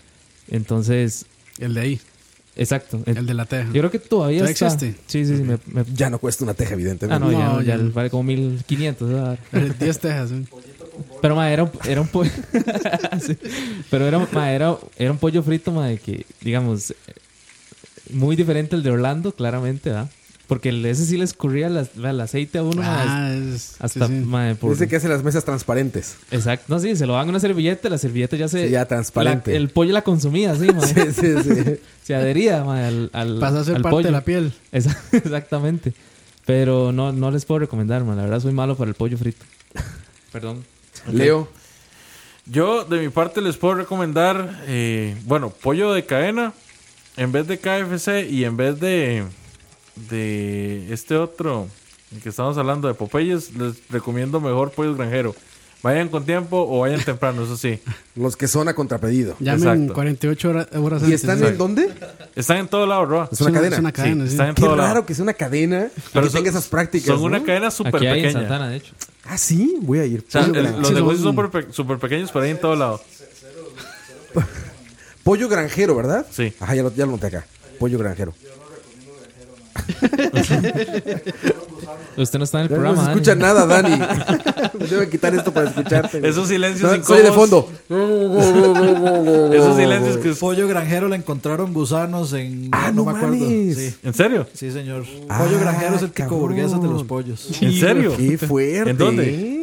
Entonces, 0.49 1.25
El 1.59 1.73
de 1.75 1.81
ahí, 1.81 1.99
exacto. 2.61 3.01
el 3.05 3.25
de 3.25 3.33
la 3.33 3.45
teja. 3.45 3.65
Yo 3.73 3.81
creo 3.81 3.91
que 3.91 3.99
todavía 3.99 4.39
¿Todavía 4.39 4.53
está. 4.53 4.65
existe? 4.67 4.95
Sí, 5.07 5.25
sí, 5.25 5.37
sí. 5.37 5.43
me- 5.43 5.57
me- 5.67 5.85
Ya 5.93 6.09
no 6.09 6.19
cuesta 6.19 6.43
una 6.43 6.53
teja, 6.53 6.73
evidentemente. 6.73 7.15
ah, 7.15 7.19
no, 7.19 7.31
ya, 7.31 7.45
No, 7.49 7.61
ya 7.61 7.77
ya. 7.77 7.83
vale 7.93 8.09
como 8.09 8.23
1500. 8.23 9.09
esa 9.09 9.21
vara. 9.21 9.37
Eh, 9.53 9.73
10 9.79 9.99
tejas. 9.99 10.29
Pero, 11.21 11.35
ma, 11.35 11.51
era 11.51 11.63
un, 11.63 11.71
era 11.87 12.01
un 12.01 12.07
pollo. 12.07 12.31
Sí. 13.21 13.37
Pero 13.89 14.05
era, 14.07 14.25
ma, 14.31 14.51
era, 14.51 14.75
era 14.97 15.11
un 15.11 15.17
pollo 15.17 15.43
frito, 15.43 15.71
ma, 15.71 15.87
de 15.87 15.97
que, 15.97 16.25
digamos, 16.41 16.91
eh, 16.91 16.95
muy 18.11 18.35
diferente 18.35 18.75
al 18.75 18.83
de 18.83 18.91
Orlando, 18.91 19.31
claramente, 19.33 19.89
¿verdad? 19.89 20.09
Porque 20.51 20.67
ese 20.89 21.05
sí 21.05 21.15
le 21.15 21.23
escurría 21.23 21.67
el 21.67 22.19
aceite 22.19 22.57
a 22.57 22.63
uno, 22.63 22.81
Ah, 22.83 23.31
es, 23.33 23.75
hasta, 23.79 24.05
sí, 24.07 24.13
sí. 24.19 24.25
ma, 24.25 24.53
por- 24.59 24.71
Dice 24.73 24.89
que 24.89 24.97
hace 24.97 25.07
las 25.07 25.23
mesas 25.23 25.45
transparentes. 25.45 26.17
Exacto. 26.29 26.65
No, 26.67 26.77
sí, 26.81 26.93
se 26.97 27.05
lo 27.05 27.13
dan 27.13 27.29
una 27.29 27.39
servilleta, 27.39 27.87
la 27.87 27.97
servilleta 27.97 28.35
ya 28.35 28.49
se... 28.49 28.65
Sí, 28.65 28.71
ya 28.71 28.83
transparente. 28.85 29.51
la- 29.51 29.57
el 29.57 29.69
pollo 29.69 29.93
la 29.93 30.01
consumía, 30.01 30.53
sí, 30.57 30.67
ma. 30.73 30.85
Sí, 30.85 30.93
sí, 31.13 31.35
sí. 31.41 31.79
Se 32.03 32.15
adhería, 32.15 32.65
ma, 32.65 32.85
al, 32.85 33.09
al 33.13 33.39
Pasa 33.39 33.61
a 33.61 33.63
ser 33.63 33.77
al 33.77 33.81
parte 33.81 33.93
pollo. 33.95 34.05
de 34.07 34.11
la 34.11 34.25
piel. 34.25 34.51
Exactamente. 34.73 35.93
Pero 36.45 36.91
no, 36.91 37.13
no 37.13 37.31
les 37.31 37.45
puedo 37.45 37.59
recomendar, 37.59 38.03
man. 38.03 38.17
La 38.17 38.23
verdad 38.23 38.41
soy 38.41 38.51
malo 38.51 38.75
para 38.75 38.89
el 38.89 38.95
pollo 38.95 39.17
frito. 39.17 39.45
Perdón. 40.33 40.65
Leo. 41.13 41.47
Yo, 42.45 42.83
de 42.83 42.99
mi 42.99 43.07
parte, 43.07 43.39
les 43.41 43.55
puedo 43.55 43.75
recomendar, 43.75 44.63
eh, 44.67 45.15
bueno, 45.23 45.49
pollo 45.49 45.93
de 45.93 46.05
cadena 46.05 46.51
en 47.15 47.31
vez 47.31 47.47
de 47.47 47.57
KFC 47.57 48.27
y 48.29 48.43
en 48.43 48.57
vez 48.57 48.79
de, 48.81 49.23
de 49.95 50.91
este 50.93 51.15
otro, 51.15 51.67
el 52.13 52.21
que 52.21 52.29
estamos 52.29 52.57
hablando 52.57 52.87
de 52.87 52.93
Popeyes, 52.93 53.53
les 53.55 53.87
recomiendo 53.89 54.39
mejor 54.39 54.71
pollo 54.71 54.95
granjero. 54.95 55.35
Vayan 55.83 56.09
con 56.09 56.23
tiempo 56.25 56.57
o 56.69 56.81
vayan 56.81 57.01
temprano, 57.03 57.43
eso 57.43 57.57
sí. 57.57 57.79
Los 58.15 58.35
que 58.37 58.47
son 58.47 58.67
a 58.67 58.75
contrapedido. 58.75 59.35
Llamen 59.39 59.63
Exacto. 59.63 59.93
48 59.95 60.49
horas, 60.49 60.67
horas 60.75 61.01
¿Y 61.01 61.05
antes. 61.05 61.21
están 61.21 61.39
sí. 61.39 61.45
en 61.45 61.57
dónde? 61.57 61.89
Están 62.35 62.57
en 62.57 62.67
todo 62.67 62.85
lado, 62.85 63.05
Roa. 63.05 63.29
Es 63.31 63.41
una 63.41 63.51
cadena. 63.51 63.75
Es 63.75 63.79
una 63.79 63.91
cadena, 63.91 64.23
Sí, 64.25 64.27
sí. 64.29 64.33
están 64.35 64.49
en 64.49 64.55
Qué 64.55 64.61
todo 64.61 64.75
raro 64.75 64.87
lado. 64.93 65.05
que 65.07 65.15
sea 65.15 65.23
una 65.23 65.33
cadena 65.33 65.87
y 65.87 66.01
Pero 66.13 66.25
que 66.25 66.29
son- 66.31 66.37
tenga 66.39 66.49
esas 66.51 66.67
prácticas. 66.67 67.07
Son 67.07 67.19
¿no? 67.21 67.25
una 67.25 67.43
cadena 67.43 67.71
súper 67.71 67.95
Aquí 67.95 68.05
hay 68.05 68.19
en 68.19 68.25
pequeña. 68.27 68.39
Santana, 68.41 68.69
de 68.69 68.75
hecho. 68.77 68.93
Ah, 69.25 69.37
sí, 69.39 69.75
voy 69.81 69.97
a 69.99 70.05
ir. 70.05 70.23
O 70.27 70.31
sea, 70.31 70.41
Pollo, 70.45 70.59
el- 70.59 70.65
gran- 70.67 70.79
los 70.79 70.87
Sí, 70.89 70.93
negocios 70.93 71.23
son- 71.23 71.35
súper 71.35 71.65
pe- 71.65 71.73
súper 71.73 71.97
pequeños, 71.97 72.29
pero 72.31 72.45
hay 72.45 72.51
en 72.51 72.59
todo 72.59 72.75
lado. 72.75 73.01
pollo 75.23 75.47
granjero, 75.49 75.95
¿verdad? 75.95 76.25
Sí. 76.29 76.53
Ajá, 76.59 76.75
ya 76.75 76.83
lo, 76.83 76.93
ya 76.93 77.05
lo 77.05 77.13
noté 77.13 77.27
acá. 77.27 77.45
Pollo 77.79 77.97
granjero. 77.97 78.33
Usted 82.17 82.39
no 82.39 82.45
está 82.45 82.59
en 82.59 82.63
el 82.65 82.69
Ya 82.69 82.75
no 82.77 82.81
programa. 82.81 82.95
se 82.97 83.01
Dani. 83.07 83.11
escucha 83.11 83.35
nada, 83.35 83.65
Dani. 83.65 84.01
Debe 84.89 85.09
quitar 85.09 85.33
esto 85.35 85.51
para 85.53 85.69
escucharte. 85.69 86.27
Esos 86.27 86.47
silencios 86.47 86.97
No, 86.99 87.03
Soy 87.03 87.23
de 87.23 87.31
fondo. 87.31 87.69
Esos 89.53 89.75
silencios 89.77 90.17
que... 90.23 90.31
Pollo 90.33 90.67
granjero 90.67 91.07
le 91.07 91.15
encontraron 91.17 91.73
gusanos 91.73 92.33
en. 92.33 92.69
Ah, 92.71 92.91
no, 92.93 93.03
no 93.05 93.11
me 93.11 93.17
acuerdo. 93.17 93.35
Sí, 93.35 93.93
¿En 94.03 94.13
serio? 94.13 94.47
sí, 94.53 94.71
señor. 94.71 95.05
Ah, 95.29 95.39
Pollo 95.43 95.59
granjero 95.59 95.95
es 95.95 96.01
el 96.01 96.09
pico 96.09 96.29
cabrón. 96.29 96.39
burguesa 96.39 96.77
de 96.79 96.87
los 96.87 97.03
pollos. 97.03 97.47
¿En 97.61 97.73
serio? 97.79 98.15
Qué 98.17 98.37
fuerte. 98.37 98.89
¿En 98.91 98.97
dónde? 98.97 99.60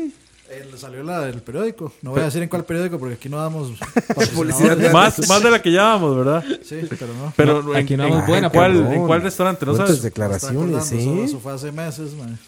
Salió 0.79 1.03
la 1.03 1.21
del 1.21 1.43
periódico. 1.43 1.93
No 2.03 2.13
voy 2.13 2.21
a 2.21 2.25
decir 2.25 2.43
en 2.43 2.49
cuál 2.49 2.65
periódico 2.65 2.99
porque 2.99 3.15
aquí 3.15 3.29
no 3.29 3.37
damos 3.39 3.73
Publicidad. 4.35 4.77
Más, 4.93 5.29
más 5.29 5.43
de 5.43 5.51
la 5.51 5.61
que 5.61 5.71
ya 5.73 5.83
dábamos, 5.83 6.17
¿verdad? 6.17 6.45
Sí, 6.65 6.81
pero 6.89 7.13
no. 7.15 7.33
Pero 7.37 7.63
No, 7.63 7.75
en, 7.75 7.85
aquí 7.85 7.97
no 7.97 8.07
en- 8.07 8.27
buena, 8.27 8.49
cuál. 8.51 8.77
¿en 8.93 9.07
cuál 9.07 9.23
restaurante? 9.23 9.67
¿No 9.67 9.75
sabes? 9.77 10.01
Declaraciones, 10.03 10.77
acordando, 10.93 11.25
eso, 11.25 11.41
fue 11.41 11.53
hace 11.53 11.73
meses, 11.73 12.15
man. 12.15 12.39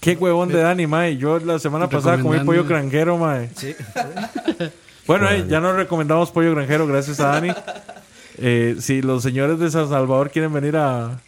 Qué 0.00 0.14
huevón 0.14 0.48
de 0.50 0.60
Dani, 0.60 0.86
mae. 0.86 1.16
Yo 1.16 1.38
la 1.40 1.58
semana 1.58 1.88
pasada 1.88 2.20
comí 2.20 2.38
pollo 2.40 2.64
granjero, 2.64 3.16
mae. 3.18 3.50
Sí. 3.56 3.74
Bueno, 5.06 5.30
eh, 5.30 5.46
ya 5.48 5.60
nos 5.60 5.76
recomendamos 5.76 6.32
pollo 6.32 6.50
granjero, 6.52 6.84
gracias 6.86 7.20
a 7.20 7.28
Dani. 7.28 7.50
Eh, 8.38 8.76
si 8.80 9.00
los 9.00 9.22
señores 9.22 9.58
de 9.58 9.70
San 9.70 9.88
Salvador 9.88 10.30
quieren 10.30 10.52
venir 10.52 10.76
a, 10.76 11.18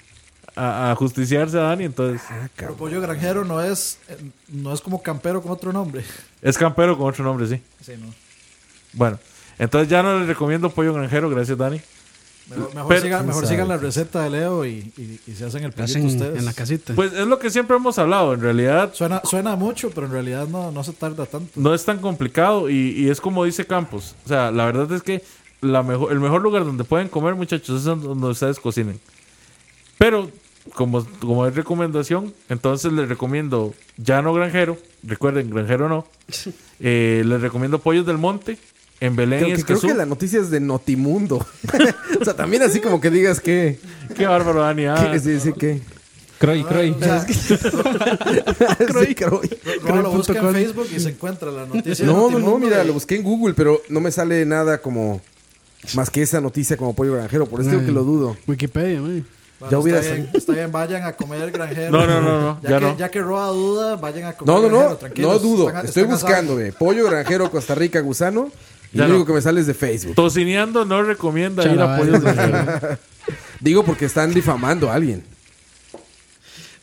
a, 0.59 0.91
a 0.91 0.95
justiciarse 0.97 1.57
a 1.59 1.63
Dani, 1.63 1.85
entonces 1.85 2.21
Ah, 2.31 2.49
Pero 2.57 2.75
pollo 2.75 3.01
granjero 3.01 3.45
no 3.45 3.61
es, 3.63 3.99
eh, 4.09 4.17
no 4.49 4.73
es 4.73 4.81
como 4.81 5.03
campero 5.03 5.41
con 5.43 5.53
otro 5.53 5.73
nombre. 5.73 6.03
es 6.43 6.59
campero 6.59 6.97
con 6.99 7.09
otro 7.09 7.25
nombre, 7.25 7.47
sí. 7.47 7.63
Sí, 7.81 7.93
no. 7.99 8.07
Bueno, 8.93 9.19
entonces 9.59 9.89
ya 9.89 10.03
no 10.03 10.19
les 10.19 10.29
recomiendo 10.29 10.71
pollo 10.71 10.93
granjero, 10.95 11.29
gracias 11.31 11.57
Dani. 11.59 11.81
Mejor, 12.51 12.75
mejor 12.75 12.89
Pero- 12.89 13.03
sigan, 13.03 13.27
mejor 13.27 13.43
¿Quién 13.43 13.51
sigan 13.53 13.69
la 13.69 13.77
receta 13.77 14.23
de 14.23 14.31
Leo 14.31 14.65
y, 14.65 14.91
y, 14.97 15.21
y 15.27 15.35
se 15.35 15.45
hacen 15.45 15.65
el 15.65 15.75
hacen 15.79 16.07
ustedes. 16.07 16.39
en 16.39 16.47
la 16.47 16.55
casita. 16.55 16.95
Pues 16.95 17.13
es 17.13 17.27
lo 17.27 17.39
que 17.39 17.51
siempre 17.51 17.77
hemos 17.77 17.99
hablado, 17.99 18.33
en 18.33 18.41
realidad 18.41 18.95
Suena, 18.95 19.21
suena 19.25 19.55
mucho, 19.55 19.91
pero 19.91 20.07
en 20.07 20.13
realidad 20.13 20.49
no, 20.49 20.73
no 20.73 20.83
se 20.83 20.95
tarda 20.95 21.27
tanto. 21.27 21.53
no 21.61 21.75
es 21.75 21.85
tan 21.85 21.99
complicado 21.99 22.71
y, 22.71 22.75
y 22.97 23.11
es 23.11 23.21
como 23.21 23.45
dice 23.45 23.67
Campos. 23.67 24.15
O 24.25 24.29
sea, 24.29 24.51
la 24.51 24.65
verdad 24.65 24.91
es 24.93 25.03
que 25.03 25.23
la 25.61 25.83
mejor, 25.83 26.11
el 26.11 26.21
mejor 26.21 26.41
lugar 26.41 26.65
donde 26.65 26.85
pueden 26.85 27.09
comer, 27.09 27.35
muchachos, 27.35 27.81
es 27.81 27.85
donde 27.85 28.27
ustedes 28.29 28.59
cocinen. 28.59 28.99
Pero, 29.99 30.31
como, 30.75 31.07
como 31.21 31.47
es 31.47 31.55
recomendación, 31.55 32.35
entonces 32.49 32.93
les 32.93 33.09
recomiendo 33.09 33.75
llano 33.97 34.33
granjero. 34.33 34.79
Recuerden, 35.03 35.51
granjero 35.51 35.89
no. 35.89 36.07
Eh, 36.81 37.23
les 37.25 37.41
recomiendo 37.41 37.79
pollos 37.79 38.07
del 38.07 38.19
monte. 38.19 38.59
En 39.01 39.14
Belén 39.14 39.39
Creo 39.39 39.55
y 39.55 39.57
que, 39.57 39.64
creo 39.64 39.81
que 39.81 39.95
la 39.95 40.07
noticia 40.07 40.41
es 40.41 40.51
de 40.51 40.59
Notimundo. 40.59 41.37
o 42.21 42.25
sea, 42.25 42.35
también 42.35 42.62
así 42.62 42.81
como 42.81 43.01
que 43.01 43.11
digas 43.11 43.39
que. 43.39 43.79
Qué 44.16 44.27
bárbaro, 44.27 44.61
Dani. 44.61 44.87
ah. 44.87 45.11
que 45.12 45.21
sí, 45.21 45.39
sí, 45.39 45.53
que. 45.53 45.81
Croy, 46.39 46.62
croy. 46.64 46.95
Sí, 49.07 49.14
creo. 49.14 49.41
Roa 49.83 50.03
lo 50.03 50.11
busca 50.12 50.39
en. 50.39 50.53
Facebook 50.53 50.87
y 50.95 51.01
se 51.01 51.11
encuentra 51.11 51.51
la 51.51 51.66
noticia. 51.66 52.05
No, 52.05 52.31
no, 52.31 52.39
no, 52.39 52.59
mira, 52.59 52.83
lo 52.85 52.93
busqué 52.93 53.16
en 53.16 53.23
Google, 53.23 53.55
pero 53.55 53.81
no 53.89 54.01
me 54.01 54.11
sale 54.11 54.45
nada 54.47 54.81
como. 54.81 55.21
Más 55.95 56.11
que 56.11 56.23
esa 56.23 56.41
noticia 56.41 56.77
como 56.77 56.95
pollo 56.95 57.14
granjero. 57.14 57.47
Por 57.47 57.61
eso 57.61 57.71
digo 57.71 57.85
que 57.85 57.93
lo 57.93 58.03
dudo. 58.03 58.37
Wikipedia, 58.49 59.01
man. 59.01 59.25
Bueno, 59.59 59.71
Ya 59.73 59.79
hubiera 59.79 59.99
está, 60.01 60.15
bien, 60.15 60.31
está 60.35 60.53
bien, 60.53 60.71
vayan 60.73 61.05
a 61.05 61.13
comer 61.15 61.51
granjero. 61.51 61.91
No, 61.91 62.07
no, 62.07 62.21
no, 62.21 62.41
no, 62.41 62.61
Ya, 62.63 62.71
ya 62.71 62.79
que, 62.79 62.85
no. 62.85 62.97
ya 62.99 63.09
que 63.11 63.21
Roa 63.21 63.47
duda, 63.49 63.97
vayan 63.97 64.27
a 64.27 64.33
comer 64.35 64.55
No, 64.55 64.63
no, 64.69 64.79
granjero, 64.99 65.23
no. 65.23 65.33
No 65.33 65.39
dudo. 65.41 65.69
Están- 65.69 65.85
Estoy 65.87 66.03
están 66.05 66.57
ve. 66.57 66.73
Pollo 66.73 67.05
granjero 67.11 67.51
Costa 67.51 67.75
Rica 67.75 68.01
gusano. 68.01 68.51
Y 68.93 68.99
Ya 68.99 69.03
lo 69.05 69.09
no. 69.11 69.15
único 69.17 69.27
que 69.27 69.33
me 69.35 69.43
sale 69.43 69.61
es 69.61 69.67
de 69.67 69.75
Facebook. 69.75 70.15
Tocineando 70.15 70.85
no 70.85 71.03
recomienda 71.03 71.63
ir 71.65 71.71
a 71.71 71.73
Chalabaria. 71.73 72.05
pollos 72.07 72.23
granjeros. 72.23 72.99
Digo 73.61 73.85
porque 73.85 74.05
están 74.05 74.33
difamando 74.33 74.91
a 74.91 74.95
alguien. 74.95 75.25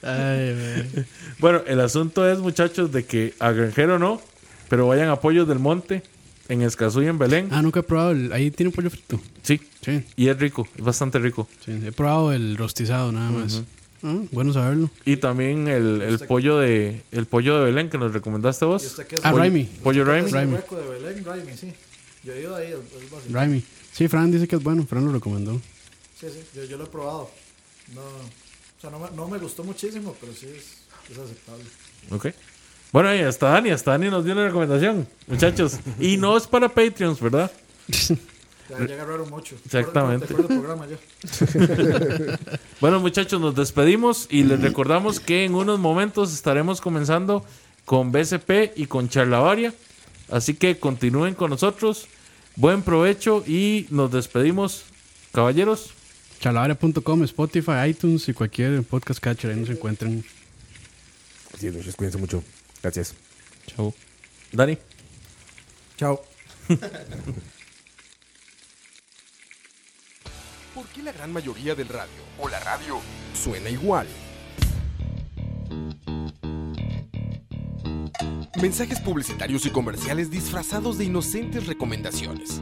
Ay. 0.04 1.06
Bueno, 1.40 1.62
el 1.66 1.80
asunto 1.82 2.30
es, 2.30 2.40
muchachos, 2.40 2.92
de 2.92 3.06
que 3.06 3.34
a 3.40 3.52
granjero 3.52 3.98
no, 3.98 4.22
pero 4.70 4.88
vayan 4.88 5.10
a 5.10 5.20
pollos 5.20 5.48
del 5.48 5.60
monte, 5.60 6.04
en 6.50 6.62
Escazú 6.62 7.02
y 7.02 7.08
en 7.08 7.18
Belén. 7.18 7.50
Ah, 7.52 7.62
nunca 7.62 7.80
he 7.80 7.84
probado. 7.84 8.12
el- 8.12 8.32
ahí 8.34 8.52
tiene 8.52 8.72
pollo 8.72 8.90
frito. 8.90 9.20
Sí, 9.42 9.60
Sí, 9.84 10.04
y 10.16 10.28
es 10.30 10.40
rico, 10.40 10.68
es 10.76 10.84
bastante 10.84 11.20
rico. 11.20 11.48
sí. 11.64 11.72
He 11.86 11.92
probado 11.92 12.34
el 12.34 12.58
rostizado 12.58 13.12
nada 13.12 13.30
más. 13.32 13.62
Ah, 14.04 14.16
bueno 14.32 14.54
saberlo. 14.54 14.90
Y 15.06 15.18
también 15.18 15.68
el, 15.68 16.02
el 16.02 16.20
pollo 16.20 16.60
de 16.60 17.02
el 17.12 17.26
pollo 17.26 17.58
de 17.60 17.66
Belén 17.66 17.90
que 17.90 17.98
nos 17.98 18.14
recomendaste 18.14 18.66
¿Y 18.66 18.68
vos. 18.68 18.84
usted 18.86 19.08
qué 19.08 19.16
es? 19.16 19.22
Ah, 19.26 19.32
Pollo- 19.32 19.38
Raimi. 19.40 19.64
Pollo 19.84 20.04
¿Qué 20.06 20.10
Raimi. 20.12 20.30
Raimi. 20.32 20.54
hueco 20.54 20.76
de 20.78 20.88
Belén? 20.90 21.26
Raimi, 21.26 21.58
sí. 21.58 21.74
Yo 22.24 22.34
he 22.34 22.42
ido 22.42 22.56
ahí. 22.56 22.68
es- 22.68 23.04
es 23.04 23.10
básico. 23.12 23.34
Raimi. 23.34 23.64
Sí, 23.92 24.08
Fran 24.08 24.32
dice 24.32 24.48
que 24.48 24.56
es 24.58 24.64
bueno. 24.64 24.86
Fran 24.86 25.06
lo 25.06 25.12
recomendó. 25.12 25.54
Sí, 26.20 26.28
sí, 26.32 26.40
yo, 26.56 26.64
yo 26.66 26.78
lo 26.78 26.84
he 26.84 26.88
probado. 26.88 27.30
No, 27.94 28.02
o 28.02 28.82
sea, 28.82 28.90
no 28.90 29.00
me, 29.00 29.10
no 29.16 29.28
me 29.28 29.38
gustó 29.40 29.64
muchísimo, 29.64 30.16
pero 30.20 30.34
sí 30.34 30.48
es, 30.48 31.12
es 31.12 31.18
aceptable. 31.18 31.64
Ok. 32.12 32.28
Bueno, 32.96 33.14
y 33.14 33.20
hasta 33.20 33.50
Dani, 33.50 33.72
hasta 33.72 33.92
Dani 33.92 34.10
nos 34.10 34.24
dio 34.24 34.32
una 34.32 34.46
recomendación, 34.46 35.06
muchachos. 35.28 35.80
Y 36.00 36.16
no 36.16 36.38
es 36.38 36.48
para 36.48 36.70
Patreons, 36.70 37.20
¿verdad? 37.20 37.52
Ya, 38.70 38.88
ya 38.88 38.94
agarraron 38.94 39.30
mucho. 39.30 39.58
Exactamente. 39.66 40.28
Te 40.28 40.34
acuerdas 40.34 40.50
del 40.50 40.60
programa 40.62 40.88
ya. 40.88 42.40
Bueno, 42.80 43.02
muchachos, 43.02 43.42
nos 43.42 43.54
despedimos 43.54 44.28
y 44.32 44.44
les 44.44 44.62
recordamos 44.62 45.20
que 45.20 45.44
en 45.44 45.56
unos 45.56 45.78
momentos 45.78 46.34
estaremos 46.34 46.80
comenzando 46.80 47.44
con 47.84 48.14
BCP 48.14 48.78
y 48.78 48.86
con 48.86 49.10
Charlavaria. 49.10 49.74
Así 50.32 50.54
que 50.54 50.80
continúen 50.80 51.36
con 51.36 51.50
nosotros. 51.50 52.08
Buen 52.56 52.82
provecho 52.82 53.44
y 53.46 53.88
nos 53.90 54.10
despedimos, 54.10 54.86
caballeros. 55.34 55.90
Chalabaria.com, 56.40 57.24
Spotify, 57.26 57.90
iTunes 57.90 58.30
y 58.30 58.34
cualquier 58.34 58.84
podcast 58.84 59.20
catcher 59.20 59.52
ahí 59.52 59.60
nos 59.60 59.70
encuentran. 59.70 60.24
Es, 61.54 61.64
muchachos, 61.74 61.98
cuídense 61.98 62.18
mucho. 62.20 62.42
Gracias. 62.86 63.16
Chau. 63.66 63.92
Dani. 64.52 64.78
Chao. 65.98 66.22
¿Por 70.76 70.86
qué 70.94 71.02
la 71.02 71.12
gran 71.12 71.34
mayoría 71.34 71.74
del 71.74 71.88
radio 71.88 72.22
o 72.38 72.48
la 72.48 72.60
radio 72.60 73.02
suena 73.34 73.72
igual? 73.72 74.06
Mensajes 78.62 79.00
publicitarios 79.00 79.66
y 79.66 79.72
comerciales 79.72 80.30
disfrazados 80.30 81.00
de 81.00 81.06
inocentes 81.06 81.66
recomendaciones. 81.66 82.62